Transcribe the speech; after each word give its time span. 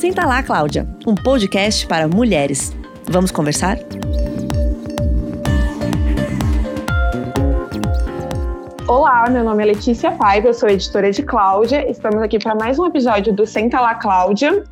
Senta 0.00 0.24
lá, 0.24 0.42
Cláudia, 0.42 0.88
um 1.06 1.14
podcast 1.14 1.86
para 1.86 2.08
mulheres. 2.08 2.74
Vamos 3.04 3.30
conversar? 3.30 3.76
Olá, 8.88 9.28
meu 9.28 9.44
nome 9.44 9.62
é 9.62 9.66
Letícia 9.66 10.10
Paiva, 10.12 10.48
eu 10.48 10.54
sou 10.54 10.70
editora 10.70 11.12
de 11.12 11.22
Cláudia. 11.22 11.86
Estamos 11.86 12.22
aqui 12.22 12.38
para 12.38 12.54
mais 12.54 12.78
um 12.78 12.86
episódio 12.86 13.30
do 13.34 13.46
Senta 13.46 13.78
Lá, 13.78 13.94
Cláudia. 13.94 14.64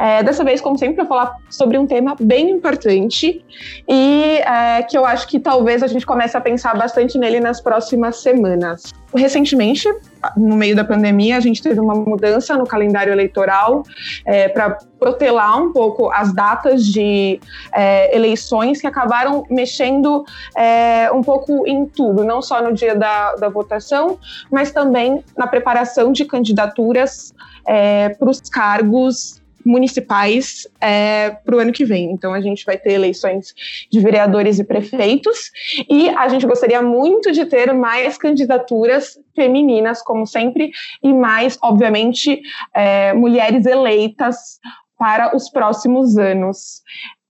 É, 0.00 0.20
dessa 0.24 0.42
vez, 0.42 0.60
como 0.60 0.76
sempre, 0.76 0.96
para 0.96 1.06
falar 1.06 1.36
sobre 1.48 1.78
um 1.78 1.86
tema 1.86 2.16
bem 2.18 2.50
importante 2.50 3.40
e 3.88 4.40
é, 4.44 4.82
que 4.82 4.98
eu 4.98 5.06
acho 5.06 5.28
que 5.28 5.38
talvez 5.38 5.84
a 5.84 5.86
gente 5.86 6.04
comece 6.04 6.36
a 6.36 6.40
pensar 6.40 6.76
bastante 6.76 7.16
nele 7.16 7.38
nas 7.38 7.60
próximas 7.60 8.20
semanas. 8.20 8.92
Recentemente, 9.14 9.88
no 10.36 10.56
meio 10.56 10.76
da 10.76 10.84
pandemia, 10.84 11.36
a 11.36 11.40
gente 11.40 11.62
teve 11.62 11.80
uma 11.80 11.94
mudança 11.94 12.56
no 12.56 12.66
calendário 12.66 13.12
eleitoral 13.12 13.82
é, 14.24 14.48
para 14.48 14.78
protelar 14.98 15.60
um 15.60 15.72
pouco 15.72 16.10
as 16.12 16.32
datas 16.32 16.86
de 16.86 17.40
é, 17.72 18.14
eleições 18.14 18.80
que 18.80 18.86
acabaram 18.86 19.44
mexendo 19.50 20.24
é, 20.56 21.10
um 21.12 21.22
pouco 21.22 21.66
em 21.66 21.86
tudo, 21.86 22.24
não 22.24 22.40
só 22.40 22.62
no 22.62 22.72
dia 22.72 22.94
da, 22.94 23.34
da 23.34 23.48
votação, 23.48 24.18
mas 24.50 24.70
também 24.70 25.24
na 25.36 25.46
preparação 25.46 26.12
de 26.12 26.24
candidaturas 26.24 27.34
é, 27.66 28.10
para 28.10 28.30
os 28.30 28.40
cargos 28.40 29.41
municipais 29.64 30.66
é, 30.80 31.30
para 31.44 31.56
o 31.56 31.58
ano 31.58 31.72
que 31.72 31.84
vem. 31.84 32.10
Então, 32.10 32.32
a 32.32 32.40
gente 32.40 32.64
vai 32.64 32.76
ter 32.76 32.92
eleições 32.92 33.54
de 33.90 34.00
vereadores 34.00 34.58
e 34.58 34.64
prefeitos, 34.64 35.50
e 35.88 36.08
a 36.08 36.28
gente 36.28 36.46
gostaria 36.46 36.82
muito 36.82 37.32
de 37.32 37.46
ter 37.46 37.72
mais 37.72 38.16
candidaturas 38.18 39.18
femininas, 39.34 40.02
como 40.02 40.26
sempre, 40.26 40.70
e 41.02 41.12
mais, 41.12 41.58
obviamente, 41.62 42.40
é, 42.74 43.12
mulheres 43.12 43.66
eleitas 43.66 44.58
para 44.98 45.34
os 45.36 45.50
próximos 45.50 46.16
anos. 46.16 46.82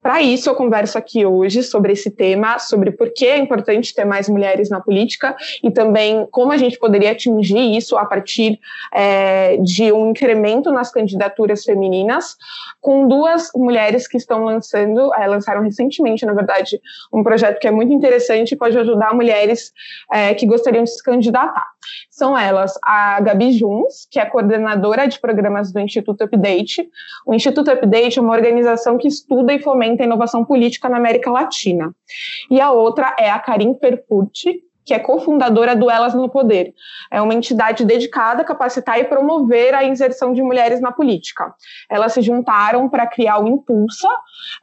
Para 0.02 0.20
isso, 0.20 0.50
eu 0.50 0.56
converso 0.56 0.98
aqui 0.98 1.24
hoje 1.24 1.62
sobre 1.62 1.92
esse 1.92 2.10
tema, 2.10 2.58
sobre 2.58 2.90
por 2.90 3.10
que 3.12 3.24
é 3.24 3.38
importante 3.38 3.94
ter 3.94 4.04
mais 4.04 4.28
mulheres 4.28 4.68
na 4.68 4.80
política 4.80 5.36
e 5.62 5.70
também 5.70 6.26
como 6.28 6.50
a 6.50 6.56
gente 6.56 6.76
poderia 6.76 7.12
atingir 7.12 7.76
isso 7.76 7.96
a 7.96 8.04
partir 8.04 8.58
é, 8.92 9.58
de 9.58 9.92
um 9.92 10.10
incremento 10.10 10.72
nas 10.72 10.90
candidaturas 10.90 11.64
femininas, 11.64 12.36
com 12.80 13.06
duas 13.06 13.50
mulheres 13.54 14.08
que 14.08 14.16
estão 14.16 14.44
lançando, 14.44 15.14
é, 15.14 15.24
lançaram 15.28 15.62
recentemente, 15.62 16.26
na 16.26 16.34
verdade, 16.34 16.80
um 17.12 17.22
projeto 17.22 17.60
que 17.60 17.68
é 17.68 17.70
muito 17.70 17.92
interessante 17.92 18.52
e 18.52 18.56
pode 18.56 18.76
ajudar 18.76 19.14
mulheres 19.14 19.72
é, 20.12 20.34
que 20.34 20.46
gostariam 20.46 20.82
de 20.82 20.90
se 20.90 21.02
candidatar. 21.02 21.71
São 22.10 22.36
elas 22.38 22.78
a 22.84 23.20
Gabi 23.20 23.52
Juns, 23.52 24.06
que 24.10 24.18
é 24.18 24.24
coordenadora 24.24 25.06
de 25.06 25.18
programas 25.20 25.72
do 25.72 25.80
Instituto 25.80 26.24
Update. 26.24 26.88
O 27.26 27.34
Instituto 27.34 27.70
Update 27.70 28.18
é 28.18 28.22
uma 28.22 28.32
organização 28.32 28.98
que 28.98 29.08
estuda 29.08 29.52
e 29.52 29.58
fomenta 29.58 30.02
a 30.02 30.06
inovação 30.06 30.44
política 30.44 30.88
na 30.88 30.96
América 30.96 31.30
Latina. 31.30 31.94
E 32.50 32.60
a 32.60 32.70
outra 32.70 33.14
é 33.18 33.30
a 33.30 33.38
Karim 33.38 33.74
Perpucci, 33.74 34.62
que 34.84 34.94
é 34.94 34.98
cofundadora 34.98 35.76
do 35.76 35.90
Elas 35.90 36.14
no 36.14 36.28
Poder. 36.28 36.74
É 37.10 37.20
uma 37.20 37.34
entidade 37.34 37.84
dedicada 37.84 38.42
a 38.42 38.44
capacitar 38.44 38.98
e 38.98 39.04
promover 39.04 39.74
a 39.74 39.84
inserção 39.84 40.32
de 40.32 40.42
mulheres 40.42 40.80
na 40.80 40.92
política. 40.92 41.54
Elas 41.90 42.12
se 42.12 42.22
juntaram 42.22 42.88
para 42.88 43.06
criar 43.06 43.38
o 43.38 43.48
Impulsa, 43.48 44.08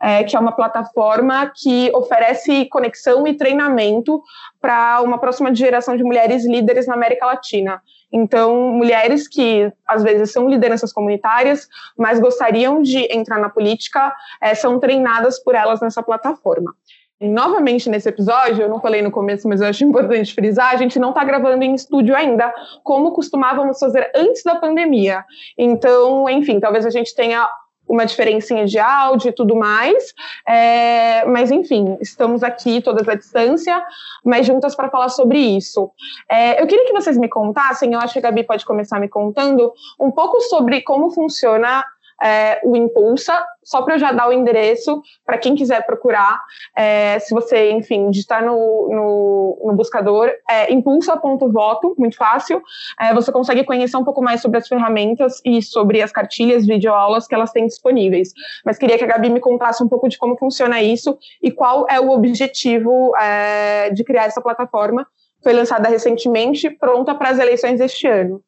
é, 0.01 0.23
que 0.23 0.35
é 0.35 0.39
uma 0.39 0.51
plataforma 0.51 1.51
que 1.55 1.91
oferece 1.93 2.65
conexão 2.65 3.25
e 3.27 3.35
treinamento 3.35 4.21
para 4.61 5.01
uma 5.01 5.17
próxima 5.17 5.53
geração 5.53 5.95
de 5.95 6.03
mulheres 6.03 6.45
líderes 6.45 6.87
na 6.87 6.93
América 6.93 7.25
Latina. 7.25 7.81
Então, 8.11 8.71
mulheres 8.71 9.27
que 9.27 9.71
às 9.87 10.01
vezes 10.03 10.31
são 10.31 10.49
lideranças 10.49 10.91
comunitárias, 10.91 11.67
mas 11.97 12.19
gostariam 12.19 12.81
de 12.81 13.07
entrar 13.15 13.39
na 13.39 13.49
política, 13.49 14.13
é, 14.41 14.55
são 14.55 14.79
treinadas 14.79 15.41
por 15.41 15.53
elas 15.53 15.79
nessa 15.79 16.01
plataforma. 16.01 16.73
Novamente 17.21 17.89
nesse 17.89 18.07
episódio, 18.07 18.61
eu 18.61 18.69
não 18.69 18.79
falei 18.79 19.01
no 19.01 19.11
começo, 19.11 19.47
mas 19.47 19.59
eu 19.59 19.67
acho 19.67 19.83
importante 19.83 20.33
frisar, 20.33 20.73
a 20.73 20.77
gente 20.77 20.97
não 20.97 21.09
está 21.09 21.23
gravando 21.23 21.63
em 21.63 21.73
estúdio 21.73 22.15
ainda, 22.15 22.53
como 22.81 23.11
costumávamos 23.11 23.77
fazer 23.77 24.09
antes 24.15 24.41
da 24.43 24.55
pandemia. 24.55 25.25
Então, 25.57 26.29
enfim, 26.29 26.61
talvez 26.61 26.85
a 26.85 26.89
gente 26.89 27.13
tenha 27.13 27.45
uma 27.89 28.05
diferencinha 28.05 28.65
de 28.65 28.77
áudio 28.77 29.29
e 29.29 29.33
tudo 29.33 29.55
mais, 29.55 30.13
é, 30.47 31.25
mas 31.25 31.49
enfim, 31.49 31.97
estamos 31.99 32.43
aqui 32.43 32.81
todas 32.81 33.09
à 33.09 33.15
distância, 33.15 33.83
mas 34.23 34.45
juntas 34.45 34.75
para 34.75 34.89
falar 34.89 35.09
sobre 35.09 35.39
isso. 35.39 35.91
É, 36.29 36.61
eu 36.61 36.67
queria 36.67 36.85
que 36.85 36.93
vocês 36.93 37.17
me 37.17 37.27
contassem, 37.27 37.91
eu 37.93 37.99
acho 37.99 38.13
que 38.13 38.19
a 38.19 38.21
Gabi 38.21 38.43
pode 38.43 38.63
começar 38.63 38.99
me 38.99 39.09
contando 39.09 39.73
um 39.99 40.11
pouco 40.11 40.39
sobre 40.41 40.81
como 40.83 41.09
funciona 41.09 41.83
é, 42.21 42.59
o 42.63 42.75
Impulsa, 42.75 43.43
só 43.63 43.81
para 43.81 43.95
eu 43.95 43.99
já 43.99 44.11
dar 44.11 44.27
o 44.27 44.33
endereço 44.33 45.01
para 45.25 45.37
quem 45.37 45.55
quiser 45.55 45.85
procurar. 45.85 46.41
É, 46.75 47.19
se 47.19 47.33
você, 47.33 47.71
enfim, 47.71 48.09
digitar 48.09 48.43
no, 48.43 48.55
no, 48.89 49.61
no 49.67 49.73
buscador, 49.75 50.31
é 50.49 50.71
impulsa.voto, 50.73 51.95
muito 51.97 52.15
fácil. 52.15 52.61
É, 52.99 53.13
você 53.13 53.31
consegue 53.31 53.63
conhecer 53.63 53.97
um 53.97 54.03
pouco 54.03 54.21
mais 54.21 54.41
sobre 54.41 54.57
as 54.57 54.67
ferramentas 54.67 55.41
e 55.45 55.61
sobre 55.61 56.01
as 56.01 56.11
cartilhas, 56.11 56.65
videoaulas 56.65 57.27
que 57.27 57.35
elas 57.35 57.51
têm 57.51 57.67
disponíveis. 57.67 58.33
Mas 58.65 58.77
queria 58.77 58.97
que 58.97 59.03
a 59.03 59.07
Gabi 59.07 59.29
me 59.29 59.39
contasse 59.39 59.83
um 59.83 59.87
pouco 59.87 60.09
de 60.09 60.17
como 60.17 60.37
funciona 60.37 60.81
isso 60.81 61.17
e 61.41 61.51
qual 61.51 61.85
é 61.89 61.99
o 61.99 62.09
objetivo 62.09 63.15
é, 63.17 63.89
de 63.91 64.03
criar 64.03 64.25
essa 64.25 64.41
plataforma. 64.41 65.05
Foi 65.41 65.53
lançada 65.53 65.87
recentemente, 65.87 66.69
pronta 66.69 67.15
para 67.15 67.29
as 67.29 67.39
eleições 67.39 67.79
deste 67.79 68.07
ano. 68.07 68.43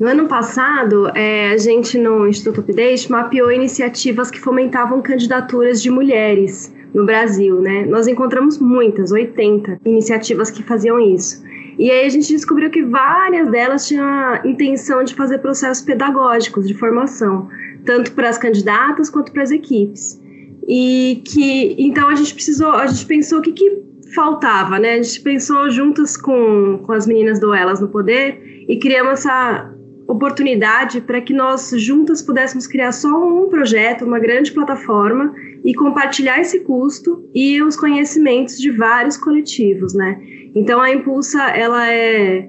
No 0.00 0.06
ano 0.06 0.26
passado, 0.26 1.08
é, 1.14 1.52
a 1.52 1.58
gente 1.58 1.98
no 1.98 2.26
Instituto 2.26 2.62
Update 2.62 3.12
mapeou 3.12 3.52
iniciativas 3.52 4.30
que 4.30 4.40
fomentavam 4.40 5.02
candidaturas 5.02 5.82
de 5.82 5.90
mulheres 5.90 6.74
no 6.94 7.04
Brasil, 7.04 7.60
né? 7.60 7.84
Nós 7.84 8.08
encontramos 8.08 8.58
muitas, 8.58 9.12
80 9.12 9.78
iniciativas 9.84 10.50
que 10.50 10.62
faziam 10.62 10.98
isso. 10.98 11.44
E 11.78 11.90
aí 11.90 12.06
a 12.06 12.08
gente 12.08 12.32
descobriu 12.32 12.70
que 12.70 12.82
várias 12.82 13.50
delas 13.50 13.86
tinham 13.86 14.06
a 14.06 14.40
intenção 14.42 15.04
de 15.04 15.14
fazer 15.14 15.36
processos 15.36 15.84
pedagógicos 15.84 16.66
de 16.66 16.72
formação, 16.72 17.50
tanto 17.84 18.12
para 18.12 18.30
as 18.30 18.38
candidatas 18.38 19.10
quanto 19.10 19.30
para 19.30 19.42
as 19.42 19.50
equipes. 19.50 20.18
E 20.66 21.22
que 21.26 21.76
então 21.78 22.08
a 22.08 22.14
gente 22.14 22.32
precisou, 22.32 22.72
a 22.72 22.86
gente 22.86 23.04
pensou 23.04 23.40
o 23.40 23.42
que, 23.42 23.52
que 23.52 23.82
faltava, 24.14 24.78
né? 24.78 24.94
A 24.94 25.02
gente 25.02 25.20
pensou 25.20 25.70
juntas 25.70 26.16
com, 26.16 26.78
com 26.86 26.92
as 26.92 27.06
meninas 27.06 27.38
do 27.38 27.52
Elas 27.52 27.80
no 27.80 27.88
Poder 27.88 28.64
e 28.66 28.78
criamos 28.78 29.12
essa 29.12 29.74
oportunidade 30.10 31.00
para 31.00 31.20
que 31.20 31.32
nós 31.32 31.70
juntas 31.76 32.20
pudéssemos 32.20 32.66
criar 32.66 32.90
só 32.90 33.08
um 33.08 33.48
projeto, 33.48 34.04
uma 34.04 34.18
grande 34.18 34.50
plataforma 34.50 35.32
e 35.64 35.72
compartilhar 35.72 36.40
esse 36.40 36.60
custo 36.60 37.24
e 37.32 37.62
os 37.62 37.76
conhecimentos 37.76 38.58
de 38.58 38.72
vários 38.72 39.16
coletivos, 39.16 39.94
né? 39.94 40.20
Então 40.54 40.80
a 40.80 40.92
Impulsa 40.92 41.40
ela 41.50 41.88
é 41.88 42.48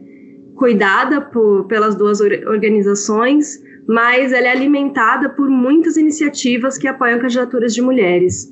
cuidada 0.55 1.21
por, 1.21 1.65
pelas 1.65 1.95
duas 1.95 2.19
organizações, 2.19 3.61
mas 3.87 4.33
ela 4.33 4.47
é 4.47 4.51
alimentada 4.51 5.29
por 5.29 5.47
muitas 5.47 5.97
iniciativas 5.97 6.79
que 6.79 6.87
apoiam 6.87 7.19
candidaturas 7.19 7.75
de 7.75 7.81
mulheres. 7.81 8.51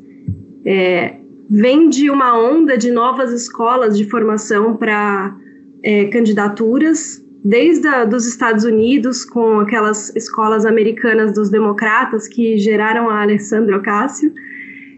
É, 0.64 1.16
vem 1.50 1.90
de 1.90 2.12
uma 2.12 2.38
onda 2.38 2.78
de 2.78 2.92
novas 2.92 3.32
escolas 3.32 3.98
de 3.98 4.08
formação 4.08 4.78
para 4.78 5.36
é, 5.82 6.06
candidaturas 6.06 7.28
desde 7.44 7.88
a, 7.88 8.06
dos 8.06 8.28
Estados 8.28 8.64
Unidos, 8.64 9.24
com 9.24 9.60
aquelas 9.60 10.16
escolas 10.16 10.66
americanas 10.66 11.34
dos 11.34 11.50
democratas 11.50 12.28
que 12.28 12.58
geraram 12.58 13.10
a 13.10 13.22
Alessandra 13.22 13.78
Ocasio, 13.78 14.32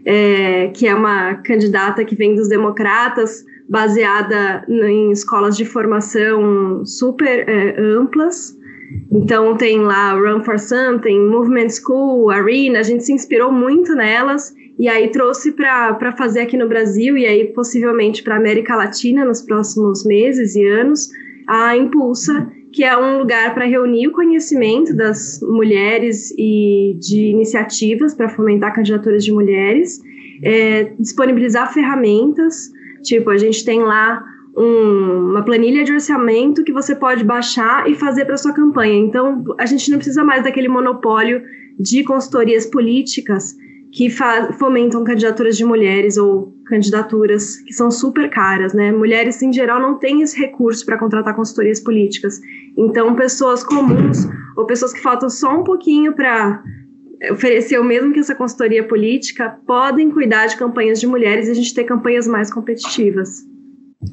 é, 0.04 0.68
que 0.74 0.86
é 0.86 0.94
uma 0.94 1.34
candidata 1.36 2.04
que 2.04 2.16
vem 2.16 2.34
dos 2.34 2.48
democratas, 2.48 3.44
baseada 3.68 4.64
em 4.68 5.12
escolas 5.12 5.56
de 5.56 5.64
formação 5.64 6.84
super 6.84 7.48
é, 7.48 7.80
amplas. 7.80 8.56
Então 9.10 9.56
tem 9.56 9.80
lá 9.80 10.12
Run 10.12 10.42
for 10.44 10.58
Something, 10.58 11.26
Movement 11.28 11.70
School, 11.70 12.30
Arena, 12.30 12.80
a 12.80 12.82
gente 12.82 13.04
se 13.04 13.12
inspirou 13.12 13.50
muito 13.50 13.94
nelas 13.94 14.54
e 14.78 14.88
aí 14.88 15.08
trouxe 15.10 15.52
para 15.52 16.12
fazer 16.18 16.40
aqui 16.40 16.56
no 16.56 16.68
Brasil 16.68 17.16
e 17.16 17.24
aí 17.24 17.44
possivelmente 17.52 18.22
para 18.22 18.36
América 18.36 18.76
Latina 18.76 19.24
nos 19.24 19.40
próximos 19.40 20.04
meses 20.04 20.54
e 20.56 20.66
anos 20.66 21.08
a 21.46 21.76
Impulsa, 21.76 22.50
que 22.72 22.84
é 22.84 22.96
um 22.96 23.18
lugar 23.18 23.54
para 23.54 23.66
reunir 23.66 24.08
o 24.08 24.12
conhecimento 24.12 24.94
das 24.94 25.40
mulheres 25.42 26.32
e 26.38 26.96
de 26.98 27.26
iniciativas 27.26 28.14
para 28.14 28.28
fomentar 28.28 28.74
candidaturas 28.74 29.24
de 29.24 29.32
mulheres, 29.32 30.00
é, 30.42 30.92
disponibilizar 30.98 31.72
ferramentas, 31.72 32.72
tipo, 33.02 33.30
a 33.30 33.36
gente 33.36 33.64
tem 33.64 33.80
lá 33.82 34.24
um, 34.56 35.30
uma 35.30 35.42
planilha 35.42 35.84
de 35.84 35.92
orçamento 35.92 36.64
que 36.64 36.72
você 36.72 36.94
pode 36.94 37.24
baixar 37.24 37.88
e 37.88 37.94
fazer 37.94 38.24
para 38.24 38.36
sua 38.36 38.52
campanha. 38.52 38.98
Então, 38.98 39.44
a 39.58 39.66
gente 39.66 39.90
não 39.90 39.98
precisa 39.98 40.24
mais 40.24 40.42
daquele 40.42 40.68
monopólio 40.68 41.42
de 41.78 42.04
consultorias 42.04 42.66
políticas 42.66 43.56
que 43.92 44.08
fomentam 44.58 45.04
candidaturas 45.04 45.56
de 45.56 45.64
mulheres 45.64 46.16
ou 46.16 46.52
candidaturas 46.66 47.56
que 47.58 47.74
são 47.74 47.90
super 47.90 48.30
caras, 48.30 48.72
né? 48.72 48.90
Mulheres 48.90 49.42
em 49.42 49.52
geral 49.52 49.80
não 49.80 49.98
têm 49.98 50.22
esse 50.22 50.38
recurso 50.38 50.84
para 50.86 50.98
contratar 50.98 51.36
consultorias 51.36 51.78
políticas. 51.78 52.40
Então, 52.76 53.14
pessoas 53.14 53.62
comuns 53.62 54.26
ou 54.56 54.64
pessoas 54.64 54.94
que 54.94 55.00
faltam 55.00 55.28
só 55.28 55.60
um 55.60 55.62
pouquinho 55.62 56.14
para 56.14 56.62
ofereceu 57.30 57.84
mesmo 57.84 58.12
que 58.12 58.18
essa 58.18 58.34
consultoria 58.34 58.82
política, 58.82 59.56
podem 59.64 60.10
cuidar 60.10 60.46
de 60.46 60.56
campanhas 60.56 60.98
de 60.98 61.06
mulheres 61.06 61.46
e 61.46 61.52
a 61.52 61.54
gente 61.54 61.72
ter 61.72 61.84
campanhas 61.84 62.26
mais 62.26 62.52
competitivas. 62.52 63.46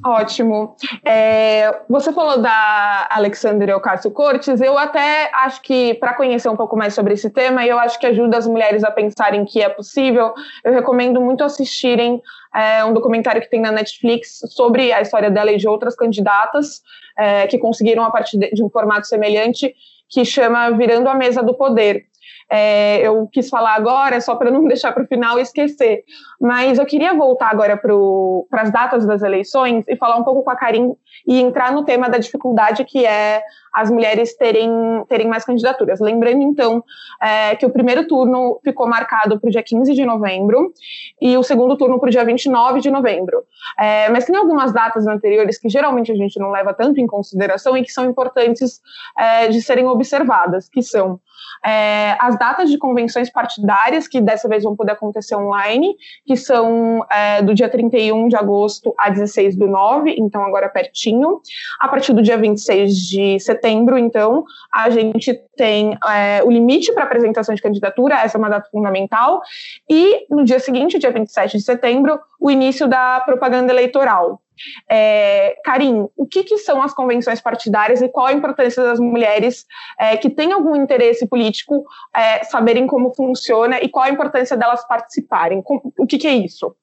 Ótimo. 0.05 0.75
É, 1.03 1.81
você 1.89 2.13
falou 2.13 2.41
da 2.41 3.07
Alexandre 3.09 3.73
Ocasio 3.73 4.11
Cortes. 4.11 4.61
Eu 4.61 4.77
até 4.77 5.31
acho 5.33 5.61
que, 5.61 5.95
para 5.95 6.13
conhecer 6.13 6.47
um 6.47 6.55
pouco 6.55 6.77
mais 6.77 6.93
sobre 6.93 7.13
esse 7.15 7.29
tema, 7.29 7.65
eu 7.65 7.77
acho 7.79 7.99
que 7.99 8.05
ajuda 8.05 8.37
as 8.37 8.47
mulheres 8.47 8.83
a 8.83 8.91
pensarem 8.91 9.43
que 9.45 9.61
é 9.61 9.67
possível. 9.67 10.33
Eu 10.63 10.73
recomendo 10.73 11.19
muito 11.19 11.43
assistirem 11.43 12.21
é, 12.53 12.85
um 12.85 12.93
documentário 12.93 13.41
que 13.41 13.49
tem 13.49 13.61
na 13.61 13.71
Netflix 13.71 14.39
sobre 14.49 14.91
a 14.93 15.01
história 15.01 15.31
dela 15.31 15.51
e 15.51 15.57
de 15.57 15.67
outras 15.67 15.95
candidatas 15.95 16.81
é, 17.17 17.47
que 17.47 17.57
conseguiram, 17.57 18.03
a 18.03 18.11
partir 18.11 18.37
de, 18.37 18.51
de 18.51 18.63
um 18.63 18.69
formato 18.69 19.07
semelhante, 19.07 19.73
que 20.07 20.23
chama 20.23 20.71
Virando 20.71 21.09
a 21.09 21.15
Mesa 21.15 21.43
do 21.43 21.53
Poder. 21.53 22.08
É, 22.51 23.05
eu 23.05 23.27
quis 23.31 23.47
falar 23.49 23.75
agora, 23.75 24.19
só 24.19 24.35
para 24.35 24.49
não 24.49 24.63
deixar 24.67 24.91
para 24.91 25.03
o 25.03 25.07
final 25.07 25.37
e 25.37 25.41
esquecer. 25.41 26.03
Mas 26.39 26.79
eu 26.79 26.85
queria 26.85 27.13
voltar 27.13 27.49
agora 27.51 27.77
para 27.77 28.61
as 28.61 28.71
datas 28.71 29.05
das 29.05 29.21
eleições 29.21 29.85
e 29.87 29.95
falar 29.95 30.17
um 30.17 30.23
pouco 30.23 30.43
com 30.43 30.49
a 30.49 30.55
Karim 30.55 30.95
e 31.27 31.39
entrar 31.39 31.71
no 31.71 31.83
tema 31.83 32.09
da 32.09 32.17
dificuldade 32.17 32.83
que 32.85 33.05
é 33.05 33.43
as 33.79 33.89
mulheres 33.89 34.35
terem, 34.35 34.69
terem 35.07 35.27
mais 35.27 35.45
candidaturas. 35.45 36.01
Lembrando, 36.01 36.41
então, 36.41 36.83
é, 37.21 37.55
que 37.55 37.65
o 37.65 37.69
primeiro 37.69 38.05
turno 38.07 38.59
ficou 38.63 38.87
marcado 38.87 39.39
para 39.39 39.47
o 39.47 39.51
dia 39.51 39.63
15 39.63 39.93
de 39.93 40.05
novembro 40.05 40.73
e 41.21 41.37
o 41.37 41.43
segundo 41.43 41.77
turno 41.77 41.97
para 41.97 42.07
o 42.07 42.11
dia 42.11 42.25
29 42.25 42.81
de 42.81 42.91
novembro. 42.91 43.43
É, 43.77 44.09
mas 44.09 44.25
tem 44.25 44.35
algumas 44.35 44.73
datas 44.73 45.07
anteriores 45.07 45.57
que 45.57 45.69
geralmente 45.69 46.11
a 46.11 46.15
gente 46.15 46.37
não 46.39 46.51
leva 46.51 46.73
tanto 46.73 46.99
em 46.99 47.07
consideração 47.07 47.77
e 47.77 47.83
que 47.83 47.91
são 47.91 48.05
importantes 48.05 48.81
é, 49.17 49.47
de 49.47 49.61
serem 49.61 49.85
observadas, 49.85 50.67
que 50.67 50.81
são 50.81 51.19
é, 51.65 52.15
as 52.19 52.37
datas 52.37 52.69
de 52.69 52.77
convenções 52.77 53.29
partidárias, 53.29 54.07
que 54.07 54.21
dessa 54.21 54.47
vez 54.47 54.63
vão 54.63 54.75
poder 54.75 54.93
acontecer 54.93 55.35
online, 55.35 55.95
que 56.25 56.35
são 56.35 57.05
é, 57.11 57.41
do 57.41 57.53
dia 57.53 57.69
31 57.69 58.27
de 58.27 58.35
agosto 58.35 58.93
a 58.97 59.09
16 59.09 59.55
do 59.55 59.67
9, 59.67 60.15
então 60.17 60.43
agora 60.43 60.69
pertinho. 60.69 61.41
A 61.79 61.87
partir 61.87 62.13
do 62.13 62.21
dia 62.21 62.37
26 62.37 62.95
de 62.95 63.39
setembro, 63.39 63.68
então, 63.97 64.43
a 64.71 64.89
gente 64.89 65.33
tem 65.55 65.97
é, 66.07 66.43
o 66.43 66.49
limite 66.49 66.93
para 66.93 67.03
apresentação 67.03 67.53
de 67.53 67.61
candidatura, 67.61 68.21
essa 68.21 68.37
é 68.37 68.39
uma 68.39 68.49
data 68.49 68.69
fundamental, 68.71 69.41
e 69.89 70.25
no 70.29 70.43
dia 70.43 70.59
seguinte, 70.59 70.99
dia 70.99 71.11
27 71.11 71.57
de 71.57 71.63
setembro, 71.63 72.19
o 72.39 72.49
início 72.49 72.87
da 72.87 73.21
propaganda 73.21 73.71
eleitoral. 73.71 74.41
É, 74.89 75.57
Karim, 75.63 76.07
o 76.17 76.25
que, 76.25 76.43
que, 76.43 76.57
são 76.57 76.81
as 76.81 76.93
convenções 76.93 77.39
partidárias 77.39 78.01
e 78.01 78.09
qual 78.09 78.27
a 78.27 78.33
importância 78.33 78.83
das 78.83 78.99
mulheres 78.99 79.65
é, 79.97 80.17
que 80.17 80.29
têm 80.29 80.51
algum 80.51 80.75
interesse 80.75 81.27
político 81.27 81.85
é, 82.13 82.43
saberem 82.43 82.85
como 82.85 83.13
funciona 83.13 83.79
e 83.81 83.87
qual 83.87 84.05
a 84.05 84.09
importância 84.09 84.57
delas 84.57 84.85
participarem? 84.87 85.63
O 85.97 86.05
que, 86.05 86.17
que 86.17 86.27
é 86.27 86.33
isso? 86.33 86.75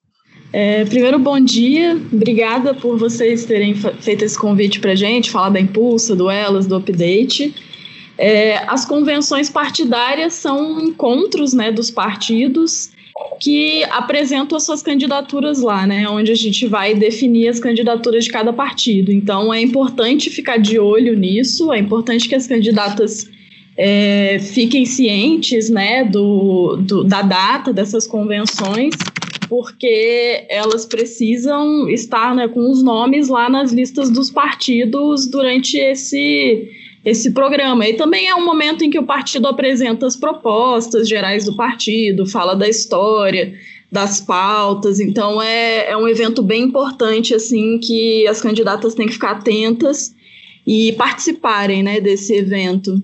É, 0.58 0.86
primeiro, 0.86 1.18
bom 1.18 1.38
dia. 1.38 2.00
Obrigada 2.10 2.72
por 2.72 2.96
vocês 2.96 3.44
terem 3.44 3.74
feito 3.74 4.24
esse 4.24 4.38
convite 4.38 4.80
para 4.80 4.94
gente, 4.94 5.30
falar 5.30 5.50
da 5.50 5.60
Impulsa, 5.60 6.16
do 6.16 6.30
Elas, 6.30 6.66
do 6.66 6.76
Update. 6.76 7.54
É, 8.16 8.56
as 8.66 8.86
convenções 8.86 9.50
partidárias 9.50 10.32
são 10.32 10.80
encontros 10.80 11.52
né, 11.52 11.70
dos 11.70 11.90
partidos 11.90 12.90
que 13.38 13.84
apresentam 13.90 14.56
as 14.56 14.64
suas 14.64 14.80
candidaturas 14.80 15.60
lá, 15.60 15.86
né? 15.86 16.08
Onde 16.08 16.32
a 16.32 16.34
gente 16.34 16.66
vai 16.66 16.94
definir 16.94 17.48
as 17.48 17.60
candidaturas 17.60 18.24
de 18.24 18.30
cada 18.30 18.50
partido. 18.50 19.12
Então 19.12 19.52
é 19.52 19.60
importante 19.60 20.30
ficar 20.30 20.56
de 20.56 20.78
olho 20.78 21.14
nisso, 21.14 21.70
é 21.70 21.78
importante 21.78 22.26
que 22.26 22.34
as 22.34 22.46
candidatas 22.46 23.28
é, 23.76 24.38
fiquem 24.38 24.86
cientes 24.86 25.68
né, 25.68 26.02
do, 26.02 26.76
do, 26.76 27.04
da 27.04 27.20
data 27.20 27.72
dessas 27.74 28.06
convenções, 28.06 28.94
porque 29.48 30.46
elas 30.48 30.84
precisam 30.84 31.88
estar 31.88 32.34
né, 32.34 32.48
com 32.48 32.70
os 32.70 32.82
nomes 32.82 33.28
lá 33.28 33.48
nas 33.48 33.72
listas 33.72 34.10
dos 34.10 34.30
partidos 34.30 35.26
durante 35.26 35.76
esse 35.76 36.68
esse 37.04 37.30
programa. 37.30 37.86
E 37.86 37.94
também 37.94 38.26
é 38.26 38.34
um 38.34 38.44
momento 38.44 38.82
em 38.82 38.90
que 38.90 38.98
o 38.98 39.04
partido 39.04 39.46
apresenta 39.46 40.06
as 40.06 40.16
propostas 40.16 41.08
gerais 41.08 41.44
do 41.44 41.54
partido, 41.54 42.26
fala 42.26 42.56
da 42.56 42.68
história, 42.68 43.54
das 43.92 44.20
pautas. 44.20 44.98
Então 44.98 45.40
é, 45.40 45.90
é 45.90 45.96
um 45.96 46.08
evento 46.08 46.42
bem 46.42 46.64
importante 46.64 47.32
assim 47.32 47.78
que 47.78 48.26
as 48.26 48.40
candidatas 48.40 48.94
têm 48.94 49.06
que 49.06 49.12
ficar 49.12 49.32
atentas 49.32 50.12
e 50.66 50.92
participarem 50.94 51.80
né, 51.80 52.00
desse 52.00 52.34
evento. 52.34 53.00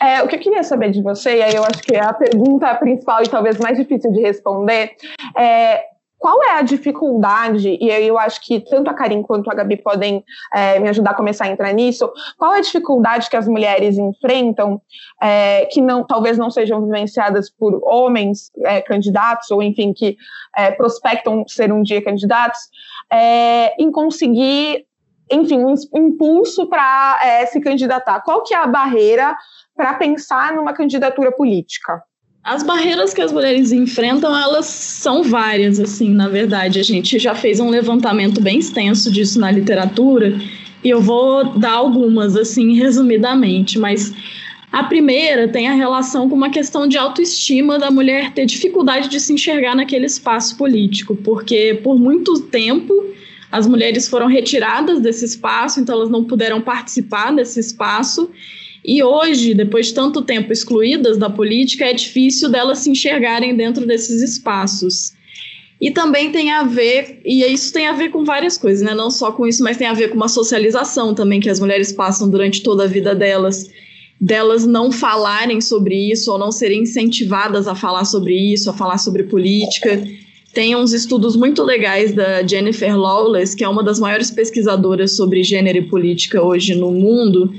É, 0.00 0.22
o 0.22 0.28
que 0.28 0.36
eu 0.36 0.40
queria 0.40 0.62
saber 0.62 0.90
de 0.90 1.02
você, 1.02 1.38
e 1.38 1.42
aí 1.42 1.54
eu 1.54 1.64
acho 1.64 1.82
que 1.82 1.94
é 1.94 2.02
a 2.02 2.12
pergunta 2.12 2.74
principal 2.76 3.22
e 3.22 3.28
talvez 3.28 3.58
mais 3.58 3.76
difícil 3.76 4.12
de 4.12 4.20
responder, 4.20 4.96
é 5.36 5.84
qual 6.20 6.44
é 6.44 6.50
a 6.58 6.62
dificuldade, 6.62 7.78
e 7.80 7.88
eu 7.88 8.18
acho 8.18 8.42
que 8.42 8.60
tanto 8.60 8.90
a 8.90 8.94
Karim 8.94 9.22
quanto 9.22 9.50
a 9.50 9.54
Gabi 9.54 9.78
podem 9.78 10.22
é, 10.52 10.78
me 10.78 10.86
ajudar 10.90 11.12
a 11.12 11.14
começar 11.14 11.46
a 11.46 11.48
entrar 11.48 11.72
nisso, 11.72 12.12
qual 12.36 12.52
é 12.52 12.58
a 12.58 12.60
dificuldade 12.60 13.30
que 13.30 13.36
as 13.36 13.48
mulheres 13.48 13.96
enfrentam, 13.96 14.82
é, 15.20 15.64
que 15.64 15.80
não, 15.80 16.04
talvez 16.04 16.36
não 16.36 16.50
sejam 16.50 16.84
vivenciadas 16.84 17.48
por 17.48 17.80
homens 17.82 18.50
é, 18.66 18.82
candidatos, 18.82 19.50
ou 19.50 19.62
enfim, 19.62 19.94
que 19.94 20.18
é, 20.54 20.70
prospectam 20.72 21.42
ser 21.48 21.72
um 21.72 21.82
dia 21.82 22.04
candidatos, 22.04 22.60
é, 23.10 23.74
em 23.82 23.90
conseguir, 23.90 24.84
enfim, 25.30 25.58
um 25.64 25.74
impulso 25.96 26.66
para 26.66 27.20
é, 27.22 27.46
se 27.46 27.60
candidatar? 27.60 28.20
Qual 28.20 28.42
que 28.42 28.54
é 28.54 28.58
a 28.58 28.66
barreira 28.66 29.36
para 29.76 29.94
pensar 29.94 30.54
numa 30.54 30.72
candidatura 30.72 31.30
política? 31.32 32.02
As 32.42 32.62
barreiras 32.62 33.12
que 33.12 33.20
as 33.20 33.32
mulheres 33.32 33.70
enfrentam, 33.70 34.34
elas 34.36 34.64
são 34.64 35.22
várias, 35.22 35.78
assim, 35.78 36.10
na 36.10 36.26
verdade. 36.26 36.80
A 36.80 36.82
gente 36.82 37.18
já 37.18 37.34
fez 37.34 37.60
um 37.60 37.68
levantamento 37.68 38.40
bem 38.40 38.58
extenso 38.58 39.10
disso 39.12 39.38
na 39.38 39.50
literatura, 39.50 40.34
e 40.82 40.88
eu 40.88 41.02
vou 41.02 41.44
dar 41.58 41.72
algumas, 41.72 42.36
assim, 42.36 42.74
resumidamente, 42.74 43.78
mas 43.78 44.14
a 44.72 44.84
primeira 44.84 45.48
tem 45.48 45.68
a 45.68 45.74
relação 45.74 46.30
com 46.30 46.34
uma 46.34 46.48
questão 46.48 46.86
de 46.86 46.96
autoestima 46.96 47.78
da 47.78 47.90
mulher 47.90 48.32
ter 48.32 48.46
dificuldade 48.46 49.08
de 49.08 49.20
se 49.20 49.34
enxergar 49.34 49.74
naquele 49.74 50.06
espaço 50.06 50.56
político, 50.56 51.14
porque 51.16 51.78
por 51.82 51.98
muito 51.98 52.40
tempo 52.42 52.94
as 53.50 53.66
mulheres 53.66 54.08
foram 54.08 54.26
retiradas 54.26 55.00
desse 55.00 55.24
espaço, 55.24 55.80
então 55.80 55.94
elas 55.94 56.10
não 56.10 56.24
puderam 56.24 56.60
participar 56.60 57.32
desse 57.32 57.58
espaço, 57.58 58.30
e 58.84 59.02
hoje, 59.02 59.54
depois 59.54 59.86
de 59.86 59.94
tanto 59.94 60.22
tempo 60.22 60.52
excluídas 60.52 61.18
da 61.18 61.28
política, 61.28 61.84
é 61.84 61.92
difícil 61.92 62.48
delas 62.48 62.78
se 62.78 62.90
enxergarem 62.90 63.54
dentro 63.54 63.86
desses 63.86 64.22
espaços. 64.22 65.12
E 65.80 65.90
também 65.90 66.30
tem 66.30 66.50
a 66.50 66.62
ver, 66.62 67.20
e 67.24 67.42
isso 67.44 67.72
tem 67.72 67.86
a 67.86 67.92
ver 67.92 68.10
com 68.10 68.24
várias 68.24 68.58
coisas, 68.58 68.84
né? 68.84 68.94
Não 68.94 69.10
só 69.10 69.32
com 69.32 69.46
isso, 69.46 69.62
mas 69.62 69.76
tem 69.76 69.86
a 69.86 69.94
ver 69.94 70.08
com 70.08 70.16
uma 70.16 70.28
socialização 70.28 71.14
também 71.14 71.40
que 71.40 71.48
as 71.48 71.58
mulheres 71.58 71.90
passam 71.90 72.28
durante 72.28 72.62
toda 72.62 72.84
a 72.84 72.86
vida 72.86 73.14
delas, 73.14 73.70
delas 74.20 74.66
não 74.66 74.92
falarem 74.92 75.60
sobre 75.60 76.10
isso 76.10 76.30
ou 76.30 76.38
não 76.38 76.52
serem 76.52 76.82
incentivadas 76.82 77.66
a 77.66 77.74
falar 77.74 78.04
sobre 78.04 78.34
isso, 78.34 78.68
a 78.68 78.74
falar 78.74 78.98
sobre 78.98 79.22
política. 79.24 80.02
Tem 80.52 80.74
uns 80.74 80.92
estudos 80.92 81.36
muito 81.36 81.62
legais 81.62 82.12
da 82.12 82.44
Jennifer 82.44 82.98
Lawless, 82.98 83.56
que 83.56 83.62
é 83.62 83.68
uma 83.68 83.84
das 83.84 84.00
maiores 84.00 84.30
pesquisadoras 84.30 85.14
sobre 85.14 85.44
gênero 85.44 85.78
e 85.78 85.88
política 85.88 86.42
hoje 86.42 86.74
no 86.74 86.90
mundo, 86.90 87.52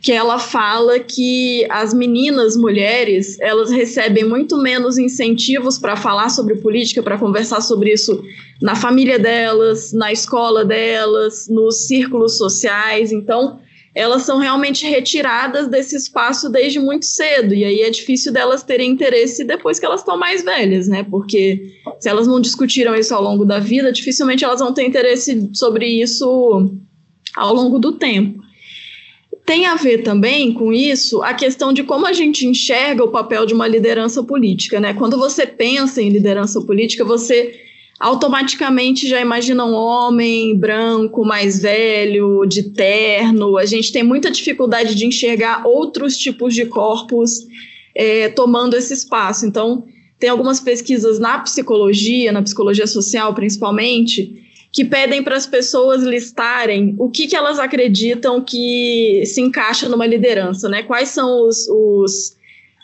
que 0.00 0.10
ela 0.10 0.40
fala 0.40 0.98
que 0.98 1.64
as 1.70 1.94
meninas 1.94 2.56
mulheres 2.56 3.38
elas 3.40 3.70
recebem 3.70 4.24
muito 4.24 4.58
menos 4.58 4.98
incentivos 4.98 5.78
para 5.78 5.94
falar 5.94 6.28
sobre 6.30 6.56
política, 6.56 7.00
para 7.00 7.16
conversar 7.16 7.60
sobre 7.60 7.92
isso 7.92 8.20
na 8.60 8.74
família 8.74 9.20
delas, 9.20 9.92
na 9.92 10.10
escola 10.10 10.64
delas, 10.64 11.48
nos 11.48 11.86
círculos 11.86 12.36
sociais. 12.36 13.12
Então, 13.12 13.60
elas 13.94 14.22
são 14.22 14.38
realmente 14.38 14.86
retiradas 14.86 15.68
desse 15.68 15.96
espaço 15.96 16.48
desde 16.48 16.78
muito 16.78 17.04
cedo. 17.04 17.54
E 17.54 17.64
aí 17.64 17.80
é 17.82 17.90
difícil 17.90 18.32
delas 18.32 18.62
terem 18.62 18.90
interesse 18.90 19.44
depois 19.44 19.78
que 19.78 19.84
elas 19.84 20.00
estão 20.00 20.16
mais 20.16 20.42
velhas, 20.42 20.88
né? 20.88 21.02
Porque 21.02 21.74
se 22.00 22.08
elas 22.08 22.26
não 22.26 22.40
discutiram 22.40 22.94
isso 22.94 23.14
ao 23.14 23.22
longo 23.22 23.44
da 23.44 23.58
vida, 23.58 23.92
dificilmente 23.92 24.44
elas 24.44 24.60
vão 24.60 24.72
ter 24.72 24.86
interesse 24.86 25.50
sobre 25.52 25.86
isso 25.86 26.70
ao 27.36 27.54
longo 27.54 27.78
do 27.78 27.92
tempo 27.92 28.42
tem 29.44 29.66
a 29.66 29.74
ver 29.74 30.02
também 30.02 30.52
com 30.52 30.72
isso 30.72 31.22
a 31.22 31.34
questão 31.34 31.72
de 31.72 31.82
como 31.82 32.06
a 32.06 32.12
gente 32.12 32.46
enxerga 32.46 33.02
o 33.02 33.10
papel 33.10 33.44
de 33.44 33.52
uma 33.52 33.66
liderança 33.66 34.22
política, 34.22 34.78
né? 34.78 34.94
Quando 34.94 35.18
você 35.18 35.46
pensa 35.46 36.00
em 36.00 36.10
liderança 36.10 36.60
política, 36.60 37.04
você 37.04 37.60
automaticamente 38.02 39.06
já 39.06 39.20
imagina 39.20 39.64
um 39.64 39.74
homem 39.74 40.58
branco, 40.58 41.24
mais 41.24 41.62
velho, 41.62 42.44
de 42.44 42.64
terno. 42.64 43.56
A 43.56 43.64
gente 43.64 43.92
tem 43.92 44.02
muita 44.02 44.28
dificuldade 44.28 44.96
de 44.96 45.06
enxergar 45.06 45.64
outros 45.64 46.18
tipos 46.18 46.52
de 46.52 46.66
corpos 46.66 47.46
é, 47.94 48.28
tomando 48.30 48.76
esse 48.76 48.92
espaço. 48.92 49.46
Então, 49.46 49.84
tem 50.18 50.28
algumas 50.28 50.58
pesquisas 50.58 51.20
na 51.20 51.38
psicologia, 51.38 52.32
na 52.32 52.42
psicologia 52.42 52.88
social 52.88 53.32
principalmente, 53.34 54.48
que 54.72 54.84
pedem 54.84 55.22
para 55.22 55.36
as 55.36 55.46
pessoas 55.46 56.02
listarem 56.02 56.96
o 56.98 57.08
que, 57.08 57.28
que 57.28 57.36
elas 57.36 57.60
acreditam 57.60 58.40
que 58.40 59.22
se 59.26 59.40
encaixa 59.40 59.88
numa 59.88 60.06
liderança, 60.06 60.68
né? 60.68 60.82
Quais 60.82 61.10
são 61.10 61.46
os, 61.46 61.68
os 61.68 62.36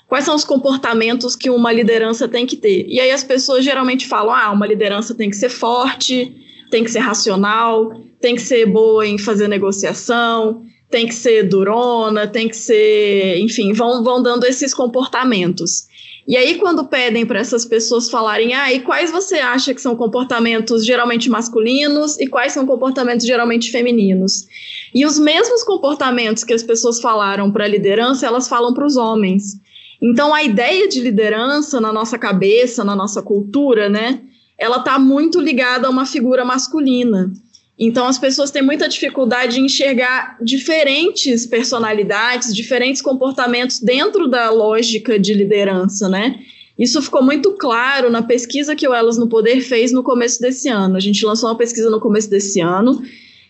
quais 0.09 0.25
são 0.25 0.35
os 0.35 0.45
comportamentos 0.45 1.37
que 1.37 1.51
uma 1.51 1.71
liderança 1.71 2.27
tem 2.27 2.47
que 2.47 2.57
ter. 2.57 2.87
E 2.89 2.99
aí 2.99 3.11
as 3.11 3.23
pessoas 3.23 3.65
geralmente 3.65 4.09
falam: 4.09 4.35
ah, 4.35 4.51
uma 4.51 4.67
liderança 4.67 5.15
tem 5.15 5.31
que 5.31 5.37
ser 5.37 5.51
forte, 5.51 6.35
tem 6.71 6.83
que 6.83 6.91
ser 6.91 7.01
racional, 7.01 7.93
tem 8.21 8.35
que 8.35 8.43
ser 8.43 8.67
boa 8.67 9.07
em 9.07 9.19
fazer 9.19 9.47
negociação, 9.47 10.63
tem 10.91 11.07
que 11.07 11.15
ser 11.15 11.45
durona, 11.45 12.27
tem 12.27 12.49
que 12.49 12.57
ser, 12.57 13.39
enfim, 13.39 13.73
vão, 13.73 14.03
vão 14.03 14.23
dando 14.23 14.45
esses 14.45 14.73
comportamentos. 14.73 15.87
E 16.27 16.37
aí, 16.37 16.57
quando 16.57 16.85
pedem 16.85 17.25
para 17.25 17.41
essas 17.41 17.65
pessoas 17.65 18.11
falarem, 18.11 18.53
ah, 18.53 18.71
e 18.71 18.81
quais 18.81 19.11
você 19.11 19.37
acha 19.37 19.73
que 19.73 19.81
são 19.81 19.97
comportamentos 19.97 20.85
geralmente 20.85 21.31
masculinos 21.31 22.19
e 22.19 22.27
quais 22.27 22.53
são 22.53 22.67
comportamentos 22.67 23.27
geralmente 23.27 23.71
femininos? 23.71 24.47
E 24.95 25.07
os 25.07 25.19
mesmos 25.19 25.63
comportamentos 25.63 26.45
que 26.45 26.53
as 26.53 26.63
pessoas 26.63 27.01
falaram 27.01 27.51
para 27.51 27.65
a 27.65 27.69
liderança, 27.69 28.27
elas 28.27 28.47
falam 28.47 28.75
para 28.75 28.85
os 28.85 28.97
homens. 28.97 29.59
Então, 30.01 30.33
a 30.33 30.43
ideia 30.43 30.89
de 30.89 31.01
liderança 31.01 31.81
na 31.81 31.93
nossa 31.93 32.19
cabeça, 32.19 32.85
na 32.85 32.95
nossa 32.95 33.21
cultura, 33.21 33.89
né, 33.89 34.21
ela 34.57 34.79
está 34.79 34.99
muito 34.99 35.41
ligada 35.41 35.87
a 35.87 35.91
uma 35.91 36.07
figura 36.07 36.45
masculina. 36.45 37.33
Então, 37.79 38.07
as 38.07 38.19
pessoas 38.19 38.51
têm 38.51 38.63
muita 38.63 38.89
dificuldade 38.89 39.61
em 39.61 39.67
enxergar 39.67 40.37
diferentes 40.43 41.47
personalidades, 41.47 42.55
diferentes 42.55 43.01
comportamentos 43.01 43.79
dentro 43.79 44.27
da 44.27 44.51
lógica 44.51 45.19
de 45.19 45.33
liderança, 45.33 46.09
né? 46.09 46.41
Isso 46.77 47.01
ficou 47.01 47.23
muito 47.23 47.53
claro 47.53 48.11
na 48.11 48.23
pesquisa 48.23 48.75
que 48.75 48.87
o 48.87 48.95
Elas 48.95 49.17
no 49.17 49.29
Poder 49.29 49.61
fez 49.61 49.93
no 49.93 50.03
começo 50.03 50.41
desse 50.41 50.69
ano. 50.69 50.97
A 50.97 51.01
gente 51.01 51.25
lançou 51.25 51.49
uma 51.49 51.57
pesquisa 51.57 51.91
no 51.91 52.01
começo 52.01 52.29
desse 52.31 52.61
ano 52.61 53.01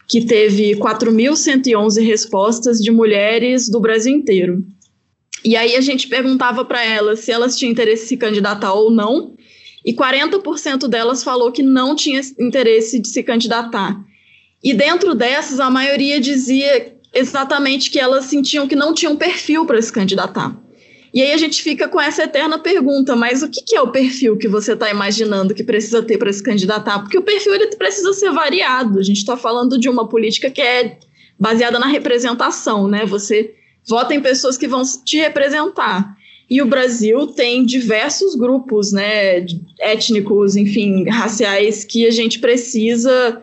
que 0.07 0.25
teve 0.25 0.75
4.111 0.77 2.03
respostas 2.03 2.79
de 2.79 2.91
mulheres 2.91 3.69
do 3.69 3.81
Brasil 3.81 4.15
inteiro. 4.15 4.65
E 5.45 5.57
aí 5.57 5.77
a 5.77 5.81
gente 5.81 6.09
perguntava 6.09 6.65
para 6.65 6.85
elas 6.85 7.21
se 7.21 7.31
elas 7.31 7.57
tinham 7.57 7.73
interesse 7.73 8.05
em 8.05 8.09
se 8.09 8.17
candidatar 8.17 8.73
ou 8.73 8.91
não, 8.91 9.37
e 9.85 9.95
40% 9.95 10.89
delas 10.89 11.23
falou 11.23 11.53
que 11.53 11.63
não 11.63 11.95
tinha 11.95 12.21
interesse 12.39 12.99
de 12.99 13.09
se 13.09 13.23
candidatar. 13.23 13.99
E 14.63 14.75
dentro 14.75 15.15
dessas, 15.15 15.61
a 15.61 15.71
maioria 15.71 16.21
dizia 16.21 16.95
exatamente 17.15 17.91
que 17.91 17.99
elas 17.99 18.27
sentiam 18.27 18.67
que 18.67 18.77
não 18.77 18.93
tinham 18.93 19.17
perfil 19.17 19.65
para 19.65 19.81
se 19.81 19.93
candidatar. 19.93 20.55
E 21.13 21.23
aí 21.23 21.33
a 21.33 21.37
gente 21.39 21.63
fica 21.63 21.89
com 21.89 22.01
essa 22.01 22.25
eterna 22.25 22.59
pergunta, 22.59 23.17
mas 23.17 23.43
o 23.43 23.49
que, 23.49 23.63
que 23.63 23.75
é 23.75 23.81
o 23.81 23.91
perfil 23.91 24.37
que 24.37 24.47
você 24.47 24.75
está 24.75 24.91
imaginando 24.91 25.55
que 25.55 25.65
precisa 25.65 26.03
ter 26.03 26.19
para 26.19 26.33
se 26.33 26.43
candidatar? 26.43 26.99
Porque 26.99 27.17
o 27.17 27.23
perfil 27.23 27.55
ele 27.55 27.69
precisa 27.77 28.13
ser 28.13 28.31
variado. 28.31 28.99
A 28.99 29.03
gente 29.03 29.17
está 29.17 29.37
falando 29.37 29.79
de 29.79 29.89
uma 29.89 30.07
política 30.07 30.51
que 30.51 30.61
é 30.61 30.99
baseada 31.39 31.79
na 31.79 31.87
representação, 31.87 32.87
né? 32.87 33.07
Você 33.07 33.55
vota 33.89 34.15
em 34.15 34.21
pessoas 34.21 34.57
que 34.57 34.69
vão 34.69 34.83
te 35.05 35.19
representar. 35.19 36.17
E 36.51 36.63
o 36.63 36.67
Brasil 36.67 37.27
tem 37.27 37.65
diversos 37.65 38.35
grupos, 38.35 38.93
né, 38.93 39.45
étnicos, 39.79 40.57
enfim, 40.57 41.09
raciais, 41.09 41.85
que 41.85 42.07
a 42.07 42.11
gente 42.11 42.39
precisa 42.39 43.43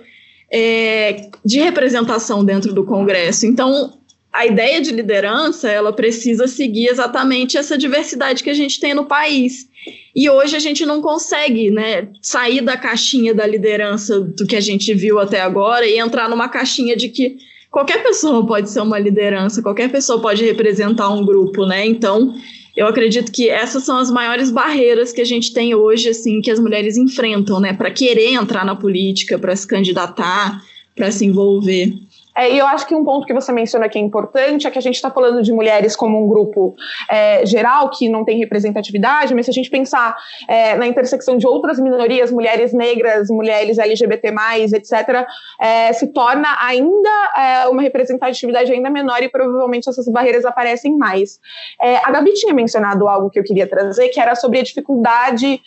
é, 0.52 1.30
de 1.44 1.60
representação 1.60 2.44
dentro 2.44 2.74
do 2.74 2.84
Congresso. 2.84 3.46
Então, 3.46 3.94
a 4.34 4.46
ideia 4.46 4.82
de 4.82 4.92
liderança, 4.92 5.70
ela 5.70 5.94
precisa 5.94 6.48
seguir 6.48 6.88
exatamente 6.88 7.58
essa 7.58 7.78
diversidade 7.78 8.44
que 8.44 8.50
a 8.50 8.56
gente 8.56 8.80
tem 8.80 8.94
no 8.94 9.06
país. 9.06 9.70
E 10.16 10.30
hoje 10.30 10.56
a 10.56 10.60
gente 10.60 10.86
não 10.86 11.00
consegue 11.02 11.70
né, 11.70 12.08
sair 12.22 12.62
da 12.62 12.76
caixinha 12.76 13.34
da 13.34 13.46
liderança 13.46 14.20
do 14.20 14.48
que 14.48 14.56
a 14.56 14.62
gente 14.62 14.94
viu 14.94 15.20
até 15.20 15.42
agora 15.42 15.86
e 15.86 16.00
entrar 16.00 16.28
numa 16.28 16.50
caixinha 16.50 16.96
de 16.96 17.10
que 17.10 17.38
qualquer 17.76 18.02
pessoa 18.04 18.48
pode 18.48 18.70
ser 18.70 18.80
uma 18.80 18.98
liderança, 18.98 19.62
qualquer 19.62 19.92
pessoa 19.92 20.22
pode 20.22 20.46
representar 20.46 21.10
um 21.10 21.26
grupo, 21.26 21.66
né? 21.66 21.86
Então, 21.86 22.34
eu 22.74 22.88
acredito 22.88 23.30
que 23.30 23.50
essas 23.50 23.84
são 23.84 23.98
as 23.98 24.10
maiores 24.10 24.50
barreiras 24.50 25.12
que 25.12 25.20
a 25.20 25.26
gente 25.26 25.54
tem 25.54 25.76
hoje, 25.76 26.08
assim, 26.08 26.40
que 26.40 26.50
as 26.50 26.58
mulheres 26.58 26.96
enfrentam, 26.96 27.60
né, 27.60 27.74
para 27.74 27.92
querer 27.92 28.32
entrar 28.32 28.64
na 28.64 28.78
política, 28.78 29.38
para 29.38 29.54
se 29.58 29.68
candidatar, 29.68 30.64
para 30.96 31.12
se 31.12 31.26
envolver. 31.26 31.94
É, 32.36 32.52
e 32.52 32.58
eu 32.58 32.68
acho 32.68 32.86
que 32.86 32.94
um 32.94 33.04
ponto 33.04 33.26
que 33.26 33.34
você 33.34 33.52
menciona 33.52 33.88
que 33.88 33.98
é 33.98 34.02
importante 34.02 34.68
é 34.68 34.72
que 34.72 34.78
a 34.78 34.82
gente 34.82 34.96
está 34.96 35.10
falando 35.10 35.42
de 35.42 35.54
mulheres 35.54 35.96
como 35.96 36.22
um 36.22 36.28
grupo 36.28 36.76
é, 37.10 37.46
geral 37.46 37.90
que 37.90 38.10
não 38.10 38.26
tem 38.26 38.38
representatividade, 38.38 39.34
mas 39.34 39.46
se 39.46 39.52
a 39.52 39.54
gente 39.54 39.70
pensar 39.70 40.16
é, 40.48 40.76
na 40.76 40.86
intersecção 40.86 41.38
de 41.38 41.48
outras 41.48 41.80
minorias, 41.80 42.32
mulheres 42.32 42.74
negras, 42.74 43.30
mulheres 43.30 43.78
LGBT, 43.78 44.34
etc., 44.66 45.26
é, 45.62 45.94
se 45.94 46.08
torna 46.08 46.48
ainda 46.60 47.10
é, 47.38 47.68
uma 47.70 47.82
representatividade 47.82 48.72
ainda 48.72 48.90
menor 48.90 49.24
e 49.24 49.30
provavelmente 49.30 49.90
essas 49.90 50.08
barreiras 50.10 50.44
aparecem 50.44 50.98
mais. 50.98 51.40
É, 51.82 51.98
a 51.98 52.12
Gabi 52.12 52.34
tinha 52.34 52.54
mencionado 52.54 53.08
algo 53.08 53.30
que 53.30 53.40
eu 53.40 53.44
queria 53.44 53.68
trazer, 53.68 54.10
que 54.10 54.20
era 54.20 54.36
sobre 54.36 54.60
a 54.60 54.64
dificuldade 54.64 55.62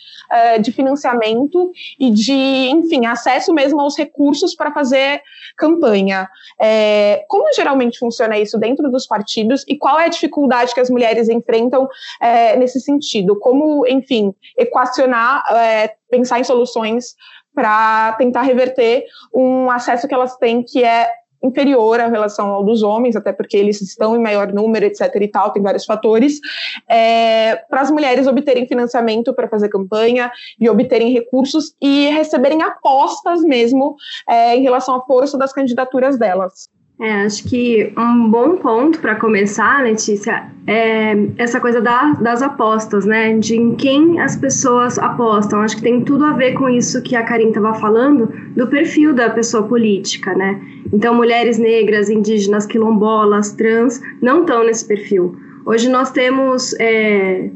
de 0.61 0.71
financiamento 0.71 1.71
e 1.99 2.11
de, 2.11 2.69
enfim, 2.69 3.07
acesso 3.07 3.51
mesmo 3.51 3.81
aos 3.81 3.97
recursos 3.97 4.53
para 4.53 4.71
fazer 4.71 5.21
campanha. 5.57 6.29
É, 6.61 7.23
como 7.27 7.51
geralmente 7.53 7.97
funciona 7.99 8.37
isso 8.37 8.57
dentro 8.57 8.89
dos 8.91 9.07
partidos 9.07 9.63
e 9.67 9.77
qual 9.77 9.99
é 9.99 10.05
a 10.05 10.09
dificuldade 10.09 10.73
que 10.73 10.79
as 10.79 10.89
mulheres 10.89 11.29
enfrentam 11.29 11.87
é, 12.21 12.55
nesse 12.57 12.79
sentido? 12.79 13.39
Como, 13.39 13.87
enfim, 13.87 14.33
equacionar, 14.57 15.43
é, 15.51 15.93
pensar 16.09 16.39
em 16.39 16.43
soluções 16.43 17.15
para 17.53 18.13
tentar 18.13 18.43
reverter 18.43 19.05
um 19.33 19.69
acesso 19.69 20.07
que 20.07 20.13
elas 20.13 20.35
têm 20.37 20.63
que 20.63 20.83
é 20.83 21.09
inferior 21.41 21.99
à 21.99 22.07
relação 22.07 22.47
ao 22.47 22.63
dos 22.63 22.83
homens, 22.83 23.15
até 23.15 23.31
porque 23.31 23.57
eles 23.57 23.81
estão 23.81 24.15
em 24.15 24.19
maior 24.19 24.51
número, 24.51 24.85
etc. 24.85 25.13
e 25.21 25.27
tal, 25.27 25.51
tem 25.51 25.61
vários 25.61 25.85
fatores, 25.85 26.39
é, 26.87 27.55
para 27.69 27.81
as 27.81 27.91
mulheres 27.91 28.27
obterem 28.27 28.67
financiamento 28.67 29.33
para 29.33 29.47
fazer 29.47 29.69
campanha 29.69 30.31
e 30.59 30.69
obterem 30.69 31.11
recursos 31.11 31.73
e 31.81 32.07
receberem 32.09 32.61
apostas 32.61 33.41
mesmo 33.41 33.95
é, 34.27 34.55
em 34.55 34.61
relação 34.61 34.95
à 34.95 35.01
força 35.05 35.37
das 35.37 35.53
candidaturas 35.53 36.17
delas. 36.17 36.69
É, 37.01 37.23
acho 37.23 37.47
que 37.47 37.93
um 37.97 38.29
bom 38.29 38.57
ponto 38.57 38.99
para 38.99 39.15
começar, 39.15 39.81
Letícia, 39.81 40.51
é 40.67 41.15
essa 41.37 41.57
coisa 41.57 41.79
da, 41.79 42.11
das 42.15 42.41
apostas, 42.41 43.05
né? 43.05 43.37
De 43.37 43.55
em 43.55 43.73
quem 43.73 44.19
as 44.19 44.35
pessoas 44.35 44.99
apostam. 44.99 45.61
Acho 45.61 45.77
que 45.77 45.81
tem 45.81 46.03
tudo 46.03 46.25
a 46.25 46.33
ver 46.33 46.55
com 46.55 46.67
isso 46.67 47.01
que 47.01 47.15
a 47.15 47.23
Karine 47.23 47.51
estava 47.51 47.73
falando, 47.75 48.29
do 48.53 48.67
perfil 48.67 49.13
da 49.13 49.29
pessoa 49.29 49.63
política, 49.63 50.35
né? 50.35 50.59
Então, 50.91 51.15
mulheres 51.15 51.57
negras, 51.57 52.09
indígenas, 52.09 52.65
quilombolas, 52.65 53.53
trans, 53.53 54.01
não 54.21 54.41
estão 54.41 54.65
nesse 54.65 54.85
perfil. 54.85 55.37
Hoje 55.65 55.87
nós 55.87 56.11
temos 56.11 56.75
é, 56.81 57.49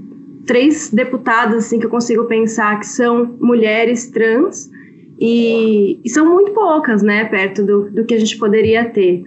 três 0.45 0.89
deputadas, 0.89 1.65
assim, 1.65 1.79
que 1.79 1.85
eu 1.85 1.89
consigo 1.89 2.23
pensar 2.25 2.79
que 2.79 2.87
são 2.87 3.35
mulheres 3.41 4.09
trans, 4.09 4.71
e, 5.19 5.99
e, 6.03 6.09
são 6.09 6.25
muito 6.25 6.51
poucas, 6.51 7.01
né, 7.01 7.25
perto 7.25 7.63
do, 7.63 7.89
do 7.91 8.05
que 8.05 8.13
a 8.13 8.19
gente 8.19 8.37
poderia 8.37 8.85
ter. 8.85 9.23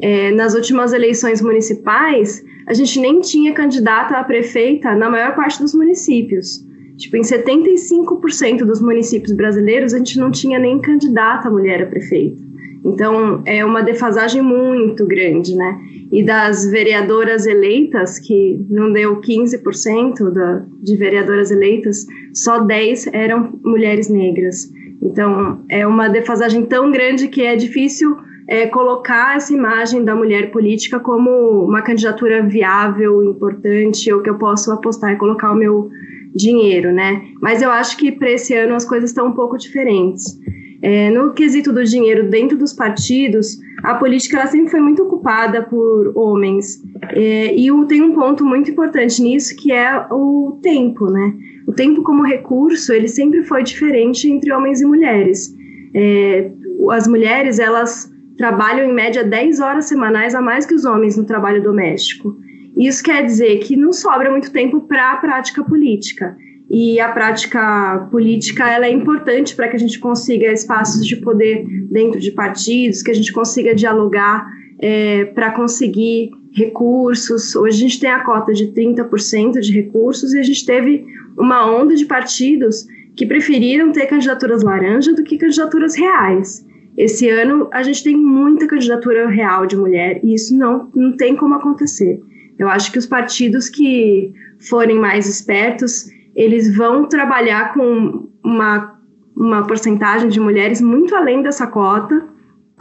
É, 0.00 0.30
nas 0.32 0.54
últimas 0.54 0.92
eleições 0.92 1.40
municipais, 1.40 2.44
a 2.66 2.74
gente 2.74 2.98
nem 3.00 3.20
tinha 3.20 3.52
candidata 3.52 4.16
a 4.16 4.24
prefeita 4.24 4.94
na 4.94 5.08
maior 5.08 5.34
parte 5.34 5.60
dos 5.60 5.74
municípios. 5.74 6.64
Tipo, 6.96 7.16
em 7.16 7.22
75% 7.22 8.64
dos 8.64 8.80
municípios 8.80 9.32
brasileiros, 9.32 9.92
a 9.92 9.98
gente 9.98 10.18
não 10.18 10.30
tinha 10.30 10.58
nem 10.58 10.80
candidata 10.80 11.50
mulher 11.50 11.82
a 11.82 11.86
prefeita. 11.86 12.42
Então, 12.84 13.42
é 13.44 13.64
uma 13.64 13.82
defasagem 13.82 14.40
muito 14.40 15.04
grande, 15.04 15.56
né? 15.56 15.78
E 16.12 16.22
das 16.22 16.70
vereadoras 16.70 17.44
eleitas, 17.44 18.18
que 18.18 18.64
não 18.70 18.92
deu 18.92 19.20
15% 19.20 20.30
da, 20.30 20.64
de 20.82 20.96
vereadoras 20.96 21.50
eleitas, 21.50 22.06
só 22.32 22.60
10 22.60 23.08
eram 23.08 23.58
mulheres 23.64 24.08
negras. 24.08 24.70
Então, 25.02 25.64
é 25.68 25.86
uma 25.86 26.08
defasagem 26.08 26.64
tão 26.64 26.90
grande 26.90 27.28
que 27.28 27.42
é 27.42 27.56
difícil 27.56 28.16
é, 28.48 28.66
colocar 28.66 29.36
essa 29.36 29.52
imagem 29.52 30.04
da 30.04 30.14
mulher 30.14 30.50
política 30.50 31.00
como 31.00 31.64
uma 31.64 31.82
candidatura 31.82 32.42
viável, 32.42 33.22
importante, 33.24 34.12
ou 34.12 34.22
que 34.22 34.30
eu 34.30 34.38
posso 34.38 34.70
apostar 34.72 35.12
e 35.12 35.16
colocar 35.16 35.52
o 35.52 35.56
meu 35.56 35.90
dinheiro, 36.34 36.92
né? 36.92 37.22
Mas 37.40 37.62
eu 37.62 37.70
acho 37.70 37.96
que 37.96 38.12
para 38.12 38.30
esse 38.30 38.54
ano 38.54 38.74
as 38.74 38.84
coisas 38.84 39.10
estão 39.10 39.28
um 39.28 39.32
pouco 39.32 39.56
diferentes. 39.56 40.38
É, 40.82 41.10
no 41.10 41.32
quesito 41.32 41.72
do 41.72 41.82
dinheiro 41.82 42.28
dentro 42.28 42.56
dos 42.56 42.72
partidos, 42.72 43.58
a 43.82 43.94
política 43.94 44.36
ela 44.36 44.46
sempre 44.46 44.70
foi 44.70 44.80
muito 44.80 45.02
ocupada 45.02 45.62
por 45.62 46.12
homens. 46.14 46.82
É, 47.10 47.54
e 47.56 47.68
tem 47.86 48.02
um 48.02 48.12
ponto 48.12 48.44
muito 48.44 48.70
importante 48.70 49.20
nisso, 49.22 49.56
que 49.56 49.72
é 49.72 50.06
o 50.10 50.58
tempo, 50.62 51.06
né? 51.06 51.34
O 51.66 51.72
tempo 51.72 52.02
como 52.02 52.22
recurso, 52.22 52.92
ele 52.92 53.08
sempre 53.08 53.42
foi 53.42 53.62
diferente 53.62 54.30
entre 54.30 54.52
homens 54.52 54.80
e 54.80 54.86
mulheres. 54.86 55.54
É, 55.92 56.50
as 56.90 57.08
mulheres, 57.08 57.58
elas 57.58 58.10
trabalham 58.36 58.88
em 58.88 58.92
média 58.92 59.24
10 59.24 59.60
horas 59.60 59.86
semanais 59.86 60.34
a 60.34 60.40
mais 60.40 60.64
que 60.64 60.74
os 60.74 60.84
homens 60.84 61.16
no 61.16 61.24
trabalho 61.24 61.62
doméstico. 61.62 62.36
Isso 62.76 63.02
quer 63.02 63.24
dizer 63.24 63.58
que 63.60 63.76
não 63.76 63.92
sobra 63.92 64.30
muito 64.30 64.52
tempo 64.52 64.82
para 64.82 65.12
a 65.12 65.16
prática 65.16 65.64
política. 65.64 66.36
E 66.68 67.00
a 67.00 67.08
prática 67.10 68.08
política 68.10 68.68
ela 68.68 68.86
é 68.86 68.90
importante 68.90 69.54
para 69.54 69.68
que 69.68 69.76
a 69.76 69.78
gente 69.78 69.98
consiga 69.98 70.52
espaços 70.52 71.06
de 71.06 71.16
poder 71.16 71.64
dentro 71.90 72.20
de 72.20 72.30
partidos, 72.32 73.02
que 73.02 73.10
a 73.10 73.14
gente 73.14 73.32
consiga 73.32 73.74
dialogar 73.74 74.46
é, 74.80 75.26
para 75.26 75.52
conseguir 75.52 76.30
recursos. 76.56 77.54
Hoje 77.54 77.76
a 77.76 77.80
gente 77.80 78.00
tem 78.00 78.10
a 78.10 78.24
cota 78.24 78.52
de 78.52 78.68
30% 78.68 79.60
de 79.60 79.72
recursos 79.72 80.32
e 80.32 80.38
a 80.40 80.42
gente 80.42 80.64
teve 80.64 81.06
uma 81.36 81.70
onda 81.70 81.94
de 81.94 82.06
partidos 82.06 82.86
que 83.14 83.26
preferiram 83.26 83.92
ter 83.92 84.06
candidaturas 84.06 84.62
laranja 84.62 85.12
do 85.12 85.22
que 85.22 85.36
candidaturas 85.36 85.94
reais. 85.94 86.66
Esse 86.96 87.28
ano 87.28 87.68
a 87.70 87.82
gente 87.82 88.02
tem 88.02 88.16
muita 88.16 88.66
candidatura 88.66 89.28
real 89.28 89.66
de 89.66 89.76
mulher 89.76 90.18
e 90.24 90.32
isso 90.32 90.56
não, 90.56 90.90
não 90.94 91.14
tem 91.14 91.36
como 91.36 91.54
acontecer. 91.54 92.22
Eu 92.58 92.68
acho 92.68 92.90
que 92.90 92.98
os 92.98 93.04
partidos 93.04 93.68
que 93.68 94.32
forem 94.58 94.98
mais 94.98 95.28
espertos, 95.28 96.10
eles 96.34 96.74
vão 96.74 97.06
trabalhar 97.06 97.74
com 97.74 98.30
uma, 98.42 98.98
uma 99.36 99.66
porcentagem 99.66 100.30
de 100.30 100.40
mulheres 100.40 100.80
muito 100.80 101.14
além 101.14 101.42
dessa 101.42 101.66
cota, 101.66 102.26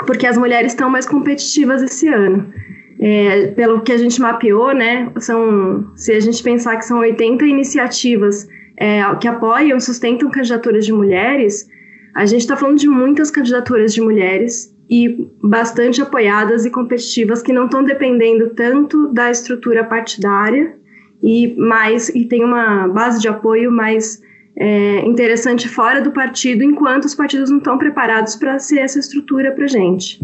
porque 0.08 0.26
as 0.26 0.38
mulheres 0.38 0.72
estão 0.72 0.90
mais 0.90 1.06
competitivas 1.06 1.82
esse 1.84 2.08
ano. 2.08 2.54
É, 3.00 3.48
pelo 3.48 3.82
que 3.82 3.92
a 3.92 3.98
gente 3.98 4.22
mapeou, 4.22 4.74
né, 4.74 5.12
são, 5.20 5.92
se 5.96 6.14
a 6.14 6.20
gente 6.20 6.42
pensar 6.42 6.78
que 6.78 6.86
são 6.86 7.00
80 7.00 7.46
iniciativas 7.46 8.48
é, 8.78 9.04
que 9.16 9.28
apoiam, 9.28 9.80
sustentam 9.80 10.32
candidaturas 10.32 10.86
de 10.86 10.94
mulheres, 10.94 11.68
a 12.14 12.26
gente 12.26 12.42
está 12.42 12.56
falando 12.56 12.78
de 12.78 12.88
muitas 12.88 13.30
candidaturas 13.30 13.94
de 13.94 14.02
mulheres 14.02 14.74
e 14.90 15.28
bastante 15.44 16.02
apoiadas 16.02 16.66
e 16.66 16.70
competitivas 16.70 17.42
que 17.42 17.52
não 17.52 17.66
estão 17.66 17.84
dependendo 17.84 18.52
tanto 18.52 19.08
da 19.08 19.30
estrutura 19.30 19.84
partidária 19.84 20.76
e 21.22 21.56
mais 21.58 22.10
e 22.10 22.26
tem 22.26 22.44
uma 22.44 22.88
base 22.88 23.20
de 23.20 23.28
apoio 23.28 23.72
mais 23.72 24.22
é, 24.58 25.06
interessante 25.06 25.68
fora 25.68 26.02
do 26.02 26.12
partido, 26.12 26.64
enquanto 26.64 27.06
os 27.06 27.16
partidos 27.16 27.50
não 27.50 27.58
estão 27.58 27.78
preparados 27.78 28.36
para 28.36 28.58
ser 28.60 28.80
essa 28.80 29.00
estrutura 29.00 29.52
para 29.52 29.68
gente. 29.68 30.22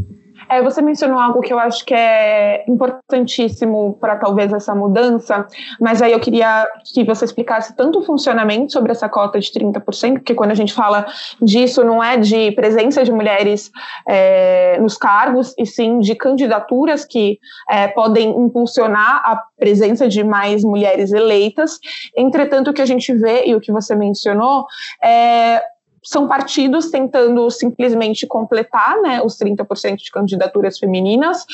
É, 0.51 0.62
você 0.62 0.81
mencionou 0.81 1.17
algo 1.17 1.39
que 1.39 1.53
eu 1.53 1.58
acho 1.58 1.86
que 1.86 1.93
é 1.93 2.65
importantíssimo 2.67 3.98
para 4.01 4.17
talvez 4.17 4.51
essa 4.51 4.75
mudança, 4.75 5.48
mas 5.79 6.01
aí 6.01 6.12
eu 6.12 6.20
queria 6.20 6.67
que 6.93 7.05
você 7.05 7.24
explicasse 7.24 7.74
tanto 7.74 8.00
o 8.00 8.01
funcionamento 8.01 8.74
sobre 8.74 8.91
essa 8.91 9.08
cota 9.08 9.39
de 9.39 9.50
30%, 9.50 10.15
porque 10.15 10.36
quando 10.36 10.51
a 10.51 10.55
gente 10.55 10.74
fala 10.74 11.05
disso, 11.41 11.86
não 11.86 12.03
é 12.03 12.17
de 12.17 12.51
presença 12.51 13.01
de 13.01 13.13
mulheres 13.13 13.72
é, 14.05 14.77
nos 14.81 14.98
cargos, 14.98 15.53
e 15.58 15.65
sim 15.65 16.00
de 16.00 16.15
candidaturas 16.15 17.05
que 17.05 17.39
é, 17.70 17.88
podem 17.88 18.29
impulsionar 18.29 19.22
a 19.24 19.41
presença 19.58 20.10
de 20.10 20.22
mais 20.22 20.65
mulheres 20.65 21.13
eleitas. 21.13 21.79
Entretanto, 22.15 22.72
o 22.72 22.74
que 22.74 22.81
a 22.81 22.86
gente 22.86 23.13
vê, 23.13 23.46
e 23.46 23.55
o 23.55 23.62
que 23.62 23.72
você 23.72 23.96
mencionou, 23.96 24.65
é 25.01 25.62
são 26.03 26.27
partidos 26.27 26.89
tentando 26.89 27.50
simplesmente 27.50 28.25
completar 28.25 29.00
né, 29.01 29.22
os 29.24 29.38
30% 29.38 29.98
de 29.98 30.12
candidaturas 30.12 30.79
femininas 30.79 31.46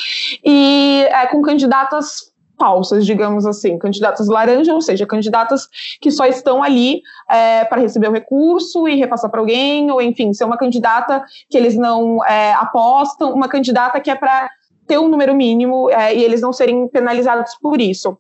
e 0.43 1.05
é, 1.09 1.27
com 1.27 1.41
candidatas 1.41 2.31
falsas, 2.57 3.05
digamos 3.05 3.45
assim, 3.45 3.77
candidatas 3.77 4.27
laranja, 4.27 4.73
ou 4.73 4.81
seja, 4.81 5.05
candidatas 5.05 5.67
que 6.01 6.09
só 6.09 6.25
estão 6.25 6.63
ali 6.63 7.01
é, 7.29 7.63
para 7.65 7.81
receber 7.81 8.09
o 8.09 8.11
recurso 8.11 8.87
e 8.87 8.95
repassar 8.95 9.29
para 9.29 9.39
alguém, 9.39 9.91
ou 9.91 10.01
enfim, 10.01 10.33
ser 10.33 10.43
uma 10.43 10.57
candidata 10.57 11.23
que 11.49 11.57
eles 11.57 11.75
não 11.75 12.25
é, 12.25 12.53
apostam, 12.53 13.31
uma 13.31 13.47
candidata 13.47 13.99
que 13.99 14.09
é 14.09 14.15
para 14.15 14.49
ter 14.87 14.97
um 14.97 15.07
número 15.07 15.35
mínimo 15.35 15.89
é, 15.91 16.15
e 16.15 16.23
eles 16.23 16.41
não 16.41 16.51
serem 16.51 16.87
penalizados 16.87 17.55
por 17.61 17.79
isso. 17.79 18.17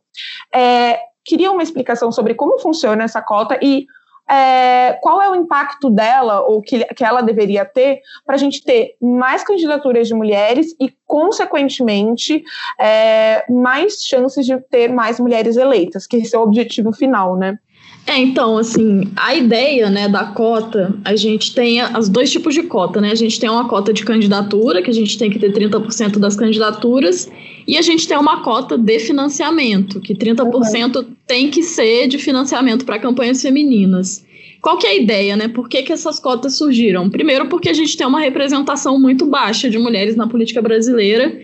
É, 0.53 0.99
queria 1.25 1.51
uma 1.51 1.63
explicação 1.63 2.11
sobre 2.11 2.35
como 2.35 2.59
funciona 2.59 3.03
essa 3.03 3.21
cota 3.21 3.57
e 3.61 3.85
é, 4.29 4.97
qual 5.01 5.21
é 5.21 5.29
o 5.29 5.35
impacto 5.35 5.89
dela, 5.89 6.41
ou 6.41 6.61
que, 6.61 6.83
que 6.93 7.03
ela 7.03 7.21
deveria 7.21 7.65
ter, 7.65 8.01
para 8.25 8.35
a 8.35 8.37
gente 8.37 8.63
ter 8.63 8.95
mais 9.01 9.43
candidaturas 9.43 10.07
de 10.07 10.13
mulheres 10.13 10.75
e, 10.79 10.93
consequentemente, 11.05 12.43
é, 12.79 13.45
mais 13.49 14.03
chances 14.03 14.45
de 14.45 14.57
ter 14.69 14.91
mais 14.91 15.19
mulheres 15.19 15.55
eleitas, 15.55 16.05
que 16.05 16.17
esse 16.17 16.35
é 16.35 16.39
o 16.39 16.43
objetivo 16.43 16.91
final, 16.91 17.35
né? 17.37 17.57
É, 18.05 18.17
então, 18.17 18.57
assim, 18.57 19.11
a 19.17 19.35
ideia, 19.35 19.89
né, 19.89 20.07
da 20.07 20.23
cota, 20.23 20.95
a 21.03 21.13
gente 21.17 21.53
tem 21.53 21.83
os 21.97 22.07
dois 22.07 22.31
tipos 22.31 22.53
de 22.53 22.63
cota, 22.63 23.01
né? 23.01 23.11
A 23.11 23.15
gente 23.15 23.37
tem 23.37 23.49
uma 23.49 23.67
cota 23.67 23.91
de 23.91 24.05
candidatura, 24.05 24.81
que 24.81 24.89
a 24.89 24.93
gente 24.93 25.17
tem 25.17 25.29
que 25.29 25.37
ter 25.37 25.51
30% 25.51 26.17
das 26.17 26.37
candidaturas, 26.37 27.29
e 27.67 27.77
a 27.77 27.81
gente 27.81 28.07
tem 28.07 28.17
uma 28.17 28.41
cota 28.43 28.77
de 28.77 28.99
financiamento, 28.99 29.99
que 29.99 30.15
30% 30.15 30.95
uhum. 30.95 31.16
Tem 31.27 31.51
que 31.51 31.61
ser 31.61 32.07
de 32.07 32.17
financiamento 32.17 32.85
para 32.85 32.97
campanhas 32.97 33.41
femininas. 33.41 34.25
Qual 34.61 34.77
que 34.77 34.87
é 34.87 34.91
a 34.91 34.95
ideia, 34.95 35.35
né? 35.35 35.47
Por 35.47 35.69
que, 35.69 35.83
que 35.83 35.93
essas 35.93 36.19
cotas 36.19 36.57
surgiram? 36.57 37.09
Primeiro, 37.09 37.47
porque 37.47 37.69
a 37.69 37.73
gente 37.73 37.95
tem 37.95 38.07
uma 38.07 38.19
representação 38.19 38.99
muito 38.99 39.25
baixa 39.25 39.69
de 39.69 39.77
mulheres 39.77 40.15
na 40.15 40.27
política 40.27 40.61
brasileira 40.61 41.39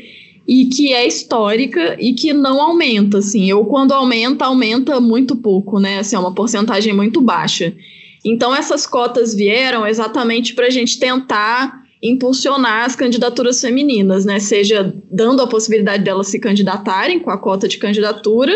e 0.47 0.65
que 0.65 0.93
é 0.93 1.05
histórica 1.05 1.95
e 1.99 2.13
que 2.13 2.33
não 2.33 2.61
aumenta, 2.61 3.19
assim. 3.19 3.51
Ou 3.53 3.65
quando 3.65 3.91
aumenta, 3.91 4.45
aumenta 4.45 4.99
muito 4.99 5.35
pouco, 5.35 5.79
né? 5.79 5.99
Assim, 5.99 6.15
é 6.15 6.19
uma 6.19 6.33
porcentagem 6.33 6.93
muito 6.93 7.21
baixa. 7.21 7.73
Então, 8.25 8.55
essas 8.55 8.87
cotas 8.87 9.35
vieram 9.35 9.85
exatamente 9.85 10.53
para 10.53 10.67
a 10.67 10.69
gente 10.69 10.97
tentar 10.97 11.83
impulsionar 12.01 12.85
as 12.85 12.95
candidaturas 12.95 13.61
femininas, 13.61 14.25
né? 14.25 14.39
Seja 14.39 14.93
dando 15.11 15.41
a 15.41 15.47
possibilidade 15.47 16.03
delas 16.03 16.27
se 16.27 16.39
candidatarem 16.39 17.19
com 17.19 17.29
a 17.29 17.37
cota 17.37 17.67
de 17.67 17.77
candidatura 17.77 18.53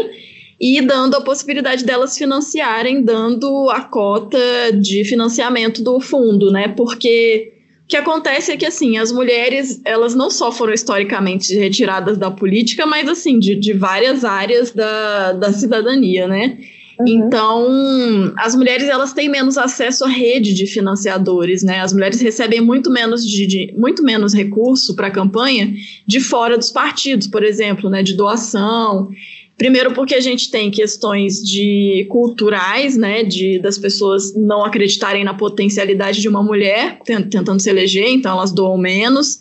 e 0.59 0.81
dando 0.81 1.15
a 1.15 1.21
possibilidade 1.21 1.85
delas 1.85 2.17
financiarem, 2.17 3.03
dando 3.03 3.69
a 3.69 3.81
cota 3.81 4.37
de 4.73 5.03
financiamento 5.05 5.83
do 5.83 5.99
fundo, 5.99 6.51
né? 6.51 6.67
Porque 6.69 7.53
o 7.83 7.87
que 7.87 7.95
acontece 7.95 8.51
é 8.51 8.57
que, 8.57 8.65
assim, 8.65 8.97
as 8.97 9.11
mulheres, 9.11 9.79
elas 9.85 10.15
não 10.15 10.29
só 10.29 10.51
foram 10.51 10.73
historicamente 10.73 11.55
retiradas 11.55 12.17
da 12.17 12.31
política, 12.31 12.85
mas, 12.85 13.07
assim, 13.07 13.39
de, 13.39 13.55
de 13.55 13.71
várias 13.71 14.25
áreas 14.25 14.71
da, 14.71 15.33
da 15.33 15.53
cidadania, 15.53 16.27
né? 16.27 16.57
Uhum. 16.99 17.07
Então, 17.07 18.33
as 18.37 18.55
mulheres 18.55 18.89
elas 18.89 19.13
têm 19.13 19.29
menos 19.29 19.57
acesso 19.57 20.03
à 20.03 20.07
rede 20.07 20.53
de 20.53 20.65
financiadores, 20.65 21.61
né? 21.61 21.79
As 21.79 21.93
mulheres 21.93 22.19
recebem 22.19 22.59
muito 22.59 22.89
menos 22.89 23.25
de, 23.25 23.45
de 23.45 23.73
muito 23.77 24.03
menos 24.03 24.33
recurso 24.33 24.95
para 24.95 25.07
a 25.07 25.11
campanha 25.11 25.71
de 26.05 26.19
fora 26.19 26.57
dos 26.57 26.71
partidos, 26.71 27.27
por 27.27 27.43
exemplo, 27.43 27.89
né? 27.89 28.01
De 28.01 28.15
doação. 28.15 29.09
Primeiro 29.57 29.91
porque 29.93 30.13
a 30.13 30.19
gente 30.21 30.51
tem 30.51 30.69
questões 30.69 31.41
de 31.43 32.05
culturais, 32.09 32.95
né? 32.95 33.23
De 33.23 33.57
das 33.57 33.77
pessoas 33.77 34.35
não 34.35 34.63
acreditarem 34.63 35.23
na 35.23 35.33
potencialidade 35.33 36.21
de 36.21 36.29
uma 36.29 36.43
mulher 36.43 36.99
tentando 37.03 37.59
se 37.59 37.69
eleger, 37.69 38.07
então 38.07 38.33
elas 38.33 38.51
doam 38.51 38.77
menos. 38.77 39.39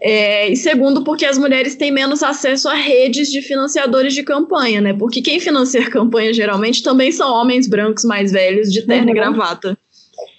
É, 0.00 0.48
e 0.48 0.56
segundo, 0.56 1.02
porque 1.02 1.26
as 1.26 1.36
mulheres 1.36 1.74
têm 1.74 1.90
menos 1.90 2.22
acesso 2.22 2.68
a 2.68 2.74
redes 2.74 3.30
de 3.30 3.42
financiadores 3.42 4.14
de 4.14 4.22
campanha, 4.22 4.80
né? 4.80 4.94
Porque 4.94 5.20
quem 5.20 5.40
financia 5.40 5.90
campanha 5.90 6.32
geralmente 6.32 6.82
também 6.82 7.10
são 7.10 7.30
homens 7.30 7.66
brancos 7.66 8.04
mais 8.04 8.30
velhos 8.30 8.72
de 8.72 8.82
terno 8.82 9.06
uhum. 9.06 9.10
e 9.10 9.14
gravata. 9.14 9.76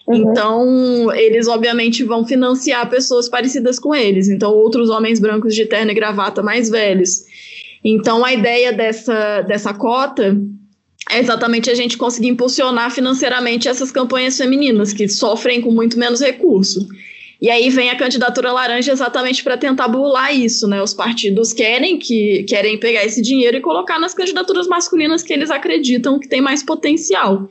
Uhum. 0.08 0.16
Então, 0.16 1.14
eles 1.14 1.48
obviamente 1.48 2.04
vão 2.04 2.26
financiar 2.26 2.90
pessoas 2.90 3.30
parecidas 3.30 3.78
com 3.78 3.94
eles. 3.94 4.30
Então, 4.30 4.52
outros 4.52 4.90
homens 4.90 5.20
brancos 5.20 5.54
de 5.54 5.66
terno 5.66 5.92
e 5.92 5.96
gravata 5.96 6.42
mais 6.42 6.70
velhos. 6.70 7.24
Então, 7.84 8.24
a 8.24 8.34
ideia 8.34 8.72
dessa, 8.72 9.42
dessa 9.42 9.74
cota 9.74 10.38
é 11.10 11.20
exatamente 11.20 11.70
a 11.70 11.76
gente 11.76 11.98
conseguir 11.98 12.28
impulsionar 12.28 12.92
financeiramente 12.92 13.68
essas 13.68 13.92
campanhas 13.92 14.38
femininas 14.38 14.94
que 14.94 15.08
sofrem 15.10 15.62
com 15.62 15.72
muito 15.72 15.98
menos 15.98 16.22
recurso. 16.22 16.88
E 17.42 17.50
aí 17.50 17.72
vem 17.72 17.90
a 17.90 17.98
candidatura 17.98 18.52
laranja 18.52 18.92
exatamente 18.92 19.44
para 19.44 19.58
tentar 19.58 19.88
burlar 19.88 20.34
isso, 20.34 20.68
né? 20.68 20.80
Os 20.80 20.94
partidos 20.94 21.52
querem 21.52 21.98
que 21.98 22.44
querem 22.44 22.78
pegar 22.78 23.04
esse 23.04 23.20
dinheiro 23.20 23.58
e 23.58 23.62
colocar 23.62 23.98
nas 23.98 24.14
candidaturas 24.14 24.68
masculinas 24.68 25.24
que 25.24 25.34
eles 25.34 25.50
acreditam 25.50 26.20
que 26.20 26.30
tem 26.30 26.40
mais 26.40 26.62
potencial. 26.62 27.50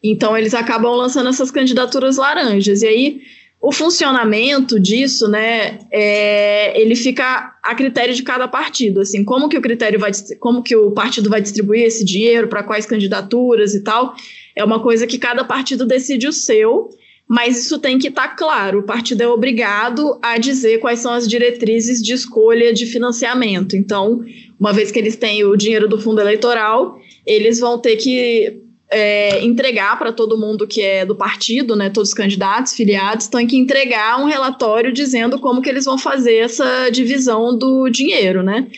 Então 0.00 0.38
eles 0.38 0.54
acabam 0.54 0.94
lançando 0.94 1.28
essas 1.28 1.50
candidaturas 1.50 2.18
laranjas. 2.18 2.82
E 2.82 2.86
aí 2.86 3.20
o 3.62 3.70
funcionamento 3.70 4.80
disso, 4.80 5.28
né, 5.28 5.78
é, 5.88 6.78
ele 6.80 6.96
fica 6.96 7.56
a 7.62 7.74
critério 7.76 8.12
de 8.12 8.24
cada 8.24 8.48
partido, 8.48 9.00
assim, 9.00 9.22
como 9.22 9.48
que 9.48 9.56
o 9.56 9.62
critério 9.62 10.00
vai, 10.00 10.10
como 10.40 10.64
que 10.64 10.74
o 10.74 10.90
partido 10.90 11.30
vai 11.30 11.40
distribuir 11.40 11.84
esse 11.84 12.04
dinheiro 12.04 12.48
para 12.48 12.64
quais 12.64 12.84
candidaturas 12.84 13.72
e 13.72 13.84
tal, 13.84 14.16
é 14.56 14.64
uma 14.64 14.80
coisa 14.80 15.06
que 15.06 15.16
cada 15.16 15.44
partido 15.44 15.86
decide 15.86 16.26
o 16.26 16.32
seu 16.32 16.90
mas 17.28 17.64
isso 17.64 17.78
tem 17.78 17.98
que 17.98 18.08
estar 18.08 18.28
tá 18.28 18.34
claro. 18.34 18.80
O 18.80 18.82
partido 18.82 19.22
é 19.22 19.26
obrigado 19.26 20.18
a 20.20 20.36
dizer 20.36 20.80
quais 20.80 20.98
são 20.98 21.14
as 21.14 21.26
diretrizes 21.26 22.02
de 22.02 22.12
escolha 22.12 22.74
de 22.74 22.84
financiamento. 22.84 23.74
Então, 23.74 24.22
uma 24.60 24.70
vez 24.70 24.90
que 24.90 24.98
eles 24.98 25.16
têm 25.16 25.42
o 25.42 25.56
dinheiro 25.56 25.88
do 25.88 25.98
fundo 25.98 26.20
eleitoral, 26.20 26.98
eles 27.24 27.58
vão 27.58 27.78
ter 27.78 27.96
que 27.96 28.60
é, 28.92 29.42
entregar 29.42 29.98
para 29.98 30.12
todo 30.12 30.38
mundo 30.38 30.66
que 30.66 30.82
é 30.82 31.04
do 31.04 31.16
partido, 31.16 31.74
né, 31.74 31.88
todos 31.88 32.10
os 32.10 32.14
candidatos, 32.14 32.74
filiados, 32.74 33.26
têm 33.26 33.46
que 33.46 33.56
entregar 33.56 34.20
um 34.20 34.26
relatório 34.26 34.92
dizendo 34.92 35.38
como 35.38 35.62
que 35.62 35.68
eles 35.68 35.86
vão 35.86 35.98
fazer 35.98 36.36
essa 36.36 36.90
divisão 36.90 37.56
do 37.56 37.88
dinheiro, 37.88 38.42
né? 38.42 38.68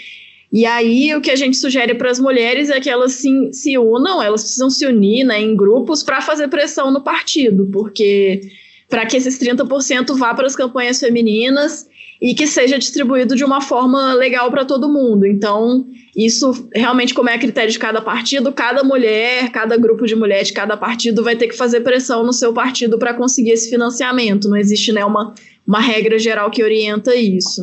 E 0.53 0.65
aí 0.65 1.13
o 1.17 1.21
que 1.21 1.33
a 1.33 1.37
gente 1.37 1.57
sugere 1.57 1.95
para 1.95 2.09
as 2.09 2.21
mulheres 2.21 2.71
é 2.71 2.79
que 2.79 2.89
elas 2.89 3.13
se, 3.15 3.53
se 3.53 3.77
unam, 3.77 4.23
elas 4.23 4.43
precisam 4.43 4.71
se 4.71 4.87
unir 4.87 5.25
né, 5.25 5.41
em 5.41 5.57
grupos 5.57 6.05
para 6.05 6.21
fazer 6.21 6.47
pressão 6.47 6.93
no 6.93 7.03
partido, 7.03 7.69
porque 7.73 8.41
para 8.89 9.05
que 9.05 9.17
esses 9.17 9.37
30% 9.37 10.17
vá 10.17 10.33
para 10.33 10.47
as 10.47 10.55
campanhas 10.55 11.01
femininas 11.01 11.89
e 12.21 12.35
que 12.35 12.47
seja 12.47 12.79
distribuído 12.79 13.37
de 13.37 13.45
uma 13.45 13.61
forma 13.61 14.15
legal 14.15 14.51
para 14.51 14.65
todo 14.65 14.89
mundo. 14.89 15.27
Então, 15.27 15.87
isso 16.17 16.69
realmente, 16.75 17.13
como 17.13 17.29
é 17.29 17.39
critério 17.39 17.71
de 17.71 17.79
cada 17.79 18.01
partido, 18.01 18.53
cada 18.53 18.83
mulher, 18.83 19.51
cada 19.51 19.77
grupo 19.77 20.07
de 20.07 20.15
mulheres 20.15 20.49
de 20.49 20.55
cada 20.55 20.77
partido 20.77 21.23
vai 21.23 21.37
ter 21.37 21.49
que 21.49 21.57
fazer 21.57 21.81
pressão 21.81 22.25
no 22.25 22.33
seu 22.33 22.53
partido 22.53 22.99
para 22.99 23.15
conseguir 23.15 23.51
esse 23.51 23.69
financiamento. 23.69 24.49
Não 24.49 24.57
existe 24.57 24.93
né, 24.93 25.05
uma, 25.05 25.35
uma 25.67 25.81
regra 25.81 26.19
geral 26.19 26.51
que 26.51 26.63
orienta 26.63 27.15
isso. 27.15 27.63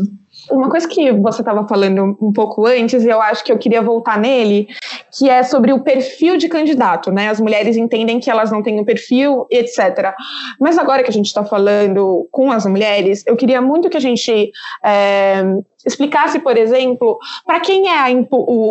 Uma 0.50 0.70
coisa 0.70 0.88
que 0.88 1.12
você 1.12 1.42
estava 1.42 1.68
falando 1.68 2.18
um 2.20 2.34
pouco 2.34 2.66
antes, 2.66 3.04
e 3.04 3.10
eu 3.10 3.22
acho 3.22 3.44
que 3.44 3.52
eu 3.52 3.58
queria 3.58 3.82
voltar 3.82 4.18
nele, 4.18 4.68
que 5.16 5.30
é 5.30 5.44
sobre 5.44 5.72
o 5.72 5.84
perfil 5.84 6.38
de 6.38 6.50
candidato, 6.50 7.12
né? 7.12 7.30
As 7.30 7.40
mulheres 7.40 7.78
entendem 7.78 8.20
que 8.20 8.30
elas 8.30 8.52
não 8.52 8.64
têm 8.64 8.80
um 8.80 8.86
perfil, 8.86 9.46
etc. 9.52 10.14
Mas 10.60 10.78
agora 10.78 11.04
que 11.04 11.10
a 11.10 11.14
gente 11.14 11.28
está 11.28 11.46
falando 11.46 12.28
com 12.32 12.52
as 12.52 12.66
mulheres, 12.66 13.24
eu 13.28 13.36
queria 13.36 13.62
muito 13.62 13.90
que 13.90 13.98
a 13.98 14.02
gente 14.02 14.52
é, 14.84 15.44
explicasse, 15.86 16.40
por 16.40 16.58
exemplo, 16.58 17.20
para 17.46 17.60
quem 17.60 17.88
é 17.88 18.00
a, 18.00 18.08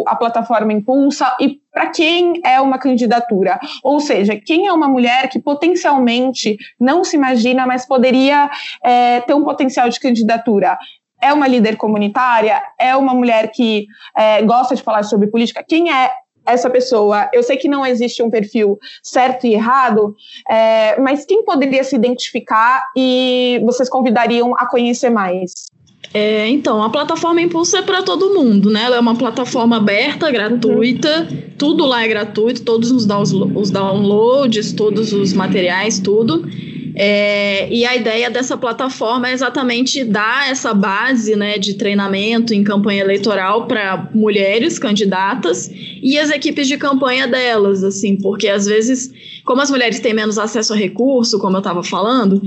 a 0.07 0.17
plataforma 0.17 0.73
Impulsa 0.73 1.37
e 1.41 1.61
para 1.73 1.89
quem 1.89 2.41
é 2.45 2.61
uma 2.61 2.79
candidatura. 2.79 3.61
Ou 3.83 4.01
seja, 4.01 4.37
quem 4.37 4.67
é 4.67 4.73
uma 4.73 4.89
mulher 4.89 5.29
que 5.29 5.39
potencialmente 5.39 6.57
não 6.79 7.05
se 7.05 7.17
imagina, 7.17 7.67
mas 7.67 7.87
poderia 7.87 8.51
é, 8.83 9.21
ter 9.21 9.35
um 9.35 9.45
potencial 9.45 9.89
de 9.89 10.01
candidatura 10.01 10.77
é 11.21 11.33
uma 11.33 11.47
líder 11.47 11.77
comunitária, 11.77 12.63
é 12.79 12.97
uma 12.97 13.15
mulher 13.15 13.51
que 13.51 13.87
é, 14.17 14.43
gosta 14.43 14.75
de 14.75 14.83
falar 14.83 15.03
sobre 15.03 15.29
política. 15.29 15.65
Quem 15.67 15.93
é 15.93 16.11
essa 16.47 16.71
pessoa? 16.71 17.29
Eu 17.33 17.43
sei 17.43 17.57
que 17.57 17.69
não 17.69 17.85
existe 17.85 18.23
um 18.23 18.31
perfil 18.31 18.79
certo 19.03 19.47
e 19.47 19.55
errado, 19.55 20.15
é, 20.49 20.99
mas 21.01 21.25
quem 21.25 21.45
poderia 21.45 21.85
se 21.85 21.95
identificar 21.95 22.85
e 22.97 23.61
vocês 23.65 23.89
convidariam 23.89 24.55
a 24.57 24.67
conhecer 24.67 25.11
mais? 25.11 25.53
É, 26.13 26.49
então, 26.49 26.83
a 26.83 26.91
plataforma 26.91 27.41
Impulso 27.41 27.77
é 27.77 27.83
para 27.83 28.03
todo 28.03 28.35
mundo, 28.35 28.69
né? 28.69 28.83
Ela 28.85 28.97
é 28.97 29.01
uma 29.01 29.15
plataforma 29.15 29.77
aberta, 29.77 30.31
gratuita, 30.31 31.29
uhum. 31.31 31.43
tudo 31.57 31.87
lá 31.87 32.03
é 32.03 32.09
gratuito, 32.09 32.63
todos 32.63 32.91
os, 32.91 33.07
os 33.55 33.71
downloads, 33.71 34.73
todos 34.73 35.13
os 35.13 35.33
materiais, 35.33 36.01
tudo. 36.01 36.45
É, 36.95 37.73
e 37.73 37.85
a 37.85 37.95
ideia 37.95 38.31
dessa 38.31 38.57
plataforma 38.57 39.29
é 39.29 39.33
exatamente 39.33 40.05
dar 40.05 40.51
essa 40.51 40.75
base 40.75 41.37
né, 41.37 41.59
de 41.59 41.75
treinamento 41.75 42.55
em 42.55 42.65
campanha 42.65 43.03
eleitoral 43.03 43.67
para 43.67 44.09
mulheres 44.15 44.79
candidatas 44.79 45.71
e 46.03 46.19
as 46.19 46.31
equipes 46.31 46.67
de 46.67 46.77
campanha 46.77 47.29
delas, 47.29 47.85
assim, 47.85 48.17
porque 48.17 48.49
às 48.49 48.67
vezes, 48.67 49.13
como 49.45 49.61
as 49.61 49.71
mulheres 49.71 50.01
têm 50.01 50.15
menos 50.15 50.39
acesso 50.39 50.73
a 50.73 50.77
recurso, 50.77 51.39
como 51.39 51.57
eu 51.57 51.61
estava 51.61 51.83
falando, 51.83 52.41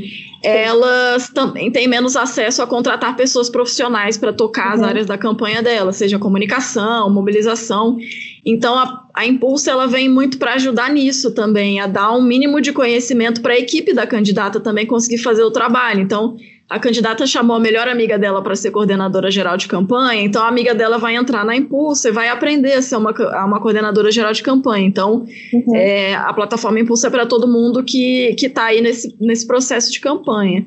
elas 0.44 1.30
também 1.30 1.72
têm 1.72 1.88
menos 1.88 2.18
acesso 2.18 2.62
a 2.62 2.68
contratar 2.68 3.16
pessoas 3.16 3.50
profissionais 3.50 4.18
para 4.18 4.34
tocar 4.34 4.68
uhum. 4.68 4.74
as 4.74 4.82
áreas 4.82 5.06
da 5.06 5.18
campanha 5.18 5.62
delas, 5.64 5.96
seja 5.96 6.20
comunicação, 6.20 7.10
mobilização. 7.10 7.98
Então 8.46 8.78
a, 8.78 9.08
a 9.14 9.26
Impulso 9.26 9.70
ela 9.70 9.88
vem 9.88 10.10
muito 10.10 10.38
para 10.38 10.56
ajudar 10.56 10.92
nisso 10.92 11.32
também, 11.34 11.80
a 11.80 11.88
dar 11.88 12.12
um 12.12 12.22
mínimo 12.22 12.60
de 12.60 12.74
conhecimento 12.74 13.42
para 13.42 13.54
a 13.54 13.60
equipe 13.60 13.94
da 13.94 14.06
candidata 14.06 14.60
também 14.60 14.86
conseguir 14.86 15.20
fazer 15.20 15.44
o 15.44 15.52
trabalho. 15.52 16.02
Então 16.02 16.36
a 16.70 16.80
candidata 16.80 17.28
chamou 17.28 17.56
a 17.56 17.60
melhor 17.60 17.88
amiga 17.88 18.18
dela 18.18 18.42
para 18.42 18.56
ser 18.56 18.72
coordenadora 18.72 19.30
geral 19.30 19.56
de 19.58 19.68
campanha, 19.68 20.24
então 20.24 20.44
a 20.44 20.48
amiga 20.48 20.74
dela 20.74 20.98
vai 20.98 21.16
entrar 21.16 21.46
na 21.46 21.56
Impulso 21.56 22.08
e 22.08 22.12
vai 22.12 22.30
aprender 22.30 22.74
a 22.74 22.82
ser 22.82 22.96
uma, 22.96 23.12
uma 23.46 23.62
coordenadora 23.62 24.12
geral 24.12 24.34
de 24.34 24.42
campanha. 24.42 24.86
Então, 24.86 25.26
uhum. 25.54 25.76
é, 25.76 26.16
a 26.16 26.34
plataforma 26.34 26.80
Impulso 26.80 27.06
é 27.06 27.10
para 27.10 27.26
todo 27.26 27.48
mundo 27.48 27.84
que 27.84 28.36
está 28.42 28.66
aí 28.66 28.82
nesse, 28.82 29.16
nesse 29.22 29.46
processo 29.46 29.92
de 29.92 30.00
campanha. 30.00 30.66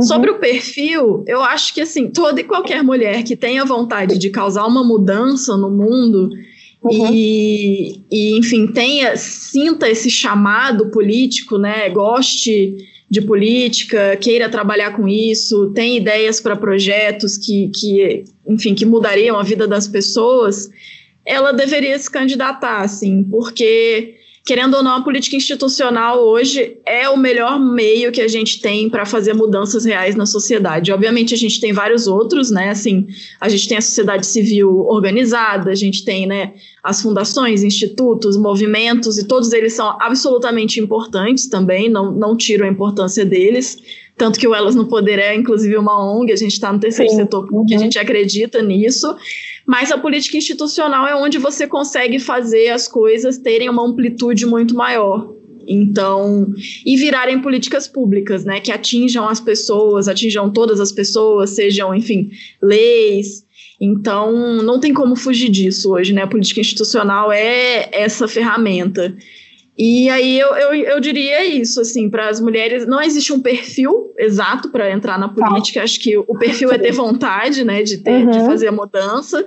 Uhum. 0.00 0.06
Sobre 0.06 0.30
o 0.30 0.38
perfil, 0.38 1.22
eu 1.26 1.40
acho 1.42 1.72
que 1.72 1.80
assim, 1.80 2.10
toda 2.10 2.40
e 2.40 2.44
qualquer 2.44 2.82
mulher 2.82 3.22
que 3.22 3.36
tenha 3.36 3.64
vontade 3.64 4.18
de 4.18 4.30
causar 4.30 4.66
uma 4.66 4.82
mudança 4.82 5.56
no 5.56 5.70
mundo 5.70 6.30
uhum. 6.82 7.10
e, 7.12 8.02
e, 8.10 8.38
enfim, 8.38 8.66
tenha, 8.66 9.16
sinta 9.16 9.88
esse 9.88 10.10
chamado 10.10 10.90
político, 10.90 11.58
né, 11.58 11.88
goste 11.90 12.76
de 13.08 13.22
política, 13.22 14.16
queira 14.16 14.48
trabalhar 14.48 14.96
com 14.96 15.06
isso, 15.08 15.70
tem 15.72 15.96
ideias 15.96 16.40
para 16.40 16.56
projetos 16.56 17.38
que, 17.38 17.68
que, 17.68 18.24
enfim, 18.48 18.74
que 18.74 18.84
mudariam 18.84 19.38
a 19.38 19.42
vida 19.42 19.66
das 19.66 19.86
pessoas, 19.86 20.68
ela 21.24 21.52
deveria 21.52 21.98
se 21.98 22.10
candidatar, 22.10 22.80
assim, 22.82 23.22
porque 23.24 24.16
querendo 24.46 24.74
ou 24.74 24.82
não, 24.82 24.92
a 24.92 25.02
política 25.02 25.34
institucional 25.34 26.24
hoje 26.24 26.78
é 26.86 27.08
o 27.10 27.16
melhor 27.16 27.58
meio 27.58 28.12
que 28.12 28.20
a 28.20 28.28
gente 28.28 28.60
tem 28.60 28.88
para 28.88 29.04
fazer 29.04 29.34
mudanças 29.34 29.84
reais 29.84 30.14
na 30.14 30.24
sociedade. 30.24 30.92
Obviamente, 30.92 31.34
a 31.34 31.36
gente 31.36 31.60
tem 31.60 31.72
vários 31.72 32.06
outros, 32.06 32.48
né? 32.48 32.70
Assim, 32.70 33.08
a 33.40 33.48
gente 33.48 33.68
tem 33.68 33.76
a 33.76 33.80
sociedade 33.80 34.24
civil 34.24 34.86
organizada, 34.88 35.72
a 35.72 35.74
gente 35.74 36.04
tem, 36.04 36.28
né, 36.28 36.54
as 36.80 37.02
fundações, 37.02 37.64
institutos, 37.64 38.36
movimentos, 38.36 39.18
e 39.18 39.26
todos 39.26 39.52
eles 39.52 39.72
são 39.72 39.96
absolutamente 40.00 40.78
importantes 40.78 41.48
também, 41.48 41.90
não, 41.90 42.12
não 42.12 42.36
tiro 42.36 42.64
a 42.64 42.68
importância 42.68 43.24
deles. 43.24 43.78
Tanto 44.16 44.38
que 44.38 44.46
o 44.46 44.54
Elas 44.54 44.76
no 44.76 44.86
Poder 44.86 45.18
é, 45.18 45.34
inclusive, 45.34 45.76
uma 45.76 46.00
ONG, 46.00 46.32
a 46.32 46.36
gente 46.36 46.52
está 46.52 46.72
no 46.72 46.78
terceiro 46.78 47.10
Sim. 47.10 47.16
setor 47.16 47.48
porque 47.48 47.74
uhum. 47.74 47.80
a 47.80 47.82
gente 47.82 47.98
acredita 47.98 48.62
nisso. 48.62 49.14
Mas 49.66 49.90
a 49.90 49.98
política 49.98 50.36
institucional 50.36 51.06
é 51.06 51.16
onde 51.16 51.38
você 51.38 51.66
consegue 51.66 52.18
fazer 52.18 52.68
as 52.68 52.86
coisas 52.86 53.36
terem 53.38 53.68
uma 53.68 53.84
amplitude 53.84 54.46
muito 54.46 54.74
maior. 54.74 55.34
Então, 55.68 56.52
e 56.84 56.96
virarem 56.96 57.42
políticas 57.42 57.88
públicas, 57.88 58.44
né, 58.44 58.60
que 58.60 58.70
atinjam 58.70 59.28
as 59.28 59.40
pessoas, 59.40 60.06
atinjam 60.06 60.48
todas 60.48 60.78
as 60.78 60.92
pessoas, 60.92 61.50
sejam, 61.50 61.92
enfim, 61.92 62.30
leis. 62.62 63.44
Então, 63.80 64.62
não 64.62 64.78
tem 64.78 64.94
como 64.94 65.16
fugir 65.16 65.50
disso 65.50 65.92
hoje, 65.92 66.12
né? 66.12 66.22
A 66.22 66.26
política 66.26 66.60
institucional 66.60 67.30
é 67.30 67.88
essa 67.92 68.26
ferramenta. 68.26 69.14
E 69.78 70.08
aí 70.08 70.38
eu, 70.38 70.54
eu, 70.56 70.74
eu 70.74 71.00
diria 71.00 71.44
isso, 71.44 71.82
assim, 71.82 72.08
para 72.08 72.30
as 72.30 72.40
mulheres, 72.40 72.86
não 72.86 73.00
existe 73.00 73.30
um 73.30 73.40
perfil 73.40 74.10
exato 74.18 74.70
para 74.70 74.90
entrar 74.90 75.18
na 75.18 75.28
política, 75.28 75.82
acho 75.82 76.00
que 76.00 76.16
o 76.16 76.38
perfil 76.38 76.72
é 76.72 76.78
ter 76.78 76.92
vontade, 76.92 77.62
né, 77.62 77.82
de, 77.82 77.98
ter, 77.98 78.24
uhum. 78.24 78.30
de 78.30 78.38
fazer 78.46 78.68
a 78.68 78.72
mudança, 78.72 79.46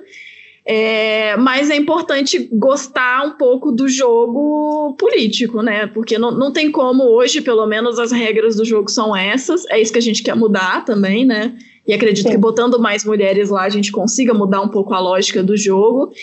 é, 0.63 1.36
mas 1.36 1.72
é 1.72 1.76
importante 1.76 2.48
gostar 2.52 3.26
um 3.26 3.32
pouco 3.32 3.72
do 3.72 3.89
jogo 3.89 4.96
político, 5.00 5.63
né, 5.63 5.88
porque 5.88 6.20
não, 6.20 6.30
não 6.30 6.54
tem 6.54 6.72
como 6.72 7.06
hoje, 7.06 7.42
pelo 7.42 7.65
menos 7.65 7.98
as 7.98 8.12
regras 8.12 8.56
do 8.56 8.63
jogo 8.63 8.88
são 8.92 9.15
essas, 9.15 9.65
é 9.68 9.82
isso 9.82 9.92
que 9.92 9.98
a 9.98 10.02
gente 10.02 10.22
quer 10.22 10.36
mudar 10.36 10.86
também, 10.86 11.26
né, 11.26 11.58
e 11.88 11.94
acredito 11.94 12.28
Sim. 12.28 12.34
que 12.34 12.38
botando 12.38 12.80
mais 12.80 13.04
mulheres 13.04 13.50
lá 13.50 13.63
a 13.63 13.70
gente 13.70 13.92
consiga 13.92 14.32
mudar 14.32 14.62
um 14.62 14.70
pouco 14.70 14.94
a 14.94 15.00
lógica 15.00 15.42
do 15.42 15.58
jogo, 15.58 16.13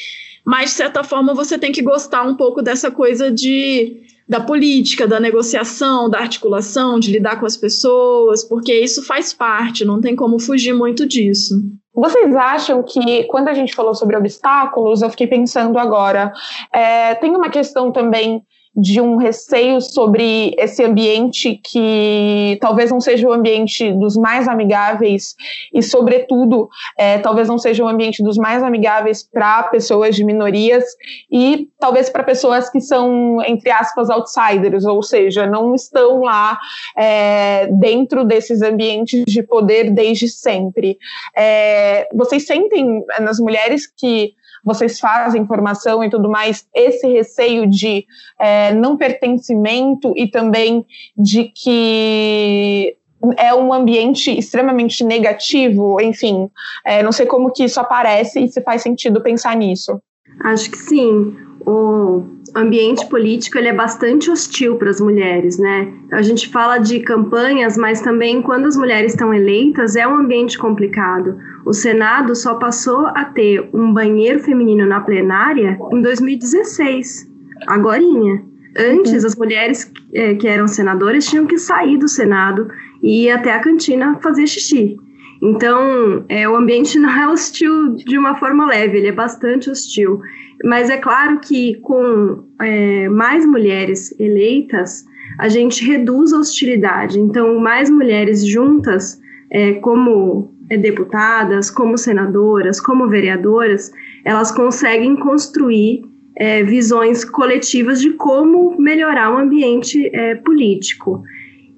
mas 0.47 0.71
de 0.71 0.77
certa 0.77 1.03
forma 1.03 1.35
você 1.35 1.59
tem 1.59 1.73
que 1.73 1.83
gostar 1.83 2.23
um 2.23 2.37
pouco 2.37 2.63
dessa 2.63 2.91
coisa 2.91 3.31
de 3.31 4.03
da 4.29 4.41
política, 4.41 5.07
da 5.07 5.21
negociação, 5.21 6.11
da 6.11 6.19
articulação, 6.19 6.99
de 6.99 7.13
lidar 7.13 7.39
com 7.39 7.47
as 7.47 7.57
pessoas, 7.57 8.43
porque 8.43 8.75
isso 8.75 9.05
faz 9.05 9.33
parte, 9.33 9.85
não 9.85 10.01
tem 10.01 10.17
como 10.17 10.41
fugir 10.41 10.73
muito 10.73 11.07
disso. 11.07 11.55
Vocês 11.95 12.35
acham 12.35 12.83
que, 12.83 13.23
quando 13.25 13.49
a 13.49 13.55
gente 13.55 13.73
falou 13.73 13.95
sobre 13.95 14.17
obstáculos, 14.17 15.01
eu 15.01 15.11
fiquei 15.11 15.29
pensando 15.29 15.79
agora, 15.79 16.33
é, 16.73 17.15
tem 17.15 17.37
uma 17.37 17.49
questão 17.49 17.93
também 17.93 18.43
de 18.77 19.01
um 19.01 19.17
receio 19.17 19.81
sobre 19.81 20.55
esse 20.59 20.85
ambiente 20.85 21.59
que 21.65 22.59
talvez 22.61 22.91
não 22.91 23.01
seja 23.01 23.27
o 23.27 23.33
ambiente 23.33 23.91
dos 23.93 24.17
mais 24.17 24.47
amigáveis 24.47 25.35
e, 25.73 25.83
sobretudo, 25.83 26.69
é, 26.99 27.19
talvez 27.19 27.49
não 27.49 27.57
seja 27.57 27.83
o 27.83 27.89
ambiente 27.89 28.23
dos 28.23 28.37
mais 28.37 28.63
amigáveis 28.63 29.23
para 29.23 29.63
pessoas 29.65 30.15
de 30.15 30.25
minorias 30.25 30.85
e 31.31 31.69
talvez 31.81 32.11
para 32.11 32.23
pessoas 32.23 32.69
que 32.69 32.81
são, 32.81 33.43
entre 33.47 33.71
aspas, 33.71 34.11
outsiders, 34.11 34.85
ou 34.85 35.03
seja, 35.03 35.47
não 35.47 35.75
estão 35.75 36.21
lá 36.21 36.59
é, 36.97 37.69
dentro 37.69 38.25
desses 38.25 38.61
ambientes 38.61 39.25
de 39.27 39.43
poder 39.43 39.91
desde 39.91 40.29
sempre. 40.29 40.99
É, 41.35 42.09
vocês 42.13 42.47
sentem 42.47 43.03
nas 43.21 43.39
mulheres 43.39 43.87
que 43.87 44.35
vocês 44.67 44.99
fazem 44.99 45.47
formação 45.47 46.03
e 46.03 46.11
tudo 46.11 46.29
mais, 46.29 46.67
esse 46.75 47.07
receio 47.07 47.71
de 47.71 48.05
é, 48.39 48.75
não 48.75 48.97
pertencimento 48.97 50.13
e 50.17 50.27
também 50.27 50.85
de 51.17 51.45
que 51.45 52.97
é 53.39 53.55
um 53.55 53.73
ambiente 53.73 54.37
extremamente 54.37 55.05
negativo, 55.05 56.01
enfim, 56.01 56.51
é, 56.85 57.03
não 57.03 57.13
sei 57.13 57.27
como 57.27 57.53
que 57.53 57.65
isso 57.65 57.79
aparece 57.79 58.41
e 58.41 58.49
se 58.49 58.61
faz 58.61 58.83
sentido 58.83 59.23
pensar 59.23 59.57
nisso. 59.57 60.01
Acho 60.43 60.71
que 60.71 60.77
sim. 60.77 61.37
O 61.65 62.23
ambiente 62.55 63.07
político 63.07 63.59
ele 63.59 63.69
é 63.69 63.73
bastante 63.73 64.31
hostil 64.31 64.77
para 64.77 64.91
as 64.91 65.01
mulheres, 65.01 65.59
né? 65.59 65.93
A 66.13 66.23
gente 66.23 66.49
fala 66.49 66.79
de 66.79 67.01
campanhas, 67.01 67.77
mas 67.77 68.01
também 68.01 68.41
quando 68.41 68.67
as 68.67 68.77
mulheres 68.77 69.13
estão 69.13 69.35
eleitas 69.35 69.97
é 69.97 70.07
um 70.07 70.15
ambiente 70.15 70.59
complicado. 70.59 71.37
O 71.67 71.73
Senado 71.73 72.37
só 72.37 72.55
passou 72.55 73.07
a 73.09 73.25
ter 73.25 73.69
um 73.75 73.93
banheiro 73.93 74.39
feminino 74.39 74.87
na 74.87 75.01
plenária 75.01 75.77
em 75.93 76.01
2016, 76.01 77.29
agorinha. 77.67 78.41
Antes, 78.79 79.25
as 79.25 79.35
mulheres 79.35 79.91
é, 80.15 80.35
que 80.37 80.47
eram 80.47 80.69
senadoras 80.69 81.27
tinham 81.27 81.45
que 81.45 81.59
sair 81.59 81.97
do 81.97 82.07
Senado 82.07 82.69
e 83.03 83.25
ir 83.25 83.31
até 83.31 83.53
a 83.53 83.59
cantina 83.59 84.17
fazer 84.23 84.47
xixi. 84.47 84.97
Então, 85.43 86.25
é, 86.29 86.49
o 86.49 86.55
ambiente 86.55 86.99
não 87.01 87.11
é 87.11 87.29
hostil 87.29 87.97
de 87.97 88.17
uma 88.17 88.37
forma 88.37 88.65
leve, 88.65 88.99
ele 88.99 89.09
é 89.09 89.13
bastante 89.13 89.69
hostil. 89.69 90.21
Mas 90.63 90.89
é 90.89 90.99
claro 90.99 91.41
que 91.41 91.75
com 91.81 92.45
é, 92.61 93.09
mais 93.09 93.45
mulheres 93.45 94.15
eleitas, 94.21 95.05
a 95.37 95.49
gente 95.49 95.85
reduz 95.85 96.33
a 96.33 96.39
hostilidade. 96.39 97.19
Então, 97.19 97.59
mais 97.59 97.91
mulheres 97.91 98.47
juntas, 98.47 99.21
é, 99.51 99.73
como 99.75 100.55
deputadas, 100.69 101.71
como 101.71 101.97
senadoras, 101.97 102.81
como 102.81 103.09
vereadoras, 103.09 103.93
elas 104.25 104.51
conseguem 104.51 105.17
construir 105.17 106.03
é, 106.37 106.63
visões 106.63 107.25
coletivas 107.25 108.01
de 108.01 108.11
como 108.15 108.77
melhorar 108.79 109.33
o 109.33 109.39
ambiente 109.39 110.11
é, 110.13 110.35
político. 110.35 111.23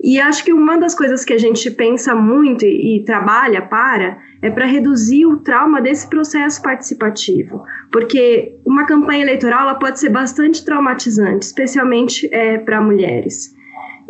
E 0.02 0.20
acho 0.20 0.44
que 0.44 0.52
uma 0.52 0.78
das 0.78 0.94
coisas 0.94 1.24
que 1.24 1.32
a 1.32 1.38
gente 1.38 1.70
pensa 1.70 2.14
muito 2.14 2.64
e, 2.64 2.96
e 2.96 3.04
trabalha 3.04 3.62
para 3.62 4.18
é 4.40 4.50
para 4.50 4.64
reduzir 4.64 5.26
o 5.26 5.38
trauma 5.38 5.80
desse 5.80 6.08
processo 6.08 6.62
participativo, 6.62 7.64
porque 7.90 8.54
uma 8.64 8.86
campanha 8.86 9.22
eleitoral 9.22 9.62
ela 9.62 9.74
pode 9.74 9.98
ser 9.98 10.10
bastante 10.10 10.64
traumatizante, 10.64 11.46
especialmente 11.46 12.28
é, 12.32 12.58
para 12.58 12.80
mulheres. 12.80 13.52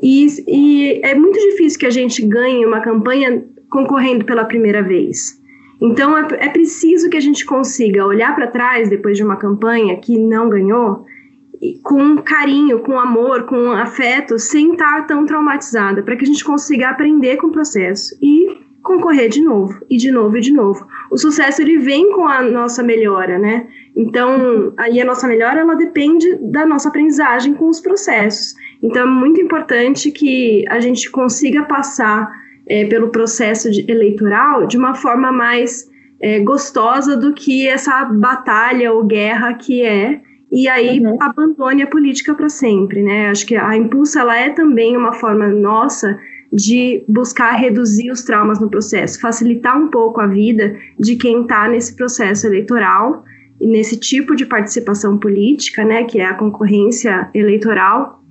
E, 0.02 0.26
e 0.46 1.00
é 1.02 1.14
muito 1.14 1.38
difícil 1.38 1.80
que 1.80 1.86
a 1.86 1.90
gente 1.90 2.24
ganhe 2.24 2.64
uma 2.64 2.80
campanha 2.80 3.42
concorrendo 3.70 4.24
pela 4.24 4.44
primeira 4.44 4.82
vez. 4.82 5.38
Então 5.80 6.16
é, 6.16 6.26
é 6.38 6.48
preciso 6.48 7.08
que 7.08 7.16
a 7.16 7.20
gente 7.20 7.44
consiga 7.44 8.06
olhar 8.06 8.34
para 8.34 8.46
trás 8.46 8.88
depois 8.88 9.16
de 9.16 9.24
uma 9.24 9.36
campanha 9.36 9.96
que 9.96 10.18
não 10.18 10.48
ganhou 10.48 11.06
com 11.82 12.18
carinho, 12.18 12.80
com 12.80 12.98
amor, 12.98 13.44
com 13.44 13.72
afeto, 13.72 14.38
sem 14.38 14.72
estar 14.72 15.06
tão 15.06 15.26
traumatizada, 15.26 16.02
para 16.02 16.16
que 16.16 16.24
a 16.24 16.26
gente 16.26 16.44
consiga 16.44 16.88
aprender 16.88 17.36
com 17.36 17.48
o 17.48 17.52
processo 17.52 18.16
e 18.22 18.68
concorrer 18.82 19.28
de 19.28 19.42
novo, 19.42 19.78
e 19.90 19.96
de 19.96 20.10
novo, 20.10 20.36
e 20.36 20.40
de 20.40 20.52
novo. 20.52 20.86
O 21.10 21.18
sucesso, 21.18 21.60
ele 21.60 21.78
vem 21.78 22.12
com 22.12 22.26
a 22.26 22.42
nossa 22.42 22.82
melhora, 22.82 23.38
né? 23.38 23.66
Então, 23.94 24.72
aí 24.76 25.00
a 25.00 25.04
nossa 25.04 25.26
melhora, 25.26 25.60
ela 25.60 25.74
depende 25.74 26.32
da 26.40 26.64
nossa 26.64 26.88
aprendizagem 26.88 27.54
com 27.54 27.68
os 27.68 27.80
processos. 27.80 28.54
Então, 28.82 29.02
é 29.02 29.10
muito 29.10 29.40
importante 29.40 30.10
que 30.12 30.64
a 30.68 30.78
gente 30.78 31.10
consiga 31.10 31.64
passar 31.64 32.30
é, 32.68 32.84
pelo 32.84 33.08
processo 33.08 33.70
de, 33.70 33.90
eleitoral 33.90 34.66
de 34.66 34.76
uma 34.76 34.94
forma 34.94 35.32
mais 35.32 35.88
é, 36.20 36.40
gostosa 36.40 37.16
do 37.16 37.32
que 37.32 37.66
essa 37.66 38.04
batalha 38.04 38.92
ou 38.92 39.04
guerra 39.04 39.54
que 39.54 39.82
é, 39.82 40.20
e 40.50 40.66
aí 40.68 41.00
uhum. 41.00 41.16
abandone 41.20 41.82
a 41.82 41.86
política 41.86 42.34
para 42.34 42.48
sempre, 42.48 43.02
né? 43.02 43.28
Acho 43.28 43.46
que 43.46 43.54
a 43.54 43.76
Impulso 43.76 44.18
ela 44.18 44.36
é 44.36 44.50
também 44.50 44.96
uma 44.96 45.12
forma 45.12 45.46
nossa 45.48 46.18
de 46.50 47.04
buscar 47.06 47.52
reduzir 47.52 48.10
os 48.10 48.22
traumas 48.22 48.58
no 48.58 48.70
processo, 48.70 49.20
facilitar 49.20 49.76
um 49.76 49.88
pouco 49.88 50.20
a 50.20 50.26
vida 50.26 50.76
de 50.98 51.16
quem 51.16 51.42
está 51.42 51.68
nesse 51.68 51.94
processo 51.94 52.46
eleitoral 52.46 53.24
e 53.60 53.66
nesse 53.66 53.98
tipo 53.98 54.34
de 54.34 54.46
participação 54.46 55.18
política, 55.18 55.84
né, 55.84 56.04
que 56.04 56.18
é 56.18 56.24
a 56.24 56.34
concorrência 56.34 57.28
eleitoral, 57.34 58.22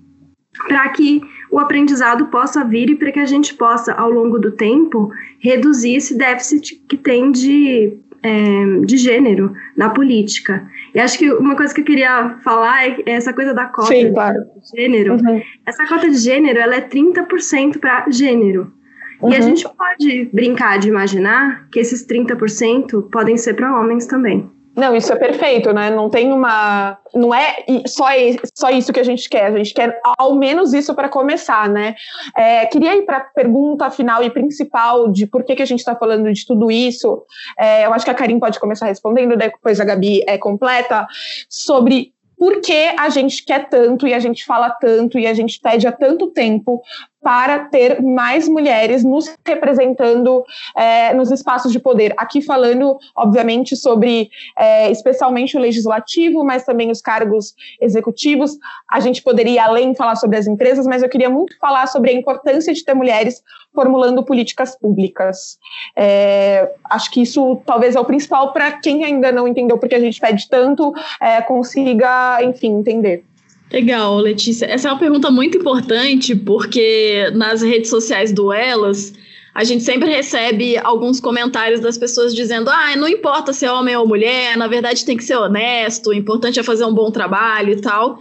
para 0.67 0.89
que 0.89 1.21
o 1.51 1.59
aprendizado 1.59 2.27
possa 2.27 2.63
vir 2.63 2.89
e 2.89 2.95
para 2.95 3.11
que 3.11 3.19
a 3.19 3.25
gente 3.25 3.53
possa, 3.53 3.93
ao 3.93 4.09
longo 4.09 4.37
do 4.39 4.51
tempo, 4.51 5.11
reduzir 5.39 5.95
esse 5.95 6.17
déficit 6.17 6.81
que 6.87 6.97
tem 6.97 7.31
de 7.31 7.97
é, 8.23 8.85
de 8.85 8.97
gênero 8.97 9.53
na 9.75 9.89
política. 9.89 10.67
E 10.93 10.99
acho 10.99 11.17
que 11.17 11.31
uma 11.31 11.55
coisa 11.55 11.73
que 11.73 11.81
eu 11.81 11.85
queria 11.85 12.37
falar 12.43 12.87
é 12.87 13.03
essa 13.05 13.31
coisa 13.31 13.53
da 13.53 13.65
cota 13.65 13.87
Sim, 13.87 14.11
claro. 14.11 14.37
de 14.39 14.81
gênero. 14.81 15.13
Uhum. 15.13 15.41
Essa 15.65 15.85
cota 15.87 16.09
de 16.09 16.17
gênero, 16.17 16.59
ela 16.59 16.75
é 16.75 16.81
30% 16.81 17.79
para 17.79 18.09
gênero. 18.09 18.73
Uhum. 19.21 19.31
E 19.31 19.35
a 19.35 19.39
uhum. 19.39 19.43
gente 19.43 19.67
pode 19.69 20.29
brincar 20.33 20.79
de 20.79 20.89
imaginar 20.89 21.67
que 21.71 21.79
esses 21.79 22.05
30% 22.05 23.09
podem 23.09 23.37
ser 23.37 23.53
para 23.53 23.79
homens 23.79 24.05
também. 24.05 24.49
Não, 24.77 24.95
isso 24.95 25.11
é 25.11 25.15
perfeito, 25.15 25.73
né? 25.73 25.89
Não 25.89 26.07
tem 26.07 26.31
uma. 26.31 26.99
Não 27.11 27.33
é 27.33 27.65
só, 27.87 28.05
só 28.53 28.69
isso 28.69 28.93
que 28.93 28.99
a 28.99 29.03
gente 29.03 29.27
quer, 29.27 29.47
a 29.47 29.57
gente 29.57 29.73
quer 29.73 29.99
ao 30.19 30.35
menos 30.35 30.71
isso 30.71 30.93
para 30.93 31.09
começar, 31.09 31.67
né? 31.67 31.95
É, 32.37 32.67
queria 32.67 32.95
ir 32.95 33.01
para 33.01 33.17
a 33.17 33.21
pergunta 33.21 33.89
final 33.89 34.23
e 34.23 34.29
principal 34.29 35.11
de 35.11 35.25
por 35.25 35.43
que, 35.43 35.55
que 35.55 35.63
a 35.63 35.65
gente 35.65 35.79
está 35.79 35.95
falando 35.95 36.31
de 36.31 36.45
tudo 36.45 36.69
isso. 36.69 37.23
É, 37.57 37.87
eu 37.87 37.93
acho 37.93 38.05
que 38.05 38.11
a 38.11 38.13
Karim 38.13 38.39
pode 38.39 38.59
começar 38.59 38.85
respondendo, 38.85 39.35
depois 39.35 39.79
a 39.79 39.83
Gabi 39.83 40.23
é 40.27 40.37
completa, 40.37 41.07
sobre 41.49 42.13
por 42.37 42.61
que 42.61 42.93
a 42.99 43.09
gente 43.09 43.43
quer 43.43 43.67
tanto 43.67 44.07
e 44.07 44.13
a 44.13 44.19
gente 44.19 44.45
fala 44.45 44.69
tanto 44.69 45.17
e 45.17 45.25
a 45.25 45.33
gente 45.33 45.59
pede 45.59 45.87
há 45.87 45.91
tanto 45.91 46.27
tempo 46.27 46.83
para 47.21 47.59
ter 47.59 48.01
mais 48.01 48.47
mulheres 48.47 49.03
nos 49.03 49.33
representando 49.45 50.43
é, 50.75 51.13
nos 51.13 51.31
espaços 51.31 51.71
de 51.71 51.79
poder. 51.79 52.13
Aqui 52.17 52.41
falando, 52.41 52.97
obviamente, 53.15 53.75
sobre 53.75 54.29
é, 54.57 54.91
especialmente 54.91 55.57
o 55.57 55.59
legislativo, 55.59 56.43
mas 56.43 56.63
também 56.63 56.91
os 56.91 57.01
cargos 57.01 57.53
executivos. 57.81 58.57
A 58.89 58.99
gente 58.99 59.21
poderia 59.21 59.65
além 59.65 59.95
falar 59.95 60.15
sobre 60.15 60.37
as 60.37 60.47
empresas, 60.47 60.85
mas 60.85 61.03
eu 61.03 61.09
queria 61.09 61.29
muito 61.29 61.57
falar 61.59 61.87
sobre 61.87 62.11
a 62.11 62.13
importância 62.13 62.73
de 62.73 62.83
ter 62.83 62.93
mulheres 62.93 63.41
formulando 63.73 64.23
políticas 64.23 64.77
públicas. 64.77 65.57
É, 65.95 66.71
acho 66.85 67.11
que 67.11 67.21
isso 67.21 67.61
talvez 67.65 67.95
é 67.95 67.99
o 67.99 68.05
principal 68.05 68.53
para 68.53 68.71
quem 68.71 69.03
ainda 69.03 69.31
não 69.31 69.47
entendeu 69.47 69.77
porque 69.77 69.95
a 69.95 69.99
gente 69.99 70.19
pede 70.19 70.47
tanto, 70.49 70.93
é, 71.21 71.41
consiga, 71.41 72.41
enfim, 72.43 72.79
entender. 72.79 73.23
Legal, 73.71 74.17
Letícia. 74.17 74.65
Essa 74.65 74.87
é 74.87 74.91
uma 74.91 74.99
pergunta 74.99 75.29
muito 75.29 75.57
importante, 75.57 76.35
porque 76.35 77.29
nas 77.33 77.61
redes 77.61 77.89
sociais 77.89 78.31
do 78.31 78.53
Elas, 78.53 79.13
a 79.53 79.63
gente 79.63 79.83
sempre 79.83 80.09
recebe 80.09 80.77
alguns 80.77 81.19
comentários 81.19 81.79
das 81.79 81.97
pessoas 81.97 82.33
dizendo: 82.33 82.69
ah, 82.69 82.95
não 82.95 83.07
importa 83.07 83.51
se 83.51 83.65
é 83.65 83.71
homem 83.71 83.95
ou 83.95 84.07
mulher, 84.07 84.55
na 84.55 84.67
verdade 84.67 85.03
tem 85.03 85.17
que 85.17 85.23
ser 85.23 85.35
honesto, 85.35 86.11
o 86.11 86.13
importante 86.13 86.59
é 86.59 86.63
fazer 86.63 86.85
um 86.85 86.93
bom 86.93 87.11
trabalho 87.11 87.73
e 87.73 87.81
tal. 87.81 88.19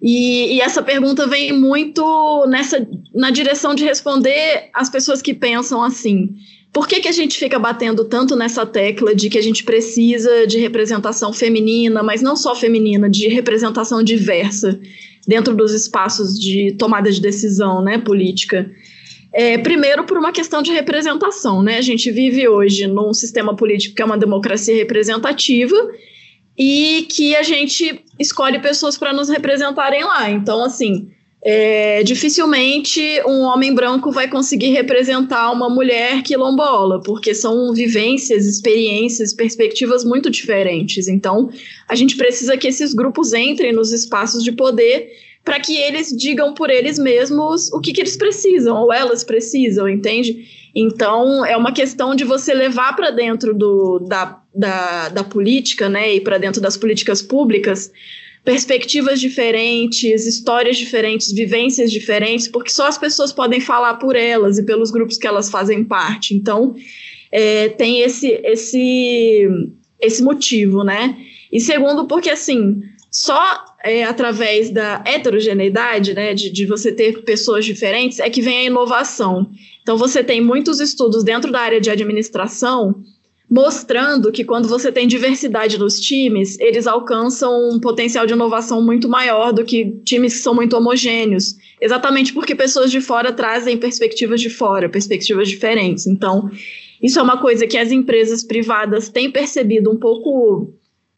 E, 0.00 0.56
e, 0.56 0.60
essa 0.60 0.82
pergunta 0.82 1.26
vem 1.26 1.50
muito 1.52 2.44
nessa 2.46 2.86
na 3.14 3.30
direção 3.30 3.74
de 3.74 3.84
responder 3.84 4.68
as 4.74 4.90
pessoas 4.90 5.22
que 5.22 5.32
pensam 5.32 5.82
assim. 5.82 6.34
Por 6.74 6.88
que, 6.88 7.00
que 7.00 7.06
a 7.06 7.12
gente 7.12 7.38
fica 7.38 7.56
batendo 7.56 8.04
tanto 8.04 8.34
nessa 8.34 8.66
tecla 8.66 9.14
de 9.14 9.30
que 9.30 9.38
a 9.38 9.42
gente 9.42 9.62
precisa 9.62 10.44
de 10.44 10.58
representação 10.58 11.32
feminina, 11.32 12.02
mas 12.02 12.20
não 12.20 12.34
só 12.34 12.52
feminina, 12.52 13.08
de 13.08 13.28
representação 13.28 14.02
diversa 14.02 14.80
dentro 15.24 15.54
dos 15.54 15.72
espaços 15.72 16.36
de 16.36 16.74
tomada 16.76 17.12
de 17.12 17.20
decisão 17.20 17.80
né, 17.80 17.96
política? 17.98 18.68
É, 19.32 19.56
primeiro, 19.58 20.02
por 20.02 20.18
uma 20.18 20.32
questão 20.32 20.62
de 20.62 20.72
representação. 20.72 21.62
Né? 21.62 21.78
A 21.78 21.80
gente 21.80 22.10
vive 22.10 22.48
hoje 22.48 22.88
num 22.88 23.14
sistema 23.14 23.54
político 23.54 23.94
que 23.94 24.02
é 24.02 24.04
uma 24.04 24.18
democracia 24.18 24.74
representativa 24.74 25.76
e 26.58 27.06
que 27.08 27.36
a 27.36 27.44
gente 27.44 28.02
escolhe 28.18 28.58
pessoas 28.58 28.98
para 28.98 29.12
nos 29.12 29.28
representarem 29.28 30.02
lá. 30.02 30.28
Então, 30.28 30.64
assim, 30.64 31.08
é, 31.46 32.02
dificilmente 32.02 33.20
um 33.26 33.42
homem 33.42 33.74
branco 33.74 34.10
vai 34.10 34.26
conseguir 34.26 34.70
representar 34.70 35.50
uma 35.50 35.68
mulher 35.68 36.22
quilombola, 36.22 37.02
porque 37.02 37.34
são 37.34 37.70
vivências, 37.74 38.46
experiências, 38.46 39.34
perspectivas 39.34 40.04
muito 40.04 40.30
diferentes. 40.30 41.06
Então, 41.06 41.50
a 41.86 41.94
gente 41.94 42.16
precisa 42.16 42.56
que 42.56 42.66
esses 42.66 42.94
grupos 42.94 43.34
entrem 43.34 43.74
nos 43.74 43.92
espaços 43.92 44.42
de 44.42 44.52
poder 44.52 45.10
para 45.44 45.60
que 45.60 45.76
eles 45.76 46.08
digam 46.16 46.54
por 46.54 46.70
eles 46.70 46.98
mesmos 46.98 47.70
o 47.74 47.78
que, 47.78 47.92
que 47.92 48.00
eles 48.00 48.16
precisam, 48.16 48.78
ou 48.78 48.90
elas 48.90 49.22
precisam, 49.22 49.86
entende? 49.86 50.46
Então, 50.74 51.44
é 51.44 51.54
uma 51.54 51.72
questão 51.72 52.14
de 52.14 52.24
você 52.24 52.54
levar 52.54 52.96
para 52.96 53.10
dentro 53.10 53.52
do, 53.54 53.98
da, 53.98 54.40
da, 54.54 55.10
da 55.10 55.22
política, 55.22 55.90
né, 55.90 56.14
e 56.14 56.20
para 56.22 56.38
dentro 56.38 56.62
das 56.62 56.78
políticas 56.78 57.20
públicas, 57.20 57.92
perspectivas 58.44 59.20
diferentes, 59.20 60.26
histórias 60.26 60.76
diferentes, 60.76 61.32
vivências 61.32 61.90
diferentes, 61.90 62.46
porque 62.46 62.70
só 62.70 62.86
as 62.86 62.98
pessoas 62.98 63.32
podem 63.32 63.60
falar 63.60 63.94
por 63.94 64.14
elas 64.14 64.58
e 64.58 64.62
pelos 64.64 64.90
grupos 64.90 65.16
que 65.16 65.26
elas 65.26 65.48
fazem 65.50 65.82
parte. 65.82 66.34
Então, 66.34 66.74
é, 67.32 67.70
tem 67.70 68.00
esse, 68.00 68.28
esse, 68.44 69.48
esse 69.98 70.22
motivo, 70.22 70.84
né? 70.84 71.16
E 71.50 71.58
segundo, 71.58 72.06
porque 72.06 72.28
assim, 72.28 72.82
só 73.10 73.64
é, 73.82 74.04
através 74.04 74.70
da 74.70 75.02
heterogeneidade, 75.06 76.12
né, 76.12 76.34
de, 76.34 76.50
de 76.50 76.66
você 76.66 76.92
ter 76.92 77.22
pessoas 77.22 77.64
diferentes, 77.64 78.18
é 78.18 78.28
que 78.28 78.42
vem 78.42 78.58
a 78.58 78.64
inovação. 78.64 79.50
Então, 79.82 79.96
você 79.96 80.24
tem 80.24 80.40
muitos 80.40 80.80
estudos 80.80 81.22
dentro 81.22 81.52
da 81.52 81.60
área 81.60 81.80
de 81.80 81.90
administração 81.90 83.02
mostrando 83.54 84.32
que 84.32 84.42
quando 84.42 84.66
você 84.66 84.90
tem 84.90 85.06
diversidade 85.06 85.78
nos 85.78 86.00
times, 86.00 86.58
eles 86.58 86.88
alcançam 86.88 87.68
um 87.68 87.78
potencial 87.78 88.26
de 88.26 88.32
inovação 88.32 88.82
muito 88.82 89.08
maior 89.08 89.52
do 89.52 89.64
que 89.64 89.92
times 90.04 90.34
que 90.34 90.40
são 90.40 90.56
muito 90.56 90.76
homogêneos. 90.76 91.54
Exatamente 91.80 92.32
porque 92.32 92.52
pessoas 92.52 92.90
de 92.90 93.00
fora 93.00 93.32
trazem 93.32 93.78
perspectivas 93.78 94.40
de 94.40 94.50
fora, 94.50 94.88
perspectivas 94.88 95.48
diferentes. 95.48 96.04
Então, 96.04 96.50
isso 97.00 97.20
é 97.20 97.22
uma 97.22 97.36
coisa 97.36 97.64
que 97.64 97.78
as 97.78 97.92
empresas 97.92 98.42
privadas 98.42 99.08
têm 99.08 99.30
percebido 99.30 99.88
um 99.88 99.96
pouco 99.96 100.74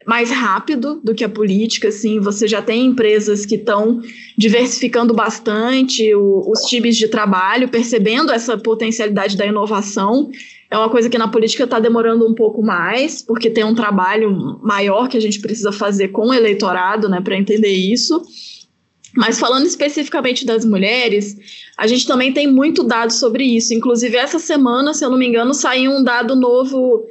mais 0.07 0.31
rápido 0.31 1.01
do 1.03 1.15
que 1.15 1.25
a 1.25 1.29
política, 1.31 1.89
assim, 1.89 2.21
você 2.21 2.47
já 2.47 2.61
tem 2.61 2.85
empresas 2.85 3.47
que 3.47 3.55
estão 3.55 4.03
diversificando 4.37 5.15
bastante 5.15 6.15
o, 6.15 6.51
os 6.51 6.61
times 6.67 6.99
de 6.99 7.09
trabalho, 7.09 7.71
percebendo 7.71 8.31
essa 8.31 8.59
potencialidade 8.59 9.39
da 9.39 9.47
inovação 9.47 10.31
é 10.71 10.77
uma 10.77 10.91
coisa 10.91 11.09
que 11.09 11.19
na 11.19 11.29
política 11.29 11.65
está 11.65 11.79
demorando 11.79 12.27
um 12.27 12.35
pouco 12.35 12.63
mais, 12.63 13.23
porque 13.23 13.49
tem 13.49 13.65
um 13.65 13.75
trabalho 13.75 14.59
maior 14.63 15.09
que 15.09 15.17
a 15.17 15.21
gente 15.21 15.41
precisa 15.41 15.71
fazer 15.71 16.09
com 16.09 16.29
o 16.29 16.35
eleitorado, 16.35 17.09
né, 17.09 17.21
para 17.21 17.37
entender 17.37 17.73
isso. 17.73 18.21
Mas 19.17 19.39
falando 19.39 19.65
especificamente 19.65 20.45
das 20.45 20.65
mulheres, 20.65 21.37
a 21.79 21.87
gente 21.87 22.07
também 22.07 22.33
tem 22.33 22.47
muito 22.47 22.83
dado 22.83 23.13
sobre 23.13 23.45
isso. 23.45 23.73
Inclusive, 23.73 24.17
essa 24.17 24.39
semana, 24.39 24.93
se 24.93 25.05
eu 25.05 25.11
não 25.11 25.17
me 25.17 25.27
engano, 25.27 25.55
saiu 25.55 25.93
um 25.93 26.03
dado 26.03 26.37
novo 26.37 27.07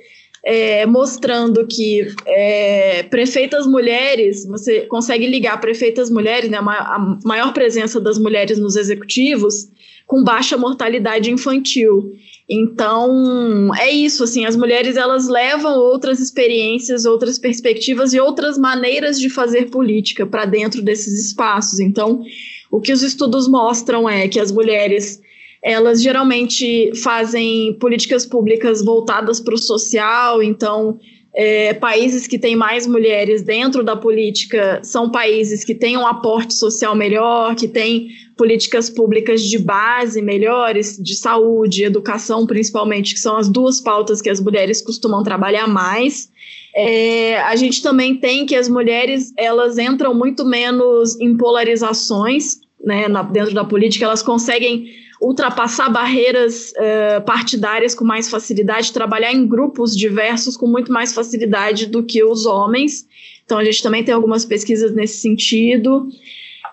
é, 0.45 0.85
mostrando 0.85 1.65
que 1.65 2.07
é, 2.27 3.01
prefeitas 3.03 3.65
mulheres, 3.65 4.45
você 4.45 4.81
consegue 4.81 5.25
ligar 5.25 5.59
prefeitas 5.59 6.11
mulheres, 6.11 6.49
né, 6.51 6.59
a 6.59 7.17
maior 7.25 7.51
presença 7.51 7.99
das 7.99 8.19
mulheres 8.19 8.59
nos 8.59 8.75
executivos, 8.75 9.67
com 10.05 10.23
baixa 10.23 10.57
mortalidade 10.57 11.31
infantil. 11.31 12.13
Então, 12.47 13.73
é 13.75 13.91
isso, 13.91 14.23
assim, 14.23 14.45
as 14.45 14.55
mulheres 14.55 14.95
elas 14.97 15.27
levam 15.27 15.79
outras 15.79 16.19
experiências, 16.19 17.05
outras 17.05 17.39
perspectivas 17.39 18.13
e 18.13 18.19
outras 18.19 18.57
maneiras 18.57 19.19
de 19.19 19.29
fazer 19.29 19.69
política 19.71 20.25
para 20.27 20.45
dentro 20.45 20.81
desses 20.81 21.25
espaços. 21.25 21.79
Então, 21.79 22.23
o 22.69 22.79
que 22.79 22.93
os 22.93 23.01
estudos 23.01 23.47
mostram 23.47 24.07
é 24.07 24.27
que 24.27 24.39
as 24.39 24.51
mulheres 24.51 25.19
elas 25.63 25.99
geralmente 25.99 26.91
fazem 27.01 27.73
políticas 27.79 28.23
públicas 28.23 28.85
voltadas 28.85 29.39
para 29.39 29.55
o 29.55 29.57
social, 29.57 30.43
então 30.43 30.99
é, 31.33 31.73
países 31.73 32.27
que 32.27 32.37
têm 32.37 32.55
mais 32.55 32.85
mulheres 32.85 33.41
dentro 33.41 33.83
da 33.83 33.95
política 33.95 34.79
são 34.83 35.09
países 35.09 35.63
que 35.63 35.73
têm 35.73 35.97
um 35.97 36.05
aporte 36.05 36.53
social 36.53 36.95
melhor, 36.95 37.55
que 37.55 37.67
têm 37.67 38.09
políticas 38.37 38.89
públicas 38.89 39.41
de 39.41 39.57
base 39.57 40.21
melhores, 40.21 40.97
de 40.97 41.15
saúde, 41.15 41.83
educação 41.83 42.45
principalmente, 42.45 43.13
que 43.13 43.19
são 43.19 43.37
as 43.37 43.47
duas 43.47 43.79
pautas 43.79 44.21
que 44.21 44.29
as 44.29 44.39
mulheres 44.39 44.81
costumam 44.81 45.23
trabalhar 45.23 45.67
mais. 45.67 46.29
É, 46.75 47.41
a 47.41 47.55
gente 47.55 47.81
também 47.81 48.17
tem 48.17 48.45
que 48.45 48.55
as 48.55 48.67
mulheres 48.67 49.31
elas 49.37 49.77
entram 49.77 50.13
muito 50.13 50.43
menos 50.43 51.19
em 51.21 51.37
polarizações 51.37 52.59
né, 52.83 53.07
na, 53.07 53.23
dentro 53.23 53.53
da 53.53 53.63
política, 53.63 54.05
elas 54.05 54.21
conseguem 54.21 54.87
ultrapassar 55.21 55.89
barreiras 55.89 56.71
uh, 56.71 57.21
partidárias 57.25 57.95
com 57.95 58.03
mais 58.03 58.29
facilidade, 58.29 58.93
trabalhar 58.93 59.33
em 59.33 59.47
grupos 59.47 59.95
diversos 59.95 60.57
com 60.57 60.67
muito 60.67 60.91
mais 60.91 61.13
facilidade 61.13 61.87
do 61.87 62.03
que 62.03 62.23
os 62.23 62.45
homens. 62.45 63.07
Então, 63.45 63.57
a 63.57 63.63
gente 63.63 63.81
também 63.81 64.03
tem 64.03 64.13
algumas 64.13 64.43
pesquisas 64.43 64.93
nesse 64.93 65.19
sentido. 65.19 66.07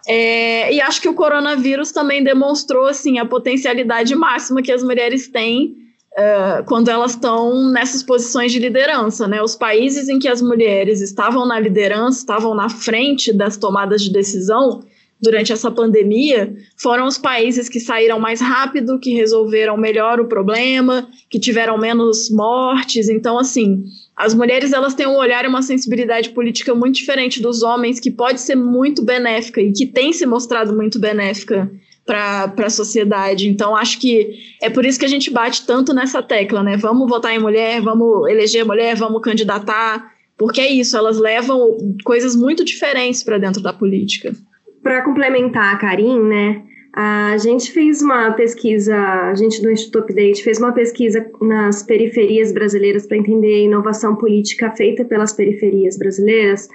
É, 0.07 0.73
e 0.73 0.81
acho 0.81 1.01
que 1.01 1.09
o 1.09 1.15
coronavírus 1.15 1.93
também 1.93 2.25
demonstrou 2.25 2.87
assim, 2.87 3.19
a 3.19 3.25
potencialidade 3.25 4.15
máxima 4.15 4.63
que 4.63 4.73
as 4.73 4.83
mulheres 4.83 5.29
têm 5.29 5.77
uh, 6.13 6.65
quando 6.67 6.89
elas 6.89 7.13
estão 7.13 7.71
nessas 7.71 8.03
posições 8.03 8.53
de 8.53 8.59
liderança. 8.59 9.29
Né? 9.29 9.43
Os 9.43 9.55
países 9.55 10.09
em 10.09 10.19
que 10.19 10.29
as 10.29 10.43
mulheres 10.43 11.01
estavam 11.01 11.47
na 11.47 11.59
liderança, 11.59 12.19
estavam 12.19 12.55
na 12.55 12.69
frente 12.69 13.33
das 13.33 13.57
tomadas 13.57 14.03
de 14.03 14.13
decisão, 14.13 14.83
durante 15.23 15.53
essa 15.53 15.71
pandemia 15.71 16.53
foram 16.77 17.07
os 17.07 17.17
países 17.17 17.69
que 17.69 17.79
saíram 17.79 18.19
mais 18.19 18.41
rápido, 18.41 18.99
que 18.99 19.15
resolveram 19.15 19.77
melhor 19.77 20.21
o 20.21 20.27
problema, 20.27 21.09
que 21.31 21.39
tiveram 21.39 21.79
menos 21.79 22.29
mortes. 22.29 23.09
Então, 23.09 23.39
assim, 23.39 23.85
as 24.17 24.35
mulheres 24.35 24.73
elas 24.73 24.95
têm 24.95 25.07
um 25.07 25.17
olhar 25.17 25.45
e 25.45 25.49
uma 25.49 25.63
sensibilidade 25.63 26.31
política 26.31 26.75
muito 26.75 26.97
diferente 26.97 27.41
dos 27.41 27.63
homens, 27.63 28.01
que 28.01 28.11
pode 28.11 28.41
ser 28.41 28.57
muito 28.57 29.03
benéfica 29.05 29.61
e 29.61 29.73
que 29.73 29.87
tem 29.87 30.13
se 30.13 30.27
mostrado 30.27 30.75
muito 30.75 30.99
benéfica 30.99 31.71
para 32.05 32.53
a 32.59 32.71
sociedade. 32.71 33.49
Então, 33.49 33.77
acho 33.77 34.01
que 34.01 34.35
é 34.61 34.69
por 34.69 34.85
isso 34.85 34.99
que 34.99 35.05
a 35.05 35.09
gente 35.09 35.31
bate 35.31 35.65
tanto 35.65 35.95
nessa 35.95 36.21
tecla, 36.21 36.63
né? 36.63 36.77
Vamos 36.77 37.09
votar 37.09 37.33
em 37.33 37.39
mulher, 37.39 37.81
vamos 37.81 38.29
eleger 38.29 38.65
mulher, 38.67 38.97
vamos 38.97 39.23
candidatar, 39.23 40.11
porque 40.37 40.61
é 40.61 40.69
isso, 40.69 40.97
elas 40.97 41.17
levam 41.17 41.77
coisas 42.05 42.35
muito 42.35 42.65
diferentes 42.65 43.23
para 43.23 43.39
dentro 43.39 43.63
da 43.63 43.73
política. 43.73 44.35
Para 44.83 45.03
complementar 45.03 45.75
a 45.75 45.79
Karim, 45.79 46.21
né? 46.23 46.63
A 46.95 47.39
gente 47.39 47.73
fez 47.73 48.03
uma 48.03 48.33
pesquisa, 48.33 48.95
a 48.95 49.35
gente 49.35 49.63
do 49.63 49.71
Instituto 49.71 50.05
Update 50.05 50.43
fez 50.43 50.59
uma 50.59 50.73
pesquisa 50.73 51.25
nas 51.41 51.83
periferias 51.83 52.53
brasileiras 52.53 53.07
para 53.07 53.17
entender 53.17 53.55
a 53.55 53.65
inovação 53.65 54.15
política 54.17 54.71
feita 54.73 55.03
pelas 55.05 55.33
periferias 55.33 55.97
brasileiras. 55.97 56.69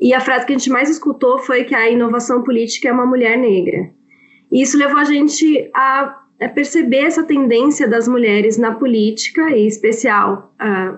E 0.00 0.14
a 0.14 0.20
frase 0.20 0.46
que 0.46 0.52
a 0.52 0.58
gente 0.58 0.70
mais 0.70 0.88
escutou 0.88 1.38
foi 1.38 1.64
que 1.64 1.74
a 1.74 1.90
inovação 1.90 2.42
política 2.42 2.88
é 2.88 2.92
uma 2.92 3.06
mulher 3.06 3.36
negra. 3.36 3.90
E 4.52 4.62
isso 4.62 4.78
levou 4.78 4.98
a 4.98 5.04
gente 5.04 5.68
a, 5.74 6.20
perceber 6.54 7.06
essa 7.06 7.24
tendência 7.24 7.88
das 7.88 8.06
mulheres 8.06 8.56
na 8.58 8.74
política, 8.74 9.50
em 9.50 9.66
especial 9.66 10.54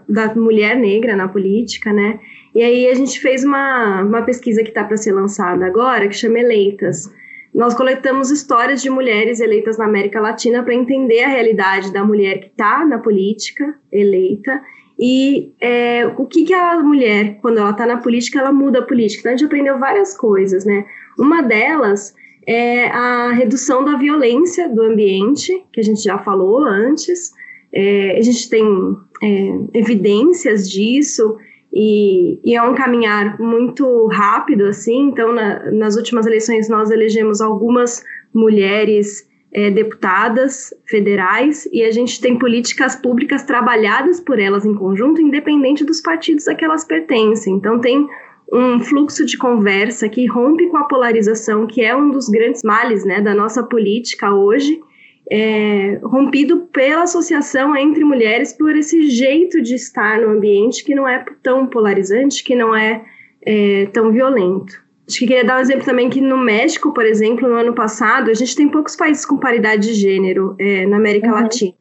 da 0.06 0.34
mulher 0.34 0.76
negra 0.76 1.16
na 1.16 1.28
política, 1.28 1.92
né? 1.92 2.18
E 2.56 2.62
aí 2.62 2.88
a 2.88 2.94
gente 2.94 3.20
fez 3.20 3.44
uma, 3.44 4.00
uma 4.00 4.22
pesquisa 4.22 4.62
que 4.62 4.70
está 4.70 4.82
para 4.82 4.96
ser 4.96 5.12
lançada 5.12 5.66
agora, 5.66 6.08
que 6.08 6.16
chama 6.16 6.38
Eleitas. 6.38 7.12
Nós 7.54 7.74
coletamos 7.74 8.30
histórias 8.30 8.80
de 8.80 8.88
mulheres 8.88 9.40
eleitas 9.40 9.76
na 9.76 9.84
América 9.84 10.18
Latina 10.18 10.62
para 10.62 10.72
entender 10.72 11.22
a 11.22 11.28
realidade 11.28 11.92
da 11.92 12.02
mulher 12.02 12.38
que 12.38 12.46
está 12.46 12.82
na 12.82 12.98
política, 12.98 13.78
eleita, 13.92 14.62
e 14.98 15.52
é, 15.60 16.06
o 16.16 16.24
que, 16.24 16.46
que 16.46 16.54
a 16.54 16.82
mulher, 16.82 17.38
quando 17.42 17.58
ela 17.58 17.72
está 17.72 17.84
na 17.84 17.98
política, 17.98 18.38
ela 18.38 18.54
muda 18.54 18.78
a 18.78 18.86
política. 18.86 19.20
Então 19.20 19.32
a 19.32 19.36
gente 19.36 19.46
aprendeu 19.46 19.78
várias 19.78 20.16
coisas, 20.16 20.64
né? 20.64 20.86
Uma 21.18 21.42
delas 21.42 22.14
é 22.46 22.86
a 22.86 23.32
redução 23.32 23.84
da 23.84 23.96
violência 23.96 24.66
do 24.66 24.80
ambiente, 24.80 25.62
que 25.74 25.80
a 25.80 25.84
gente 25.84 26.02
já 26.02 26.16
falou 26.16 26.64
antes. 26.64 27.32
É, 27.70 28.16
a 28.16 28.22
gente 28.22 28.48
tem 28.48 28.64
é, 29.22 29.58
evidências 29.74 30.70
disso, 30.70 31.36
e, 31.72 32.40
e, 32.42 32.54
é 32.54 32.62
um 32.62 32.74
caminhar 32.74 33.38
muito 33.38 34.06
rápido, 34.06 34.64
assim. 34.64 35.08
Então, 35.08 35.32
na, 35.32 35.70
nas 35.70 35.96
últimas 35.96 36.26
eleições, 36.26 36.68
nós 36.68 36.90
elegemos 36.90 37.40
algumas 37.40 38.02
mulheres 38.32 39.28
é, 39.52 39.70
deputadas 39.70 40.72
federais 40.86 41.68
e 41.72 41.82
a 41.82 41.90
gente 41.90 42.20
tem 42.20 42.38
políticas 42.38 42.96
públicas 42.96 43.42
trabalhadas 43.42 44.20
por 44.20 44.38
elas 44.38 44.64
em 44.64 44.74
conjunto, 44.74 45.20
independente 45.20 45.84
dos 45.84 46.00
partidos 46.00 46.48
a 46.48 46.54
que 46.54 46.64
elas 46.64 46.84
pertencem. 46.84 47.54
Então, 47.54 47.78
tem 47.78 48.06
um 48.52 48.78
fluxo 48.80 49.26
de 49.26 49.36
conversa 49.36 50.08
que 50.08 50.26
rompe 50.26 50.68
com 50.68 50.76
a 50.76 50.84
polarização, 50.84 51.66
que 51.66 51.82
é 51.82 51.94
um 51.96 52.10
dos 52.10 52.28
grandes 52.28 52.62
males 52.62 53.04
né, 53.04 53.20
da 53.20 53.34
nossa 53.34 53.62
política 53.62 54.32
hoje 54.32 54.80
é, 55.30 55.98
rompido 56.02 56.68
pela 56.72 57.02
associação 57.02 57.76
entre 57.76 58.04
mulheres 58.04 58.52
por 58.52 58.76
esse 58.76 59.10
jeito 59.10 59.60
de 59.60 59.74
estar 59.74 60.20
no 60.20 60.30
ambiente 60.30 60.84
que 60.84 60.94
não 60.94 61.08
é 61.08 61.24
tão 61.42 61.66
polarizante, 61.66 62.44
que 62.44 62.54
não 62.54 62.74
é, 62.74 63.04
é 63.44 63.86
tão 63.92 64.12
violento. 64.12 64.84
Acho 65.08 65.18
que 65.20 65.26
queria 65.26 65.44
dar 65.44 65.58
um 65.58 65.60
exemplo 65.60 65.84
também 65.84 66.10
que 66.10 66.20
no 66.20 66.36
México, 66.36 66.92
por 66.92 67.06
exemplo, 67.06 67.48
no 67.48 67.54
ano 67.54 67.74
passado, 67.74 68.30
a 68.30 68.34
gente 68.34 68.56
tem 68.56 68.68
poucos 68.68 68.96
países 68.96 69.24
com 69.24 69.36
paridade 69.36 69.86
de 69.86 69.94
gênero 69.94 70.56
é, 70.58 70.84
na 70.86 70.96
América 70.96 71.28
uhum. 71.28 71.34
Latina. 71.34 71.74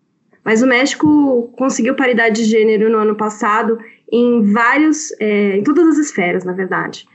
Mas 0.43 0.61
o 0.61 0.67
México 0.67 1.51
conseguiu 1.57 1.95
paridade 1.95 2.43
de 2.43 2.49
gênero 2.49 2.87
no 2.87 2.99
ano 2.99 3.15
passado 3.15 3.79
em 4.11 4.43
vários, 4.43 5.11
é, 5.19 5.57
em 5.57 5.63
todas 5.63 5.87
as 5.87 5.97
esferas, 5.97 6.45
na 6.45 6.53
verdade. 6.53 7.07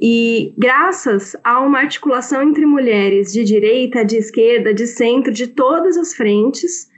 E 0.00 0.52
graças 0.58 1.36
a 1.44 1.60
uma 1.60 1.78
articulação 1.78 2.42
entre 2.42 2.66
mulheres 2.66 3.32
de 3.32 3.44
direita, 3.44 4.04
de 4.04 4.16
esquerda, 4.16 4.74
de 4.74 4.86
centro, 4.86 5.32
de 5.32 5.46
todas 5.46 5.96
as 5.96 6.14
frentes, 6.14 6.88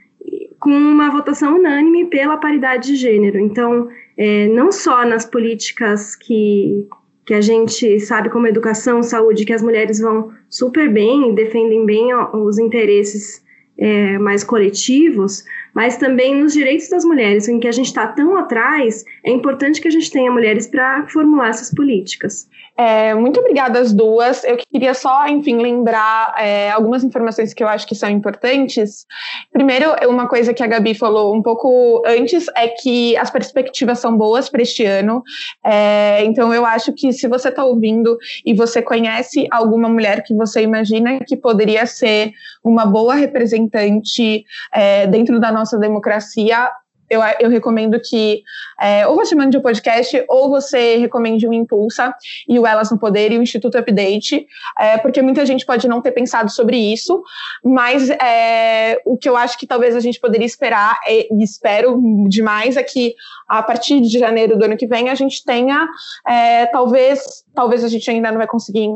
com 0.59 0.71
uma 0.71 1.09
votação 1.09 1.57
unânime 1.57 2.05
pela 2.05 2.37
paridade 2.37 2.87
de 2.87 2.95
gênero. 2.95 3.39
Então, 3.39 3.87
é, 4.17 4.47
não 4.47 4.71
só 4.71 5.05
nas 5.05 5.25
políticas 5.25 6.15
que, 6.15 6.87
que 7.25 7.33
a 7.33 7.41
gente 7.41 7.99
sabe 7.99 8.29
como 8.29 8.47
educação, 8.47 9.03
saúde, 9.03 9.45
que 9.45 9.53
as 9.53 9.61
mulheres 9.61 9.99
vão 9.99 10.31
super 10.49 10.91
bem 10.91 11.29
e 11.29 11.33
defendem 11.33 11.85
bem 11.85 12.13
os 12.33 12.57
interesses 12.57 13.43
é, 13.77 14.17
mais 14.17 14.43
coletivos, 14.43 15.43
mas 15.77 15.95
também 15.95 16.33
nos 16.33 16.53
direitos 16.53 16.89
das 16.89 17.05
mulheres, 17.05 17.47
em 17.47 17.59
que 17.59 17.67
a 17.67 17.71
gente 17.71 17.85
está 17.85 18.07
tão 18.07 18.35
atrás, 18.35 19.05
é 19.23 19.29
importante 19.29 19.79
que 19.79 19.87
a 19.87 19.91
gente 19.91 20.09
tenha 20.09 20.31
mulheres 20.31 20.65
para 20.65 21.05
formular 21.07 21.49
essas 21.49 21.71
políticas. 21.71 22.49
É, 22.75 23.13
muito 23.13 23.39
obrigada 23.39 23.79
às 23.79 23.91
duas. 23.91 24.43
Eu 24.43 24.57
queria 24.71 24.95
só, 24.95 25.27
enfim, 25.27 25.57
lembrar 25.57 26.33
é, 26.37 26.71
algumas 26.71 27.03
informações 27.03 27.53
que 27.53 27.63
eu 27.63 27.67
acho 27.67 27.87
que 27.87 27.93
são 27.93 28.09
importantes. 28.09 29.05
Primeiro, 29.51 29.95
uma 30.07 30.27
coisa 30.27 30.51
que 30.51 30.63
a 30.63 30.67
Gabi 30.67 30.95
falou 30.95 31.35
um 31.35 31.43
pouco 31.43 32.03
antes 32.05 32.47
é 32.55 32.67
que 32.67 33.17
as 33.17 33.29
perspectivas 33.29 33.99
são 33.99 34.15
boas 34.15 34.47
para 34.49 34.61
este 34.63 34.83
ano. 34.83 35.23
É, 35.63 36.23
então, 36.23 36.51
eu 36.53 36.65
acho 36.65 36.93
que 36.93 37.11
se 37.13 37.27
você 37.27 37.49
está 37.49 37.63
ouvindo 37.63 38.17
e 38.43 38.53
você 38.53 38.81
conhece 38.81 39.47
alguma 39.51 39.89
mulher 39.89 40.23
que 40.23 40.33
você 40.33 40.61
imagina 40.61 41.19
que 41.25 41.35
poderia 41.35 41.85
ser 41.85 42.31
uma 42.63 42.85
boa 42.85 43.15
representante 43.15 44.45
é, 44.73 45.07
dentro 45.07 45.39
da 45.39 45.51
nossa 45.51 45.66
democracia, 45.75 46.71
eu, 47.09 47.21
eu 47.39 47.49
recomendo 47.49 47.99
que 47.99 48.43
é, 48.79 49.07
ou 49.07 49.15
você 49.15 49.33
mande 49.33 49.57
um 49.57 49.61
podcast 49.61 50.23
ou 50.27 50.49
você 50.49 50.97
recomende 50.97 51.47
o 51.47 51.53
Impulsa 51.53 52.13
e 52.47 52.59
o 52.59 52.67
Elas 52.67 52.91
no 52.91 52.99
Poder 52.99 53.31
e 53.31 53.37
o 53.37 53.41
Instituto 53.41 53.77
Update, 53.77 54.45
é, 54.77 54.97
porque 54.97 55.21
muita 55.21 55.45
gente 55.45 55.65
pode 55.65 55.87
não 55.87 56.01
ter 56.01 56.11
pensado 56.11 56.51
sobre 56.51 56.77
isso, 56.77 57.23
mas 57.63 58.09
é, 58.09 59.01
o 59.05 59.17
que 59.17 59.29
eu 59.29 59.37
acho 59.37 59.57
que 59.57 59.65
talvez 59.65 59.95
a 59.95 59.99
gente 59.99 60.19
poderia 60.19 60.45
esperar, 60.45 60.99
e 61.07 61.43
espero 61.43 61.99
demais, 62.27 62.77
é 62.77 62.83
que 62.83 63.15
a 63.47 63.63
partir 63.63 64.01
de 64.01 64.19
janeiro 64.19 64.57
do 64.57 64.65
ano 64.65 64.77
que 64.77 64.87
vem 64.87 65.09
a 65.09 65.15
gente 65.15 65.43
tenha, 65.43 65.87
é, 66.27 66.65
talvez, 66.67 67.43
talvez 67.55 67.83
a 67.83 67.87
gente 67.87 68.09
ainda 68.09 68.31
não 68.31 68.37
vai 68.37 68.47
conseguir 68.47 68.89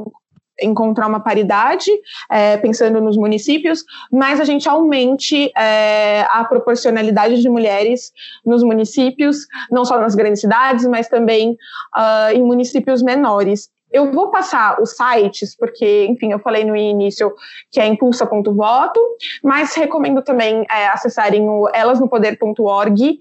encontrar 0.62 1.08
uma 1.08 1.20
paridade, 1.20 1.92
é, 2.30 2.58
pensando 2.58 3.02
nos 3.02 3.18
municípios, 3.18 3.84
mas 4.12 4.40
a 4.40 4.46
gente 4.46 4.68
aumente 4.68 5.52
é, 5.58 6.26
a 6.30 6.44
proporcionalidade 6.44 7.42
de 7.42 7.50
mulheres 7.50 8.12
nos 8.46 8.64
municípios, 8.64 9.48
não 9.72 9.86
só 9.86 10.00
nas 10.00 10.16
grandes 10.16 10.42
cidades, 10.42 10.86
mas 10.86 11.08
também 11.08 11.52
uh, 11.52 12.34
em 12.34 12.42
municípios 12.42 13.02
menores. 13.02 13.70
Eu 13.92 14.12
vou 14.14 14.32
passar 14.32 14.82
os 14.82 14.96
sites, 14.96 15.56
porque, 15.56 16.06
enfim, 16.06 16.32
eu 16.32 16.40
falei 16.40 16.64
no 16.64 16.76
início 16.76 17.34
que 17.70 17.80
é 17.80 17.86
impulsa.voto, 17.86 19.00
mas 19.44 19.76
recomendo 19.76 20.22
também 20.22 20.66
é, 20.72 20.88
acessarem 20.88 21.48
o 21.50 21.68
elasnopoder.org 21.76 23.20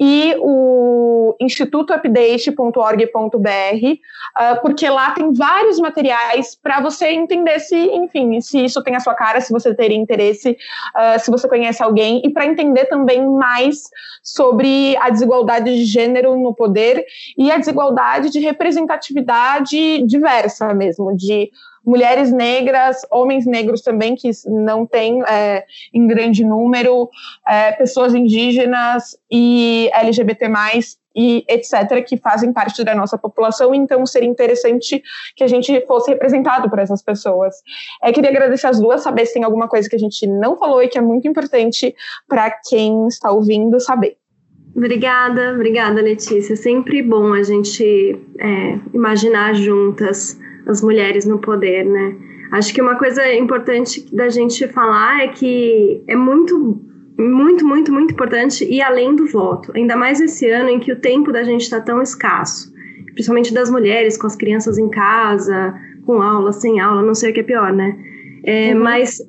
e 0.00 0.34
o 0.40 1.36
institutoupdate.org.br, 1.38 3.98
ah, 4.34 4.56
porque 4.56 4.88
lá 4.88 5.10
tem 5.10 5.30
vários 5.32 5.78
materiais 5.78 6.58
para 6.60 6.80
você 6.80 7.10
entender 7.10 7.60
se, 7.60 7.76
enfim, 7.76 8.40
se 8.40 8.64
isso 8.64 8.82
tem 8.82 8.96
a 8.96 9.00
sua 9.00 9.14
cara, 9.14 9.42
se 9.42 9.52
você 9.52 9.74
teria 9.74 9.98
interesse, 9.98 10.56
uh, 10.96 11.20
se 11.20 11.30
você 11.30 11.46
conhece 11.46 11.82
alguém, 11.82 12.22
e 12.24 12.30
para 12.30 12.46
entender 12.46 12.86
também 12.86 13.26
mais 13.26 13.82
sobre 14.22 14.96
a 14.98 15.10
desigualdade 15.10 15.76
de 15.76 15.84
gênero 15.84 16.34
no 16.36 16.54
poder 16.54 17.04
e 17.36 17.50
a 17.50 17.58
desigualdade 17.58 18.30
de 18.30 18.40
representatividade 18.40 20.02
diversa 20.06 20.72
mesmo, 20.72 21.14
de 21.14 21.50
mulheres 21.84 22.32
negras, 22.32 23.02
homens 23.10 23.46
negros 23.46 23.82
também, 23.82 24.14
que 24.14 24.30
não 24.46 24.86
tem 24.86 25.22
é, 25.24 25.64
em 25.92 26.06
grande 26.06 26.44
número, 26.44 27.08
é, 27.46 27.72
pessoas 27.72 28.14
indígenas 28.14 29.16
e 29.30 29.90
LGBT, 29.92 30.48
e 31.14 31.44
etc., 31.48 32.04
que 32.06 32.16
fazem 32.16 32.52
parte 32.52 32.84
da 32.84 32.94
nossa 32.94 33.18
população, 33.18 33.74
então 33.74 34.06
seria 34.06 34.28
interessante 34.28 35.02
que 35.34 35.42
a 35.42 35.48
gente 35.48 35.84
fosse 35.86 36.10
representado 36.10 36.70
por 36.70 36.78
essas 36.78 37.02
pessoas. 37.02 37.56
É, 38.02 38.12
queria 38.12 38.30
agradecer 38.30 38.66
as 38.66 38.80
duas, 38.80 39.02
saber 39.02 39.26
se 39.26 39.34
tem 39.34 39.44
alguma 39.44 39.68
coisa 39.68 39.88
que 39.88 39.96
a 39.96 39.98
gente 39.98 40.26
não 40.26 40.56
falou 40.56 40.82
e 40.82 40.88
que 40.88 40.98
é 40.98 41.00
muito 41.00 41.26
importante 41.26 41.94
para 42.28 42.50
quem 42.68 43.08
está 43.08 43.30
ouvindo 43.30 43.80
saber. 43.80 44.16
Obrigada, 44.74 45.52
obrigada, 45.54 46.00
Letícia. 46.00 46.54
Sempre 46.54 47.02
bom 47.02 47.32
a 47.32 47.42
gente 47.42 48.16
é, 48.38 48.78
imaginar 48.94 49.52
juntas 49.54 50.38
as 50.66 50.82
mulheres 50.82 51.24
no 51.24 51.38
poder, 51.38 51.84
né? 51.84 52.14
Acho 52.52 52.74
que 52.74 52.82
uma 52.82 52.96
coisa 52.96 53.32
importante 53.32 54.04
da 54.12 54.28
gente 54.28 54.66
falar 54.68 55.22
é 55.22 55.28
que 55.28 56.02
é 56.08 56.16
muito, 56.16 56.80
muito, 57.16 57.64
muito, 57.64 57.92
muito 57.92 58.12
importante 58.12 58.64
ir 58.64 58.82
além 58.82 59.14
do 59.14 59.26
voto, 59.26 59.70
ainda 59.74 59.94
mais 59.96 60.20
esse 60.20 60.50
ano 60.50 60.68
em 60.68 60.80
que 60.80 60.92
o 60.92 60.96
tempo 60.96 61.32
da 61.32 61.44
gente 61.44 61.62
está 61.62 61.80
tão 61.80 62.02
escasso, 62.02 62.72
principalmente 63.14 63.54
das 63.54 63.70
mulheres 63.70 64.16
com 64.16 64.26
as 64.26 64.34
crianças 64.34 64.78
em 64.78 64.88
casa, 64.88 65.74
com 66.04 66.20
aula, 66.20 66.52
sem 66.52 66.80
aula, 66.80 67.02
não 67.02 67.14
sei 67.14 67.30
o 67.30 67.34
que 67.34 67.40
é 67.40 67.44
pior, 67.44 67.72
né? 67.72 67.96
É, 68.42 68.74
uhum. 68.74 68.82
Mas 68.82 69.20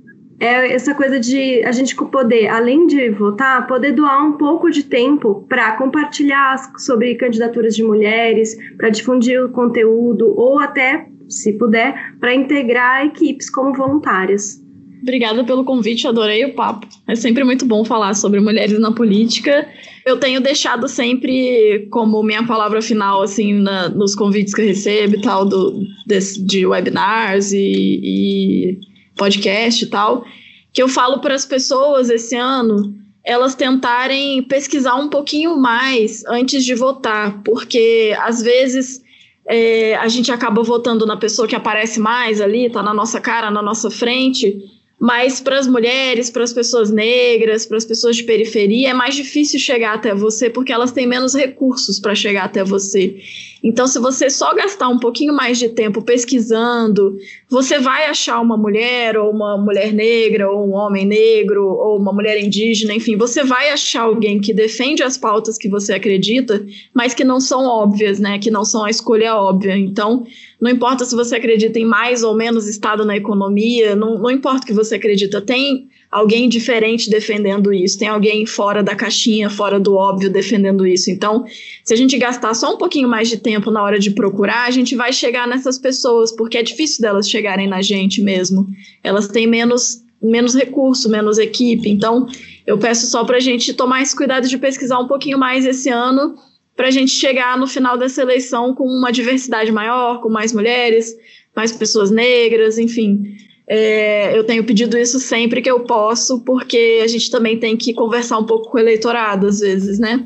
é 0.42 0.74
essa 0.74 0.96
coisa 0.96 1.20
de 1.20 1.64
a 1.64 1.72
gente 1.72 1.96
poder, 1.96 2.48
além 2.48 2.88
de 2.88 3.12
votar, 3.12 3.68
poder 3.68 3.92
doar 3.92 4.26
um 4.26 4.34
pouco 4.34 4.72
de 4.72 4.82
tempo 4.82 5.46
para 5.48 5.78
compartilhar 5.78 6.58
sobre 6.80 7.14
candidaturas 7.14 7.76
de 7.76 7.84
mulheres, 7.84 8.58
para 8.76 8.89
difundir 8.89 9.39
o 9.39 9.50
conteúdo 9.50 10.34
ou 10.36 10.60
até 10.60 11.08
se 11.30 11.54
puder, 11.54 11.94
para 12.20 12.34
integrar 12.34 13.06
equipes 13.06 13.52
como 13.52 13.72
voluntárias. 13.74 14.60
Obrigada 15.04 15.44
pelo 15.44 15.64
convite, 15.64 16.08
adorei 16.08 16.44
o 16.46 16.56
papo. 16.56 16.88
É 17.08 17.16
sempre 17.16 17.44
muito 17.44 17.66
bom 17.66 17.86
falar 17.86 18.16
sobre 18.16 18.39
mulheres 18.39 18.80
na 18.80 18.92
política. 18.92 19.68
Eu 20.06 20.18
tenho 20.18 20.42
deixado 20.42 20.88
sempre 20.88 21.88
como 21.92 22.22
minha 22.24 22.46
palavra 22.46 22.82
final, 22.82 23.22
assim, 23.22 23.54
na, 23.54 23.89
nos 23.89 24.16
convites 24.16 24.56
que 24.56 24.62
eu 24.62 24.66
recebo 24.68 25.16
e 25.16 25.22
tal, 25.22 25.46
do, 25.46 25.84
desse, 26.08 26.44
de 26.44 26.66
webinars 26.66 27.52
e, 27.52 28.00
e 28.04 28.91
podcast 29.16 29.84
e 29.84 29.88
tal, 29.88 30.26
que 30.74 30.82
eu 30.82 30.88
falo 30.88 31.20
para 31.20 31.36
as 31.36 31.45
pessoas 31.45 32.09
esse 32.09 32.36
ano 32.36 32.99
elas 33.24 33.53
tentarem 33.53 34.41
pesquisar 34.43 34.95
um 34.95 35.07
pouquinho 35.07 35.55
mais 35.55 36.26
antes 36.26 36.66
de 36.66 36.74
votar, 36.74 37.41
porque 37.43 38.16
às 38.20 38.41
vezes 38.41 39.01
é, 39.47 39.95
a 39.95 40.07
gente 40.07 40.32
acaba 40.32 40.64
votando 40.64 41.05
na 41.05 41.18
pessoa 41.18 41.47
que 41.47 41.55
aparece 41.55 41.99
mais 41.99 42.41
ali, 42.41 42.70
tá 42.70 42.82
na 42.82 42.93
nossa 42.93 43.22
cara, 43.22 43.51
na 43.51 43.62
nossa 43.62 43.91
frente, 43.91 44.57
mas 44.99 45.39
para 45.39 45.57
as 45.57 45.68
mulheres, 45.68 46.30
para 46.30 46.43
as 46.43 46.53
pessoas 46.53 46.91
negras, 46.91 47.66
para 47.66 47.78
as 47.78 47.86
pessoas 47.86 48.16
de 48.16 48.24
periferia, 48.24 48.89
é 48.89 48.93
mais 48.93 49.16
difícil 49.16 49.59
chegar 49.59 49.95
até 49.95 50.14
você 50.14 50.49
porque 50.49 50.72
elas 50.72 50.91
têm 50.91 51.07
menos 51.07 51.34
recursos 51.36 51.99
para 51.99 52.16
chegar 52.16 52.45
até 52.45 52.64
você. 52.64 53.20
Então, 53.64 53.86
se 53.86 53.99
você 53.99 54.30
só 54.30 54.55
gastar 54.55 54.89
um 54.89 54.97
pouquinho 54.97 55.34
mais 55.34 55.59
de 55.59 55.70
tempo 55.70 56.01
pesquisando, 56.01 57.16
você 57.49 57.78
vai 57.78 58.05
achar 58.05 58.39
uma 58.41 58.57
mulher, 58.57 59.16
ou 59.18 59.30
uma 59.30 59.55
mulher 59.57 59.93
negra, 59.93 60.49
ou 60.49 60.68
um 60.68 60.74
homem 60.74 61.05
negro, 61.05 61.64
ou 61.68 61.97
uma 61.97 62.12
mulher 62.12 62.39
indígena, 62.43 62.93
enfim, 62.93 63.16
você 63.16 63.43
vai 63.43 63.70
achar 63.70 64.03
alguém 64.03 64.41
que 64.41 64.53
defende 64.53 65.03
as 65.03 65.16
pautas 65.16 65.57
que 65.57 65.70
você 65.70 65.93
acredita, 65.93 66.66
mas 66.93 67.14
que 67.14 67.24
não 67.24 67.39
são 67.39 67.66
óbvias, 67.66 68.20
né? 68.20 68.39
Que 68.39 68.49
não 68.49 68.66
são 68.66 68.84
a 68.84 68.89
escolha 68.89 69.36
óbvia. 69.36 69.78
Então, 69.78 70.26
não 70.59 70.70
importa 70.70 71.05
se 71.05 71.16
você 71.16 71.36
acredita 71.36 71.78
em 71.78 71.86
mais 71.86 72.24
ou 72.24 72.36
menos 72.36 72.68
Estado 72.68 73.05
na 73.05 73.16
economia, 73.16 73.95
não, 73.95 74.18
não 74.18 74.32
importa 74.32 74.64
o 74.64 74.66
que 74.66 74.74
você 74.74 74.95
acredita, 74.95 75.39
tem 75.39 75.88
alguém 76.12 76.49
diferente 76.49 77.09
defendendo 77.09 77.72
isso, 77.74 77.97
tem 77.97 78.09
alguém 78.09 78.45
fora 78.45 78.84
da 78.84 78.93
caixinha, 78.93 79.49
fora 79.49 79.80
do 79.80 79.95
óbvio 79.95 80.30
defendendo 80.30 80.86
isso. 80.86 81.09
Então, 81.09 81.45
se 81.86 81.93
a 81.93 81.97
gente 81.97 82.18
gastar 82.18 82.53
só 82.53 82.74
um 82.74 82.78
pouquinho 82.78 83.07
mais 83.07 83.30
de 83.30 83.38
tempo 83.38 83.72
na 83.72 83.82
hora 83.82 83.97
de 83.97 84.12
procurar, 84.12 84.68
a 84.68 84.72
gente 84.72 84.93
vai 84.93 85.14
chegar 85.14 85.47
nessas 85.47 85.78
pessoas, 85.78 86.32
porque 86.36 86.57
é 86.57 86.64
difícil 86.64 87.01
delas 87.01 87.30
chegarem 87.30 87.68
na 87.68 87.82
gente 87.82 88.22
mesmo. 88.22 88.68
Elas 89.01 89.30
têm 89.30 89.47
menos, 89.47 90.03
menos 90.22 90.53
recurso, 90.53 91.09
menos 91.09 91.38
equipe. 91.38 91.89
Então, 91.89 92.28
eu 92.68 92.78
peço 92.78 93.07
só 93.07 93.24
para 93.24 93.38
a 93.38 93.41
gente 93.41 93.74
tomar 93.74 94.01
esse 94.01 94.16
cuidado 94.16 94.49
de 94.49 94.57
pesquisar 94.57 94.99
um 94.99 95.07
pouquinho 95.07 95.38
mais 95.38 95.66
esse 95.66 95.89
ano, 95.89 96.36
para 96.76 96.88
a 96.88 96.91
gente 96.91 97.12
chegar 97.12 97.57
no 97.57 97.68
final 97.68 97.97
dessa 97.97 98.22
eleição 98.22 98.74
com 98.76 98.86
uma 98.86 99.12
diversidade 99.12 99.72
maior, 99.72 100.20
com 100.20 100.30
mais 100.30 100.51
mulheres, 100.51 101.16
mais 101.55 101.72
pessoas 101.72 102.12
negras, 102.12 102.78
enfim. 102.78 103.38
É, 103.68 104.38
eu 104.38 104.43
tenho 104.43 104.64
pedido 104.64 104.97
isso 104.97 105.20
sempre 105.20 105.62
que 105.62 105.70
eu 105.70 105.82
posso, 105.82 106.39
porque 106.41 107.01
a 107.03 107.07
gente 107.07 107.30
também 107.32 107.57
tem 107.57 107.78
que 107.78 107.93
conversar 107.93 108.38
um 108.38 108.45
pouco 108.45 108.70
com 108.70 108.78
o 108.78 108.80
eleitorado, 108.80 109.47
às 109.47 109.59
vezes, 109.59 109.99
né? 109.99 110.26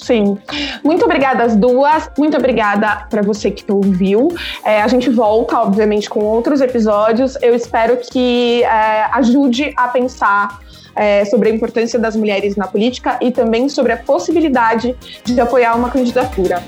Sim. 0.00 0.38
Muito 0.84 1.04
obrigada 1.04 1.42
às 1.42 1.56
duas. 1.56 2.10
Muito 2.16 2.36
obrigada 2.36 3.06
para 3.10 3.22
você 3.22 3.50
que 3.50 3.70
ouviu. 3.70 4.28
É, 4.64 4.82
a 4.82 4.88
gente 4.88 5.10
volta, 5.10 5.58
obviamente, 5.58 6.08
com 6.08 6.20
outros 6.20 6.60
episódios. 6.60 7.36
Eu 7.42 7.54
espero 7.54 7.96
que 7.96 8.62
é, 8.62 9.08
ajude 9.12 9.72
a 9.76 9.88
pensar 9.88 10.60
é, 10.94 11.24
sobre 11.24 11.50
a 11.50 11.52
importância 11.52 11.98
das 11.98 12.16
mulheres 12.16 12.56
na 12.56 12.66
política 12.66 13.18
e 13.20 13.30
também 13.30 13.68
sobre 13.68 13.92
a 13.92 13.96
possibilidade 13.96 14.96
de 15.24 15.40
apoiar 15.40 15.74
uma 15.74 15.90
candidatura. 15.90 16.62